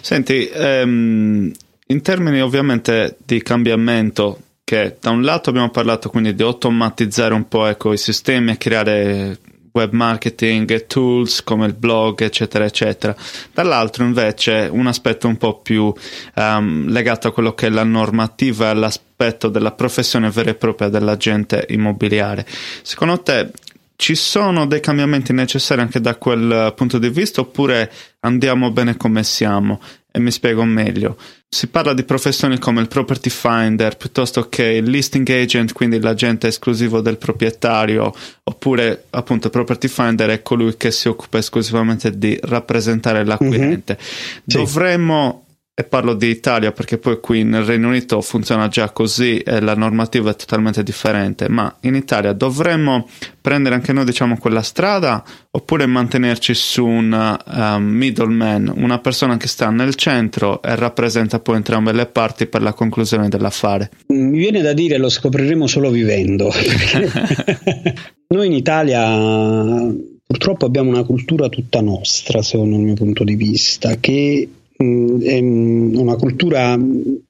Senti, 0.00 0.48
um, 0.54 1.50
in 1.88 2.02
termini 2.02 2.40
ovviamente 2.40 3.16
di 3.24 3.42
cambiamento 3.42 4.40
che 4.66 4.96
da 5.00 5.10
un 5.10 5.22
lato 5.22 5.50
abbiamo 5.50 5.70
parlato 5.70 6.10
quindi 6.10 6.34
di 6.34 6.42
automatizzare 6.42 7.32
un 7.32 7.46
po' 7.46 7.66
ecco, 7.66 7.92
i 7.92 7.96
sistemi 7.96 8.50
e 8.50 8.56
creare 8.58 9.38
web 9.70 9.92
marketing, 9.92 10.86
tools 10.88 11.44
come 11.44 11.66
il 11.66 11.74
blog, 11.74 12.20
eccetera, 12.22 12.64
eccetera. 12.64 13.14
Dall'altro 13.52 14.02
invece 14.02 14.68
un 14.68 14.88
aspetto 14.88 15.28
un 15.28 15.36
po' 15.36 15.60
più 15.60 15.94
um, 16.34 16.88
legato 16.88 17.28
a 17.28 17.32
quello 17.32 17.54
che 17.54 17.68
è 17.68 17.70
la 17.70 17.84
normativa 17.84 18.66
e 18.66 18.70
all'aspetto 18.70 19.48
della 19.50 19.70
professione 19.70 20.30
vera 20.30 20.50
e 20.50 20.54
propria 20.54 20.88
dell'agente 20.88 21.64
immobiliare. 21.68 22.44
Secondo 22.82 23.22
te 23.22 23.52
ci 23.94 24.16
sono 24.16 24.66
dei 24.66 24.80
cambiamenti 24.80 25.32
necessari 25.32 25.80
anche 25.80 26.00
da 26.00 26.16
quel 26.16 26.72
punto 26.74 26.98
di 26.98 27.08
vista 27.08 27.40
oppure 27.40 27.88
andiamo 28.20 28.72
bene 28.72 28.96
come 28.96 29.22
siamo? 29.22 29.80
E 30.10 30.18
mi 30.18 30.32
spiego 30.32 30.64
meglio. 30.64 31.16
Si 31.56 31.68
parla 31.68 31.94
di 31.94 32.04
professioni 32.04 32.58
come 32.58 32.82
il 32.82 32.86
property 32.86 33.30
finder 33.30 33.96
piuttosto 33.96 34.50
che 34.50 34.62
il 34.62 34.90
listing 34.90 35.26
agent, 35.30 35.72
quindi 35.72 35.98
l'agente 35.98 36.48
esclusivo 36.48 37.00
del 37.00 37.16
proprietario, 37.16 38.12
oppure 38.42 39.04
appunto 39.08 39.46
il 39.46 39.52
property 39.54 39.88
finder 39.88 40.28
è 40.28 40.42
colui 40.42 40.76
che 40.76 40.90
si 40.90 41.08
occupa 41.08 41.38
esclusivamente 41.38 42.18
di 42.18 42.38
rappresentare 42.42 43.24
l'acquirente. 43.24 43.96
Mm-hmm. 43.96 44.42
Dovremmo 44.44 45.45
e 45.78 45.84
parlo 45.84 46.14
di 46.14 46.28
Italia 46.28 46.72
perché 46.72 46.96
poi 46.96 47.20
qui 47.20 47.44
nel 47.44 47.62
Regno 47.62 47.88
Unito 47.88 48.22
funziona 48.22 48.66
già 48.68 48.88
così 48.92 49.40
e 49.40 49.60
la 49.60 49.74
normativa 49.74 50.30
è 50.30 50.34
totalmente 50.34 50.82
differente, 50.82 51.50
ma 51.50 51.76
in 51.80 51.94
Italia 51.94 52.32
dovremmo 52.32 53.06
prendere 53.42 53.74
anche 53.74 53.92
noi 53.92 54.06
diciamo 54.06 54.38
quella 54.38 54.62
strada 54.62 55.22
oppure 55.50 55.84
mantenerci 55.84 56.54
su 56.54 56.86
un 56.86 57.38
um, 57.44 57.84
middleman, 57.84 58.72
una 58.74 59.00
persona 59.00 59.36
che 59.36 59.48
sta 59.48 59.68
nel 59.68 59.96
centro 59.96 60.62
e 60.62 60.74
rappresenta 60.76 61.40
poi 61.40 61.56
entrambe 61.56 61.92
le 61.92 62.06
parti 62.06 62.46
per 62.46 62.62
la 62.62 62.72
conclusione 62.72 63.28
dell'affare? 63.28 63.90
Mi 64.06 64.38
viene 64.38 64.62
da 64.62 64.72
dire 64.72 64.96
lo 64.96 65.10
scopriremo 65.10 65.66
solo 65.66 65.90
vivendo. 65.90 66.50
noi 68.28 68.46
in 68.46 68.52
Italia 68.52 69.94
purtroppo 70.26 70.64
abbiamo 70.64 70.88
una 70.88 71.04
cultura 71.04 71.50
tutta 71.50 71.82
nostra, 71.82 72.40
secondo 72.40 72.76
il 72.76 72.82
mio 72.82 72.94
punto 72.94 73.24
di 73.24 73.34
vista, 73.34 73.96
che 73.96 74.48
è 74.76 75.38
una 75.38 76.16
cultura 76.16 76.78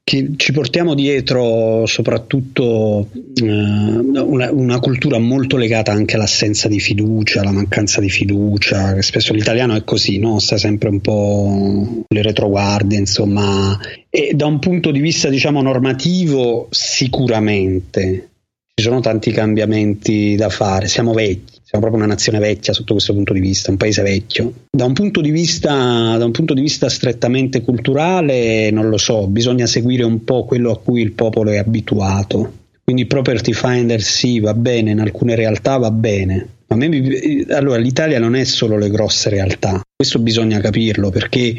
che 0.02 0.32
ci 0.36 0.52
portiamo 0.52 0.94
dietro 0.94 1.84
soprattutto 1.86 3.08
eh, 3.12 3.44
una, 3.44 4.50
una, 4.50 4.78
cultura 4.80 5.18
molto 5.18 5.56
legata 5.56 5.92
anche 5.92 6.16
all'assenza 6.16 6.68
di 6.68 6.80
fiducia, 6.80 7.40
alla 7.40 7.52
mancanza 7.52 8.00
di 8.00 8.10
fiducia, 8.10 8.94
che 8.94 9.02
spesso 9.02 9.32
l'italiano 9.32 9.74
è 9.74 9.84
così, 9.84 10.18
no? 10.18 10.38
sta 10.38 10.56
sempre 10.58 10.88
un 10.88 11.00
po' 11.00 12.04
le 12.08 12.22
retroguardie, 12.22 12.98
insomma, 12.98 13.78
e 14.10 14.32
da 14.34 14.46
un 14.46 14.58
punto 14.58 14.90
di 14.90 15.00
vista 15.00 15.28
diciamo 15.28 15.62
normativo 15.62 16.68
sicuramente 16.70 18.30
ci 18.74 18.84
sono 18.84 19.00
tanti 19.00 19.30
cambiamenti 19.30 20.34
da 20.36 20.50
fare, 20.50 20.86
siamo 20.86 21.12
vecchi 21.12 21.55
siamo 21.68 21.84
proprio 21.84 22.04
una 22.04 22.14
nazione 22.14 22.38
vecchia 22.38 22.72
sotto 22.72 22.92
questo 22.92 23.12
punto 23.12 23.32
di 23.32 23.40
vista, 23.40 23.72
un 23.72 23.76
paese 23.76 24.02
vecchio. 24.02 24.52
Da 24.70 24.84
un 24.84 24.92
punto 24.92 25.20
di 25.20 25.32
vista, 25.32 25.72
un 25.72 26.30
punto 26.30 26.54
di 26.54 26.60
vista 26.60 26.88
strettamente 26.88 27.60
culturale, 27.62 28.70
non 28.70 28.88
lo 28.88 28.96
so, 28.96 29.26
bisogna 29.26 29.66
seguire 29.66 30.04
un 30.04 30.22
po' 30.22 30.44
quello 30.44 30.70
a 30.70 30.78
cui 30.78 31.00
il 31.00 31.10
popolo 31.10 31.50
è 31.50 31.56
abituato. 31.56 32.52
Quindi 32.84 33.06
property 33.06 33.52
finder 33.52 34.00
sì, 34.00 34.38
va 34.38 34.54
bene, 34.54 34.92
in 34.92 35.00
alcune 35.00 35.34
realtà 35.34 35.76
va 35.76 35.90
bene. 35.90 36.46
Ma 36.68 36.76
me, 36.76 37.44
allora, 37.48 37.78
l'Italia 37.78 38.20
non 38.20 38.36
è 38.36 38.44
solo 38.44 38.78
le 38.78 38.88
grosse 38.88 39.28
realtà, 39.28 39.82
questo 39.96 40.20
bisogna 40.20 40.60
capirlo 40.60 41.10
perché 41.10 41.52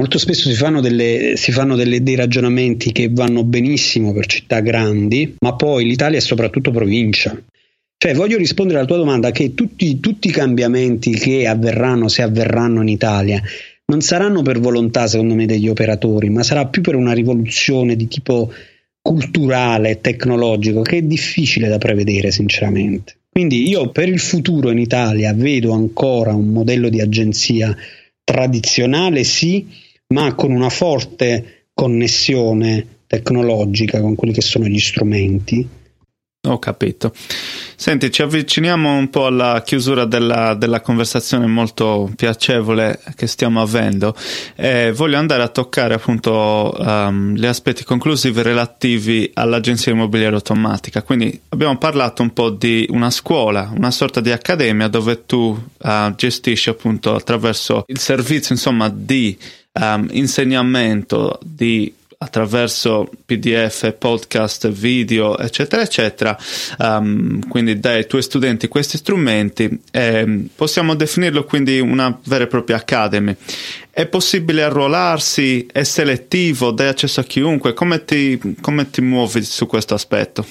molto 0.00 0.16
spesso 0.16 0.48
si 0.48 0.54
fanno, 0.54 0.80
delle, 0.80 1.34
si 1.36 1.52
fanno 1.52 1.76
delle, 1.76 2.02
dei 2.02 2.14
ragionamenti 2.14 2.92
che 2.92 3.10
vanno 3.10 3.44
benissimo 3.44 4.14
per 4.14 4.24
città 4.24 4.60
grandi, 4.60 5.34
ma 5.40 5.54
poi 5.54 5.84
l'Italia 5.84 6.16
è 6.16 6.22
soprattutto 6.22 6.70
provincia 6.70 7.38
Cioè, 8.00 8.14
voglio 8.14 8.38
rispondere 8.38 8.78
alla 8.78 8.86
tua 8.86 8.96
domanda 8.96 9.32
che 9.32 9.54
tutti, 9.54 9.98
tutti 9.98 10.28
i 10.28 10.30
cambiamenti 10.30 11.10
che 11.10 11.48
avverranno, 11.48 12.06
se 12.06 12.22
avverranno 12.22 12.80
in 12.80 12.88
Italia, 12.88 13.42
non 13.86 14.02
saranno 14.02 14.42
per 14.42 14.60
volontà, 14.60 15.08
secondo 15.08 15.34
me, 15.34 15.46
degli 15.46 15.68
operatori, 15.68 16.30
ma 16.30 16.44
sarà 16.44 16.66
più 16.66 16.80
per 16.80 16.94
una 16.94 17.12
rivoluzione 17.12 17.96
di 17.96 18.06
tipo 18.06 18.52
culturale, 19.02 20.00
tecnologico, 20.00 20.82
che 20.82 20.98
è 20.98 21.02
difficile 21.02 21.66
da 21.66 21.78
prevedere, 21.78 22.30
sinceramente. 22.30 23.16
Quindi 23.30 23.68
io 23.68 23.90
per 23.90 24.08
il 24.08 24.20
futuro 24.20 24.70
in 24.70 24.78
Italia 24.78 25.34
vedo 25.34 25.72
ancora 25.72 26.32
un 26.34 26.46
modello 26.48 26.88
di 26.90 27.00
agenzia 27.00 27.76
tradizionale, 28.22 29.24
sì, 29.24 29.66
ma 30.14 30.34
con 30.34 30.52
una 30.52 30.70
forte 30.70 31.66
connessione 31.74 33.00
tecnologica 33.08 34.00
con 34.00 34.14
quelli 34.14 34.34
che 34.34 34.42
sono 34.42 34.66
gli 34.66 34.78
strumenti 34.78 35.68
ho 36.46 36.58
capito. 36.58 37.12
Senti, 37.80 38.10
ci 38.10 38.22
avviciniamo 38.22 38.96
un 38.96 39.08
po' 39.08 39.26
alla 39.26 39.62
chiusura 39.64 40.04
della, 40.04 40.54
della 40.54 40.80
conversazione 40.80 41.46
molto 41.46 42.10
piacevole 42.16 42.98
che 43.14 43.28
stiamo 43.28 43.62
avendo 43.62 44.16
e 44.56 44.90
voglio 44.90 45.16
andare 45.16 45.44
a 45.44 45.48
toccare 45.48 45.94
appunto 45.94 46.74
um, 46.76 47.36
gli 47.36 47.46
aspetti 47.46 47.84
conclusivi 47.84 48.42
relativi 48.42 49.30
all'agenzia 49.32 49.92
immobiliare 49.92 50.34
automatica. 50.34 51.02
Quindi 51.02 51.40
abbiamo 51.50 51.78
parlato 51.78 52.20
un 52.20 52.32
po' 52.32 52.50
di 52.50 52.84
una 52.90 53.10
scuola, 53.10 53.70
una 53.72 53.92
sorta 53.92 54.20
di 54.20 54.32
accademia 54.32 54.88
dove 54.88 55.24
tu 55.24 55.56
uh, 55.76 56.14
gestisci 56.16 56.70
appunto 56.70 57.14
attraverso 57.14 57.84
il 57.86 58.00
servizio 58.00 58.56
insomma 58.56 58.88
di 58.88 59.38
um, 59.74 60.08
insegnamento 60.10 61.38
di 61.44 61.94
attraverso 62.20 63.08
PDF, 63.24 63.92
podcast, 63.96 64.68
video, 64.70 65.38
eccetera, 65.38 65.82
eccetera. 65.82 66.36
Um, 66.78 67.46
quindi 67.48 67.78
dai 67.78 68.06
tuoi 68.06 68.22
studenti 68.22 68.66
questi 68.66 68.96
strumenti. 68.96 69.80
Eh, 69.92 70.48
possiamo 70.54 70.94
definirlo 70.94 71.44
quindi 71.44 71.78
una 71.78 72.18
vera 72.24 72.44
e 72.44 72.48
propria 72.48 72.76
academy. 72.76 73.36
È 73.90 74.06
possibile 74.06 74.64
arruolarsi? 74.64 75.68
È 75.70 75.84
selettivo? 75.84 76.72
Dai 76.72 76.88
accesso 76.88 77.20
a 77.20 77.24
chiunque? 77.24 77.72
Come 77.72 78.04
ti, 78.04 78.38
come 78.60 78.90
ti 78.90 79.00
muovi 79.00 79.42
su 79.44 79.66
questo 79.66 79.94
aspetto? 79.94 80.44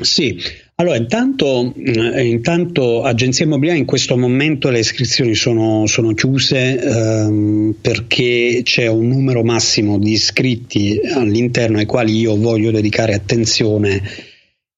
Sì, 0.00 0.42
allora 0.78 0.96
intanto, 0.96 1.72
eh, 1.74 2.26
intanto 2.26 3.02
Agenzia 3.02 3.46
Immobiliare 3.46 3.78
in 3.78 3.86
questo 3.86 4.18
momento 4.18 4.68
le 4.68 4.80
iscrizioni 4.80 5.34
sono, 5.34 5.86
sono 5.86 6.12
chiuse 6.12 6.78
ehm, 6.78 7.76
perché 7.80 8.60
c'è 8.62 8.86
un 8.86 9.08
numero 9.08 9.42
massimo 9.42 9.98
di 9.98 10.12
iscritti 10.12 11.00
all'interno 11.14 11.78
ai 11.78 11.86
quali 11.86 12.18
io 12.18 12.36
voglio 12.36 12.70
dedicare 12.70 13.14
attenzione 13.14 14.02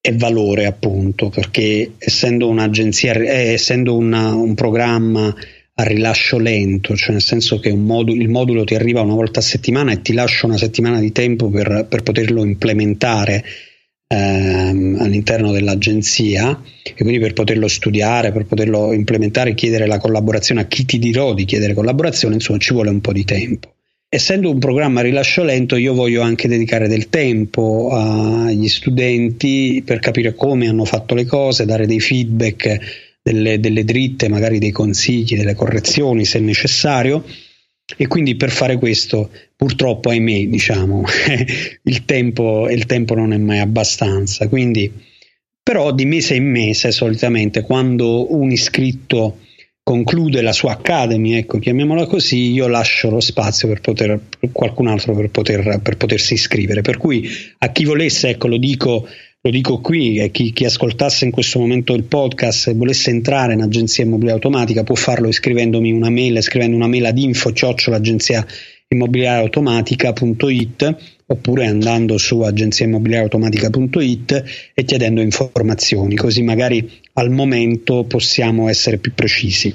e 0.01 0.13
valore 0.17 0.67
appunto 0.67 1.31
perché 1.31 1.95
essendo 1.99 2.49
un'agenzia, 2.49 3.15
eh, 3.15 3.53
essendo 3.55 3.97
una, 3.97 4.33
un 4.35 4.55
programma 4.55 5.35
a 5.81 5.83
rilascio 5.83 6.39
lento, 6.39 6.95
cioè 6.95 7.11
nel 7.11 7.23
senso 7.23 7.59
che 7.59 7.75
modulo, 7.75 8.21
il 8.21 8.29
modulo 8.29 8.63
ti 8.63 8.77
arriva 8.77 9.01
una 9.01 9.15
volta 9.15 9.41
a 9.41 9.43
settimana 9.43 9.91
e 9.91 10.01
ti 10.01 10.13
lascia 10.13 10.47
una 10.47 10.57
settimana 10.57 11.01
di 11.01 11.11
tempo 11.11 11.51
per, 11.51 11.87
per 11.89 12.05
poterlo 12.05 12.45
implementare 12.45 13.45
ehm, 14.09 14.97
all'interno 15.01 15.53
dell'agenzia 15.53 16.61
e 16.83 16.95
quindi 16.95 17.21
per 17.21 17.35
poterlo 17.35 17.69
studiare, 17.69 18.33
per 18.33 18.47
poterlo 18.47 18.93
implementare, 18.93 19.55
chiedere 19.55 19.87
la 19.87 19.99
collaborazione 19.99 20.63
a 20.63 20.67
chi 20.67 20.85
ti 20.85 20.99
dirò 20.99 21.35
di 21.35 21.45
chiedere 21.45 21.75
collaborazione, 21.75 22.35
insomma 22.35 22.59
ci 22.59 22.73
vuole 22.73 22.91
un 22.91 23.01
po' 23.01 23.13
di 23.13 23.25
tempo. 23.25 23.75
Essendo 24.11 24.51
un 24.51 24.59
programma 24.59 25.01
a 25.01 25.03
rilascio 25.03 25.45
lento, 25.45 25.77
io 25.77 25.93
voglio 25.93 26.23
anche 26.23 26.49
dedicare 26.49 26.89
del 26.89 27.11
tempo 27.11 27.91
agli 27.93 28.67
studenti 28.67 29.83
per 29.85 29.99
capire 29.99 30.35
come 30.35 30.67
hanno 30.67 30.87
fatto 30.87 31.15
le 31.15 31.27
cose, 31.27 31.67
dare 31.67 31.87
dei 31.87 32.01
feedback, 32.01 32.79
delle, 33.23 33.61
delle 33.61 33.85
dritte, 33.85 34.31
magari 34.31 34.59
dei 34.59 34.71
consigli, 34.71 35.37
delle 35.37 35.55
correzioni 35.55 36.25
se 36.25 36.41
necessario 36.41 37.23
e 37.97 38.07
quindi 38.07 38.37
per 38.37 38.51
fare 38.51 38.77
questo, 38.77 39.31
purtroppo, 39.57 40.11
ahimè, 40.11 40.47
diciamo, 40.47 41.05
il 41.83 42.05
tempo, 42.05 42.69
il 42.69 42.87
tempo 42.87 43.15
non 43.15 43.33
è 43.33 43.39
mai 43.39 43.61
abbastanza. 43.61 44.49
Quindi, 44.49 44.93
però 45.63 45.93
di 45.93 46.05
mese 46.05 46.35
in 46.35 46.51
mese, 46.51 46.91
solitamente, 46.91 47.63
quando 47.63 48.35
un 48.35 48.51
iscritto 48.51 49.39
conclude 49.83 50.43
la 50.43 50.53
sua 50.53 50.73
academy, 50.73 51.33
ecco, 51.33 51.59
chiamiamola 51.59 52.05
così, 52.05 52.51
io 52.53 52.69
lascio 52.69 53.09
lo 53.09 53.21
spazio 53.21 53.69
per, 53.69 53.81
poter, 53.81 54.21
qualcun 54.53 54.87
altro 54.87 55.15
per, 55.15 55.31
poter, 55.31 55.81
per 55.83 55.97
potersi 55.97 56.35
iscrivere. 56.35 56.83
Per 56.83 56.99
cui 56.99 57.27
a 57.59 57.73
chi 57.73 57.85
volesse, 57.85 58.29
ecco, 58.29 58.49
lo 58.49 58.59
dico 58.59 59.09
lo 59.41 59.51
dico 59.51 59.81
qui, 59.81 60.19
e 60.19 60.31
chi, 60.31 60.53
chi, 60.53 60.65
ascoltasse 60.65 61.25
in 61.25 61.31
questo 61.31 61.61
momento 61.61 61.95
il 61.95 62.05
podcast 62.05 62.69
e 62.69 62.75
volesse 62.75 63.11
entrare 63.11 63.53
in 63.53 63.61
agenzia 63.61 64.05
immobiliare 64.05 64.39
automatica 64.39 64.83
può 64.83 64.97
farlo 64.97 65.29
iscrivendomi 65.29 65.93
una 65.93 66.11
mail, 66.11 66.43
scrivendo 66.43 66.75
una 66.75 66.89
mail 66.89 67.07
ad 67.07 67.19
info 67.19 67.51
chiocciolagenzia 67.51 68.45
immobiliare 68.89 69.43
automatica.it 69.43 70.97
oppure 71.27 71.67
andando 71.67 72.19
su 72.19 72.41
agenziaimmobiliareautomatica.it 72.41 74.45
e 74.75 74.85
chiedendo 74.85 75.21
informazioni, 75.21 76.17
così 76.17 76.43
magari 76.43 76.91
al 77.13 77.31
momento 77.31 78.05
possiamo 78.05 78.69
essere 78.69 78.99
più 78.99 79.15
precisi. 79.15 79.73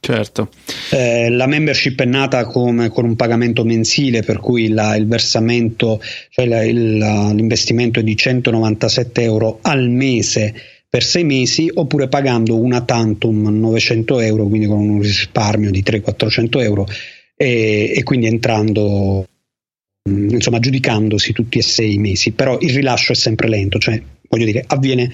Certo. 0.00 0.48
Eh, 0.92 1.28
la 1.28 1.46
membership 1.46 2.00
è 2.00 2.06
nata 2.06 2.46
come, 2.46 2.88
con 2.88 3.04
un 3.04 3.16
pagamento 3.16 3.64
mensile, 3.64 4.22
per 4.22 4.38
cui 4.38 4.68
la, 4.68 4.96
il 4.96 5.06
versamento, 5.06 6.00
cioè 6.30 6.46
la, 6.46 6.64
il, 6.64 6.96
l'investimento 6.96 8.00
è 8.00 8.02
di 8.02 8.16
197 8.16 9.22
euro 9.22 9.58
al 9.60 9.90
mese 9.90 10.54
per 10.88 11.04
sei 11.04 11.24
mesi, 11.24 11.70
oppure 11.72 12.08
pagando 12.08 12.58
una 12.58 12.80
tantum 12.80 13.46
900 13.60 14.20
euro, 14.20 14.46
quindi 14.46 14.66
con 14.66 14.78
un 14.78 15.00
risparmio 15.00 15.70
di 15.70 15.82
300-400 15.82 16.62
euro, 16.62 16.86
e, 17.36 17.92
e 17.94 18.02
quindi 18.02 18.26
entrando 18.26 19.24
insomma 20.02 20.58
giudicandosi 20.58 21.32
tutti 21.32 21.58
e 21.58 21.62
sei 21.62 21.98
mesi, 21.98 22.32
però 22.32 22.58
il 22.58 22.70
rilascio 22.70 23.12
è 23.12 23.14
sempre 23.14 23.48
lento, 23.48 23.78
cioè 23.78 24.02
voglio 24.28 24.46
dire 24.46 24.64
avviene 24.66 25.12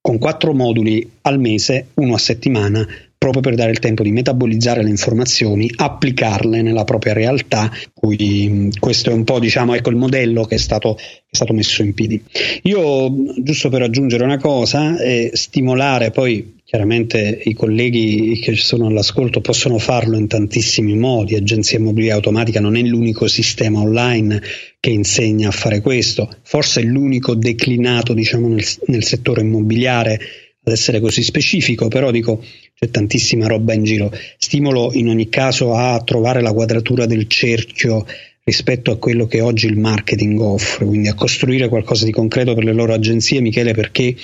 con 0.00 0.18
quattro 0.18 0.52
moduli 0.52 1.08
al 1.22 1.38
mese, 1.38 1.88
uno 1.94 2.14
a 2.14 2.18
settimana, 2.18 2.84
proprio 3.22 3.40
per 3.40 3.54
dare 3.54 3.70
il 3.70 3.78
tempo 3.78 4.02
di 4.02 4.10
metabolizzare 4.10 4.82
le 4.82 4.88
informazioni, 4.88 5.70
applicarle 5.76 6.60
nella 6.60 6.82
propria 6.82 7.12
realtà. 7.12 7.70
Cui 7.94 8.68
questo 8.80 9.10
è 9.10 9.12
un 9.12 9.22
po' 9.22 9.38
diciamo 9.38 9.74
ecco 9.74 9.90
il 9.90 9.96
modello 9.96 10.42
che 10.42 10.56
è 10.56 10.58
stato, 10.58 10.96
è 10.98 11.30
stato 11.30 11.52
messo 11.52 11.82
in 11.82 11.94
piedi. 11.94 12.20
Io, 12.62 13.14
giusto 13.38 13.68
per 13.68 13.82
aggiungere 13.82 14.24
una 14.24 14.38
cosa, 14.38 14.98
è 14.98 15.30
stimolare 15.34 16.10
poi 16.10 16.56
chiaramente 16.64 17.42
i 17.44 17.54
colleghi 17.54 18.40
che 18.40 18.56
sono 18.56 18.88
all'ascolto 18.88 19.40
possono 19.40 19.78
farlo 19.78 20.18
in 20.18 20.26
tantissimi 20.26 20.96
modi. 20.96 21.36
Agenzia 21.36 21.78
Immobiliare 21.78 22.16
Automatica 22.16 22.58
non 22.58 22.74
è 22.74 22.80
l'unico 22.80 23.28
sistema 23.28 23.78
online 23.78 24.42
che 24.80 24.90
insegna 24.90 25.46
a 25.46 25.52
fare 25.52 25.80
questo, 25.80 26.28
forse 26.42 26.80
è 26.80 26.84
l'unico 26.84 27.36
declinato 27.36 28.14
diciamo, 28.14 28.48
nel, 28.48 28.64
nel 28.86 29.04
settore 29.04 29.42
immobiliare 29.42 30.18
ad 30.64 30.72
essere 30.72 31.00
così 31.00 31.22
specifico, 31.22 31.88
però 31.88 32.10
dico 32.10 32.42
c'è 32.82 32.90
tantissima 32.90 33.46
roba 33.46 33.74
in 33.74 33.84
giro. 33.84 34.12
Stimolo 34.36 34.92
in 34.92 35.08
ogni 35.08 35.28
caso 35.28 35.74
a 35.74 36.02
trovare 36.02 36.40
la 36.40 36.52
quadratura 36.52 37.06
del 37.06 37.28
cerchio 37.28 38.04
rispetto 38.42 38.90
a 38.90 38.96
quello 38.96 39.26
che 39.26 39.40
oggi 39.40 39.66
il 39.66 39.78
marketing 39.78 40.40
offre, 40.40 40.86
quindi 40.86 41.06
a 41.06 41.14
costruire 41.14 41.68
qualcosa 41.68 42.04
di 42.04 42.10
concreto 42.10 42.54
per 42.54 42.64
le 42.64 42.72
loro 42.72 42.92
agenzie, 42.92 43.40
Michele, 43.40 43.72
perché 43.72 44.16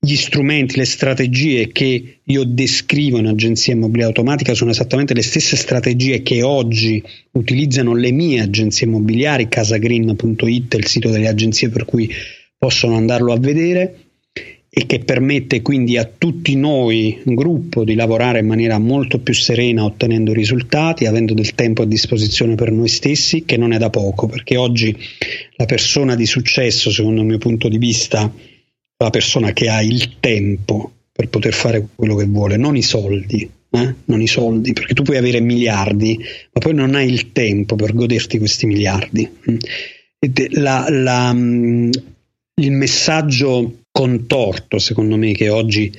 gli 0.00 0.16
strumenti, 0.16 0.76
le 0.76 0.84
strategie 0.84 1.70
che 1.70 2.18
io 2.24 2.44
descrivo 2.44 3.18
in 3.18 3.28
agenzia 3.28 3.72
immobiliare 3.72 4.10
automatica 4.10 4.52
sono 4.52 4.72
esattamente 4.72 5.14
le 5.14 5.22
stesse 5.22 5.54
strategie 5.54 6.22
che 6.22 6.42
oggi 6.42 7.00
utilizzano 7.32 7.94
le 7.94 8.10
mie 8.10 8.40
agenzie 8.40 8.88
immobiliari, 8.88 9.48
casagreen.it 9.48 10.74
il 10.74 10.86
sito 10.86 11.08
delle 11.08 11.28
agenzie 11.28 11.68
per 11.68 11.84
cui 11.84 12.10
possono 12.58 12.96
andarlo 12.96 13.32
a 13.32 13.38
vedere 13.38 14.03
e 14.76 14.86
che 14.86 14.98
permette 14.98 15.62
quindi 15.62 15.96
a 15.98 16.04
tutti 16.04 16.56
noi, 16.56 17.20
un 17.26 17.36
gruppo, 17.36 17.84
di 17.84 17.94
lavorare 17.94 18.40
in 18.40 18.46
maniera 18.46 18.76
molto 18.78 19.20
più 19.20 19.32
serena 19.32 19.84
ottenendo 19.84 20.32
risultati, 20.32 21.06
avendo 21.06 21.32
del 21.32 21.54
tempo 21.54 21.82
a 21.82 21.86
disposizione 21.86 22.56
per 22.56 22.72
noi 22.72 22.88
stessi, 22.88 23.44
che 23.44 23.56
non 23.56 23.72
è 23.72 23.78
da 23.78 23.88
poco, 23.88 24.26
perché 24.26 24.56
oggi 24.56 24.92
la 25.54 25.64
persona 25.66 26.16
di 26.16 26.26
successo, 26.26 26.90
secondo 26.90 27.20
il 27.20 27.28
mio 27.28 27.38
punto 27.38 27.68
di 27.68 27.78
vista, 27.78 28.24
è 28.24 29.04
la 29.04 29.10
persona 29.10 29.52
che 29.52 29.68
ha 29.68 29.80
il 29.80 30.18
tempo 30.18 30.90
per 31.12 31.28
poter 31.28 31.52
fare 31.52 31.86
quello 31.94 32.16
che 32.16 32.24
vuole, 32.24 32.56
non 32.56 32.74
i 32.74 32.82
soldi. 32.82 33.48
Eh? 33.70 33.94
Non 34.06 34.20
i 34.20 34.26
soldi, 34.26 34.72
perché 34.72 34.94
tu 34.94 35.04
puoi 35.04 35.18
avere 35.18 35.38
miliardi, 35.38 36.18
ma 36.52 36.60
poi 36.60 36.74
non 36.74 36.96
hai 36.96 37.08
il 37.08 37.30
tempo 37.30 37.76
per 37.76 37.94
goderti 37.94 38.38
questi 38.38 38.66
miliardi. 38.66 39.30
La, 40.50 40.86
la, 40.88 41.30
il 41.30 42.72
messaggio 42.72 43.83
contorto, 44.04 44.78
secondo 44.78 45.16
me, 45.16 45.32
che 45.32 45.48
oggi 45.48 45.90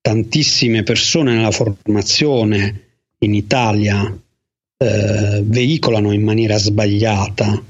tantissime 0.00 0.84
persone 0.84 1.34
nella 1.34 1.50
formazione 1.50 2.82
in 3.18 3.34
Italia 3.34 4.16
eh, 4.76 5.40
veicolano 5.42 6.12
in 6.12 6.22
maniera 6.22 6.56
sbagliata 6.56 7.60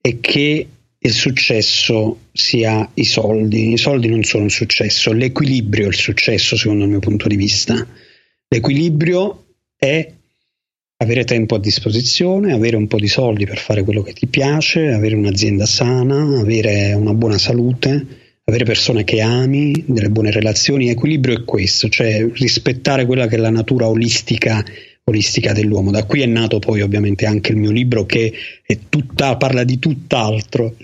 e 0.00 0.18
che 0.20 0.66
il 0.98 1.12
successo 1.12 2.22
sia 2.32 2.90
i 2.94 3.04
soldi. 3.04 3.72
I 3.72 3.76
soldi 3.76 4.08
non 4.08 4.24
sono 4.24 4.46
il 4.46 4.50
successo, 4.50 5.12
l'equilibrio 5.12 5.84
è 5.84 5.88
il 5.88 5.94
successo 5.94 6.56
secondo 6.56 6.82
il 6.82 6.90
mio 6.90 6.98
punto 6.98 7.28
di 7.28 7.36
vista. 7.36 7.86
L'equilibrio 8.48 9.44
è 9.76 10.12
avere 10.96 11.22
tempo 11.22 11.54
a 11.54 11.60
disposizione, 11.60 12.52
avere 12.52 12.74
un 12.74 12.88
po' 12.88 12.98
di 12.98 13.06
soldi 13.06 13.46
per 13.46 13.58
fare 13.58 13.84
quello 13.84 14.02
che 14.02 14.12
ti 14.12 14.26
piace, 14.26 14.88
avere 14.88 15.14
un'azienda 15.14 15.66
sana, 15.66 16.40
avere 16.40 16.94
una 16.94 17.14
buona 17.14 17.38
salute, 17.38 18.24
avere 18.48 18.64
persone 18.64 19.02
che 19.02 19.20
ami, 19.20 19.84
delle 19.86 20.08
buone 20.08 20.30
relazioni. 20.30 20.88
Equilibrio 20.88 21.36
è 21.36 21.44
questo, 21.44 21.88
cioè 21.88 22.24
rispettare 22.34 23.04
quella 23.04 23.26
che 23.26 23.34
è 23.34 23.38
la 23.38 23.50
natura 23.50 23.88
olistica, 23.88 24.64
olistica 25.04 25.52
dell'uomo. 25.52 25.90
Da 25.90 26.04
qui 26.04 26.20
è 26.20 26.26
nato 26.26 26.60
poi 26.60 26.80
ovviamente 26.80 27.26
anche 27.26 27.50
il 27.50 27.58
mio 27.58 27.72
libro 27.72 28.06
che 28.06 28.32
tutta, 28.88 29.36
parla 29.36 29.64
di 29.64 29.80
tutt'altro. 29.80 30.76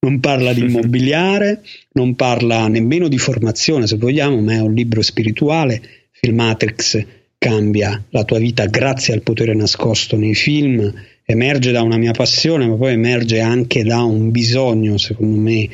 Non 0.00 0.18
parla 0.18 0.54
di 0.54 0.60
immobiliare, 0.64 1.60
non 1.92 2.14
parla 2.14 2.68
nemmeno 2.68 3.06
di 3.06 3.18
formazione, 3.18 3.86
se 3.86 3.98
vogliamo, 3.98 4.40
ma 4.40 4.54
è 4.54 4.60
un 4.60 4.72
libro 4.72 5.02
spirituale. 5.02 5.82
Filmatrix 6.12 7.04
cambia 7.36 8.02
la 8.10 8.24
tua 8.24 8.38
vita 8.38 8.64
grazie 8.64 9.12
al 9.12 9.22
potere 9.22 9.54
nascosto 9.54 10.16
nei 10.16 10.34
film, 10.34 10.90
emerge 11.26 11.70
da 11.70 11.82
una 11.82 11.98
mia 11.98 12.12
passione, 12.12 12.66
ma 12.66 12.76
poi 12.76 12.94
emerge 12.94 13.40
anche 13.40 13.84
da 13.84 14.02
un 14.02 14.30
bisogno, 14.30 14.96
secondo 14.96 15.38
me, 15.38 15.68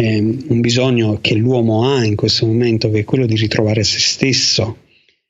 eh, 0.00 0.18
un 0.18 0.60
bisogno 0.60 1.18
che 1.20 1.34
l'uomo 1.34 1.92
ha 1.92 2.04
in 2.04 2.16
questo 2.16 2.46
momento, 2.46 2.90
che 2.90 3.00
è 3.00 3.04
quello 3.04 3.26
di 3.26 3.36
ritrovare 3.36 3.84
se 3.84 3.98
stesso, 3.98 4.78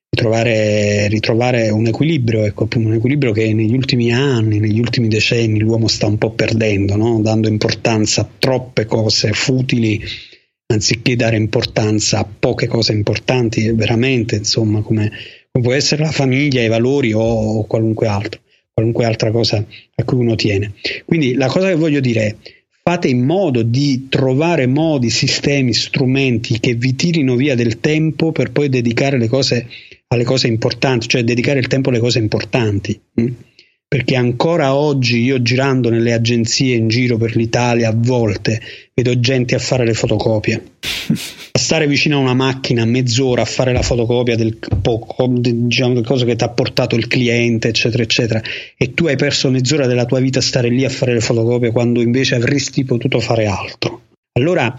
ritrovare, 0.08 1.08
ritrovare 1.08 1.70
un 1.70 1.86
equilibrio, 1.86 2.44
ecco, 2.44 2.68
un 2.76 2.94
equilibrio 2.94 3.32
che 3.32 3.52
negli 3.52 3.74
ultimi 3.74 4.12
anni, 4.12 4.60
negli 4.60 4.78
ultimi 4.78 5.08
decenni 5.08 5.58
l'uomo 5.58 5.88
sta 5.88 6.06
un 6.06 6.18
po' 6.18 6.30
perdendo, 6.30 6.94
no? 6.96 7.20
dando 7.20 7.48
importanza 7.48 8.20
a 8.20 8.28
troppe 8.38 8.86
cose 8.86 9.32
futili 9.32 10.00
anziché 10.72 11.16
dare 11.16 11.36
importanza 11.36 12.20
a 12.20 12.24
poche 12.38 12.68
cose 12.68 12.92
importanti, 12.92 13.72
veramente, 13.72 14.36
insomma, 14.36 14.82
come 14.82 15.10
può 15.50 15.72
essere 15.72 16.04
la 16.04 16.12
famiglia, 16.12 16.62
i 16.62 16.68
valori 16.68 17.12
o 17.12 17.64
qualunque 17.64 18.06
altro, 18.06 18.40
qualunque 18.72 19.04
altra 19.04 19.32
cosa 19.32 19.56
a 19.96 20.04
cui 20.04 20.18
uno 20.18 20.36
tiene. 20.36 20.74
Quindi 21.04 21.34
la 21.34 21.48
cosa 21.48 21.66
che 21.66 21.74
voglio 21.74 21.98
dire 21.98 22.20
è 22.20 22.36
fate 22.91 23.07
in 23.07 23.24
modo 23.24 23.62
di 23.62 24.09
trovare 24.09 24.66
modi, 24.66 25.11
sistemi, 25.11 25.72
strumenti 25.72 26.59
che 26.59 26.74
vi 26.74 26.97
tirino 26.97 27.36
via 27.36 27.55
del 27.55 27.78
tempo 27.78 28.32
per 28.32 28.51
poi 28.51 28.68
dedicare 28.68 29.16
le 29.16 29.28
cose 29.28 29.68
alle 30.09 30.24
cose 30.24 30.49
importanti, 30.49 31.07
cioè 31.07 31.22
dedicare 31.22 31.61
il 31.61 31.68
tempo 31.68 31.91
alle 31.91 32.01
cose 32.01 32.18
importanti. 32.18 33.01
Hm? 33.14 33.26
perché 33.91 34.14
ancora 34.14 34.76
oggi 34.76 35.20
io 35.20 35.43
girando 35.43 35.91
nelle 35.91 36.12
agenzie 36.12 36.76
in 36.76 36.86
giro 36.86 37.16
per 37.16 37.34
l'Italia 37.34 37.88
a 37.88 37.95
volte 37.97 38.61
vedo 38.95 39.18
gente 39.18 39.57
a 39.57 39.59
fare 39.59 39.84
le 39.84 39.95
fotocopie 39.95 40.62
stare 41.70 41.86
vicino 41.86 42.16
a 42.16 42.20
una 42.22 42.34
macchina 42.34 42.84
mezz'ora 42.84 43.42
a 43.42 43.44
fare 43.44 43.72
la 43.72 43.82
fotocopia 43.82 44.34
del, 44.34 44.58
diciamo, 45.38 45.94
del 45.94 46.04
cosa 46.04 46.24
che 46.24 46.34
ti 46.34 46.42
ha 46.42 46.48
portato 46.48 46.96
il 46.96 47.06
cliente 47.06 47.68
eccetera 47.68 48.02
eccetera 48.02 48.42
e 48.76 48.92
tu 48.92 49.06
hai 49.06 49.14
perso 49.14 49.50
mezz'ora 49.50 49.86
della 49.86 50.04
tua 50.04 50.18
vita 50.18 50.40
a 50.40 50.42
stare 50.42 50.68
lì 50.68 50.84
a 50.84 50.88
fare 50.88 51.12
le 51.12 51.20
fotocopie 51.20 51.70
quando 51.70 52.00
invece 52.00 52.34
avresti 52.34 52.82
potuto 52.82 53.20
fare 53.20 53.46
altro. 53.46 54.06
Allora 54.32 54.76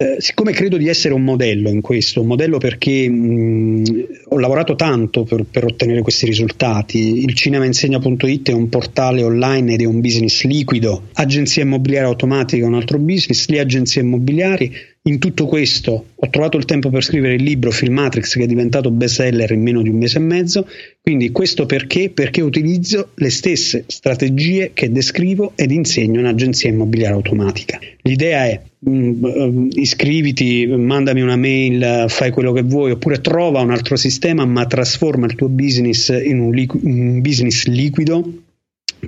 eh, 0.00 0.18
siccome 0.20 0.52
credo 0.52 0.76
di 0.76 0.86
essere 0.86 1.12
un 1.12 1.24
modello 1.24 1.70
in 1.70 1.80
questo, 1.80 2.20
un 2.20 2.28
modello 2.28 2.58
perché 2.58 3.08
mh, 3.08 4.06
ho 4.28 4.38
lavorato 4.38 4.76
tanto 4.76 5.24
per, 5.24 5.42
per, 5.42 5.64
ottenere 5.64 6.02
questi 6.02 6.24
risultati, 6.24 7.24
il 7.24 7.34
cinemainsegna.it 7.34 8.50
è 8.50 8.52
un 8.52 8.68
portale 8.68 9.24
online 9.24 9.74
ed 9.74 9.80
è 9.80 9.86
un 9.86 10.00
business 10.00 10.44
liquido, 10.44 11.08
agenzia 11.14 11.64
immobiliare 11.64 12.06
automatica 12.06 12.62
è 12.62 12.68
un 12.68 12.76
altro 12.76 12.98
business, 12.98 13.48
le 13.48 13.58
agenzie 13.58 14.02
immobiliari 14.02 14.72
in 15.02 15.18
tutto 15.18 15.46
questo 15.46 16.10
ho 16.14 16.30
trovato 16.30 16.56
il 16.58 16.64
tempo 16.64 16.90
per 16.90 17.02
scrivere 17.02 17.34
il 17.34 17.42
libro 17.42 17.72
Filmatrix 17.72 18.34
che 18.34 18.44
è 18.44 18.46
diventato 18.46 18.92
bestseller 18.92 19.50
in 19.50 19.62
meno 19.62 19.82
di 19.82 19.88
un 19.88 19.96
mese 19.96 20.18
e 20.18 20.20
mezzo, 20.20 20.68
quindi 21.02 21.32
questo 21.32 21.66
perché? 21.66 22.10
Perché 22.10 22.40
utilizzo 22.40 23.10
le 23.16 23.30
stesse 23.30 23.82
strategie 23.88 24.70
che 24.74 24.92
descrivo 24.92 25.54
ed 25.56 25.72
insegno 25.72 26.20
in 26.20 26.26
agenzia 26.26 26.70
immobiliare 26.70 27.14
automatica. 27.14 27.80
L'idea 28.02 28.44
è 28.44 28.60
iscriviti, 28.80 30.66
mandami 30.66 31.20
una 31.20 31.36
mail, 31.36 32.04
fai 32.08 32.30
quello 32.30 32.52
che 32.52 32.62
vuoi, 32.62 32.92
oppure 32.92 33.20
trova 33.20 33.60
un 33.60 33.70
altro 33.70 33.96
sistema 33.96 34.44
ma 34.44 34.66
trasforma 34.66 35.26
il 35.26 35.34
tuo 35.34 35.48
business 35.48 36.08
in 36.08 36.38
un, 36.40 36.52
liqu- 36.52 36.82
un 36.82 37.20
business 37.20 37.66
liquido 37.66 38.24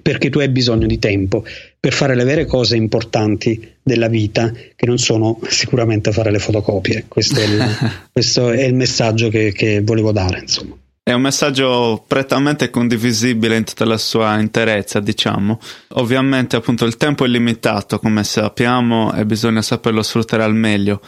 perché 0.02 0.30
tu 0.30 0.38
hai 0.38 0.48
bisogno 0.48 0.86
di 0.86 0.98
tempo 0.98 1.44
per 1.78 1.92
fare 1.92 2.14
le 2.14 2.24
vere 2.24 2.46
cose 2.46 2.76
importanti 2.76 3.74
della 3.82 4.08
vita, 4.08 4.52
che 4.52 4.86
non 4.86 4.98
sono 4.98 5.40
sicuramente 5.48 6.12
fare 6.12 6.30
le 6.30 6.38
fotocopie. 6.38 7.06
Questo 7.08 7.40
è 7.40 7.44
il, 7.44 7.64
questo 8.12 8.50
è 8.50 8.64
il 8.64 8.74
messaggio 8.74 9.28
che, 9.28 9.52
che 9.52 9.80
volevo 9.80 10.12
dare. 10.12 10.40
Insomma. 10.40 10.76
È 11.03 11.12
un 11.12 11.22
messaggio 11.22 12.05
prettamente 12.07 12.70
condivisibile 12.70 13.57
in 13.57 13.64
tutta 13.64 13.84
la 13.84 13.98
sua 13.98 14.38
interezza, 14.38 15.01
diciamo. 15.01 15.59
Ovviamente, 15.94 16.57
appunto, 16.57 16.84
il 16.84 16.96
tempo 16.96 17.24
è 17.24 17.28
limitato, 17.28 17.98
come 17.98 18.22
sappiamo, 18.22 19.12
e 19.14 19.24
bisogna 19.24 19.62
saperlo 19.62 20.03
sfruttare 20.03 20.42
al 20.42 20.55
meglio 20.55 21.01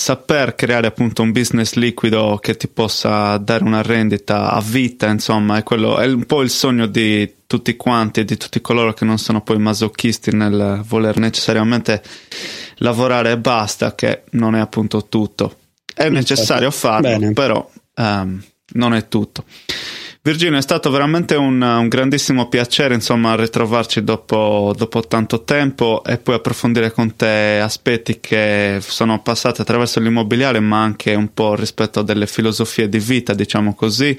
saper 0.00 0.54
creare 0.54 0.86
appunto 0.86 1.20
un 1.20 1.30
business 1.30 1.74
liquido 1.74 2.38
che 2.40 2.56
ti 2.56 2.68
possa 2.68 3.36
dare 3.36 3.64
una 3.64 3.82
rendita 3.82 4.50
a 4.50 4.60
vita, 4.62 5.08
insomma, 5.08 5.58
è, 5.58 5.62
quello, 5.62 5.98
è 5.98 6.06
un 6.06 6.24
po' 6.24 6.40
il 6.40 6.48
sogno 6.48 6.86
di 6.86 7.34
tutti 7.46 7.76
quanti 7.76 8.20
e 8.20 8.24
di 8.24 8.38
tutti 8.38 8.62
coloro 8.62 8.94
che 8.94 9.04
non 9.04 9.18
sono 9.18 9.42
poi 9.42 9.58
masochisti 9.58 10.34
nel 10.34 10.80
voler 10.86 11.18
necessariamente 11.18 12.02
lavorare 12.76 13.32
e 13.32 13.38
basta, 13.38 13.94
che 13.94 14.22
non 14.30 14.54
è 14.54 14.60
appunto 14.60 15.06
tutto. 15.06 15.58
È 15.92 16.08
necessario 16.08 16.70
farlo, 16.70 17.18
Bene. 17.18 17.32
però 17.34 17.70
um, 17.96 18.42
non 18.72 18.94
è 18.94 19.08
tutto. 19.08 19.44
Virginia, 20.22 20.58
è 20.58 20.62
stato 20.62 20.90
veramente 20.90 21.34
un, 21.34 21.62
un 21.62 21.88
grandissimo 21.88 22.50
piacere 22.50 22.92
insomma 22.92 23.36
ritrovarci 23.36 24.04
dopo, 24.04 24.74
dopo, 24.76 25.00
tanto 25.00 25.44
tempo 25.44 26.04
e 26.04 26.18
poi 26.18 26.34
approfondire 26.34 26.92
con 26.92 27.16
te 27.16 27.58
aspetti 27.58 28.20
che 28.20 28.80
sono 28.82 29.22
passati 29.22 29.62
attraverso 29.62 29.98
l'immobiliare 29.98 30.60
ma 30.60 30.82
anche 30.82 31.14
un 31.14 31.32
po' 31.32 31.54
rispetto 31.54 32.00
a 32.00 32.02
delle 32.02 32.26
filosofie 32.26 32.90
di 32.90 32.98
vita, 32.98 33.32
diciamo 33.32 33.74
così. 33.74 34.14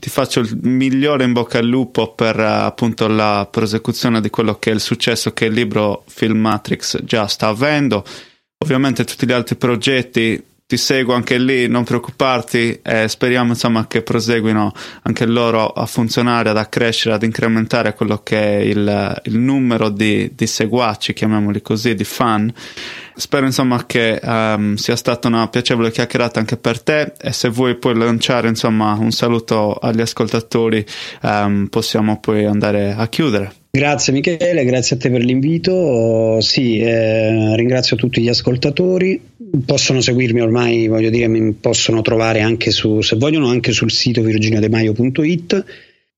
Ti 0.00 0.10
faccio 0.10 0.40
il 0.40 0.58
migliore 0.60 1.22
in 1.22 1.32
bocca 1.32 1.58
al 1.58 1.66
lupo 1.66 2.12
per 2.14 2.36
appunto 2.40 3.06
la 3.06 3.46
prosecuzione 3.48 4.20
di 4.20 4.30
quello 4.30 4.58
che 4.58 4.72
è 4.72 4.74
il 4.74 4.80
successo 4.80 5.32
che 5.32 5.44
il 5.44 5.52
libro 5.52 6.02
Film 6.08 6.40
Matrix 6.40 7.00
già 7.04 7.28
sta 7.28 7.46
avendo. 7.46 8.04
Ovviamente 8.58 9.04
tutti 9.04 9.24
gli 9.24 9.32
altri 9.32 9.54
progetti 9.54 10.42
ti 10.74 10.76
seguo 10.76 11.14
anche 11.14 11.38
lì, 11.38 11.68
non 11.68 11.84
preoccuparti 11.84 12.80
e 12.82 13.06
speriamo 13.06 13.50
insomma 13.50 13.86
che 13.86 14.02
proseguino 14.02 14.72
anche 15.02 15.24
loro 15.24 15.68
a 15.68 15.86
funzionare, 15.86 16.48
ad 16.48 16.56
accrescere, 16.56 17.14
ad 17.14 17.22
incrementare 17.22 17.94
quello 17.94 18.22
che 18.24 18.36
è 18.36 18.60
il, 18.62 19.20
il 19.24 19.38
numero 19.38 19.88
di, 19.88 20.32
di, 20.34 20.46
seguaci, 20.48 21.12
chiamiamoli 21.12 21.62
così, 21.62 21.94
di 21.94 22.02
fan. 22.02 22.52
Spero 23.16 23.46
insomma 23.46 23.86
che 23.86 24.20
um, 24.22 24.74
sia 24.74 24.96
stata 24.96 25.28
una 25.28 25.48
piacevole 25.48 25.90
chiacchierata 25.92 26.40
anche 26.40 26.56
per 26.56 26.82
te 26.82 27.12
e 27.20 27.32
se 27.32 27.48
vuoi 27.48 27.76
poi 27.76 27.96
lanciare 27.96 28.48
insomma 28.48 28.94
un 28.94 29.12
saluto 29.12 29.74
agli 29.74 30.00
ascoltatori 30.00 30.84
um, 31.22 31.68
possiamo 31.70 32.18
poi 32.18 32.44
andare 32.44 32.92
a 32.96 33.06
chiudere. 33.08 33.52
Grazie 33.70 34.12
Michele, 34.12 34.64
grazie 34.64 34.94
a 34.94 34.98
te 35.00 35.10
per 35.10 35.24
l'invito. 35.24 36.40
Sì, 36.40 36.78
eh, 36.78 37.56
ringrazio 37.56 37.96
tutti 37.96 38.20
gli 38.20 38.28
ascoltatori. 38.28 39.20
Possono 39.66 40.00
seguirmi 40.00 40.40
ormai, 40.40 40.86
voglio 40.86 41.10
dire, 41.10 41.26
mi 41.26 41.52
possono 41.54 42.00
trovare 42.00 42.40
anche 42.40 42.70
su, 42.70 43.00
se 43.00 43.16
vogliono, 43.16 43.48
anche 43.48 43.72
sul 43.72 43.90
sito 43.90 44.22
virginiademaio.it. 44.22 45.64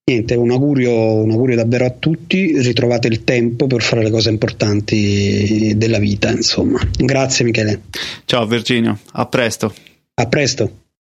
Niente, 0.09 0.37
un 0.37 0.53
augurio, 0.53 1.15
un 1.15 1.33
augurio 1.33 1.57
davvero 1.57 1.85
a 1.85 1.91
tutti. 1.91 2.63
Ritrovate 2.63 3.09
il 3.09 3.25
tempo 3.25 3.67
per 3.67 3.83
fare 3.83 4.05
le 4.05 4.11
cose 4.11 4.31
importanti 4.31 5.73
della 5.77 5.99
vita, 5.99 6.31
insomma. 6.31 6.79
Grazie 6.97 7.45
Michele. 7.45 7.83
Ciao 8.25 8.47
Virginio, 8.47 9.01
a 9.15 9.27
presto. 9.27 9.75
A 10.15 10.29
presto. 10.29 10.86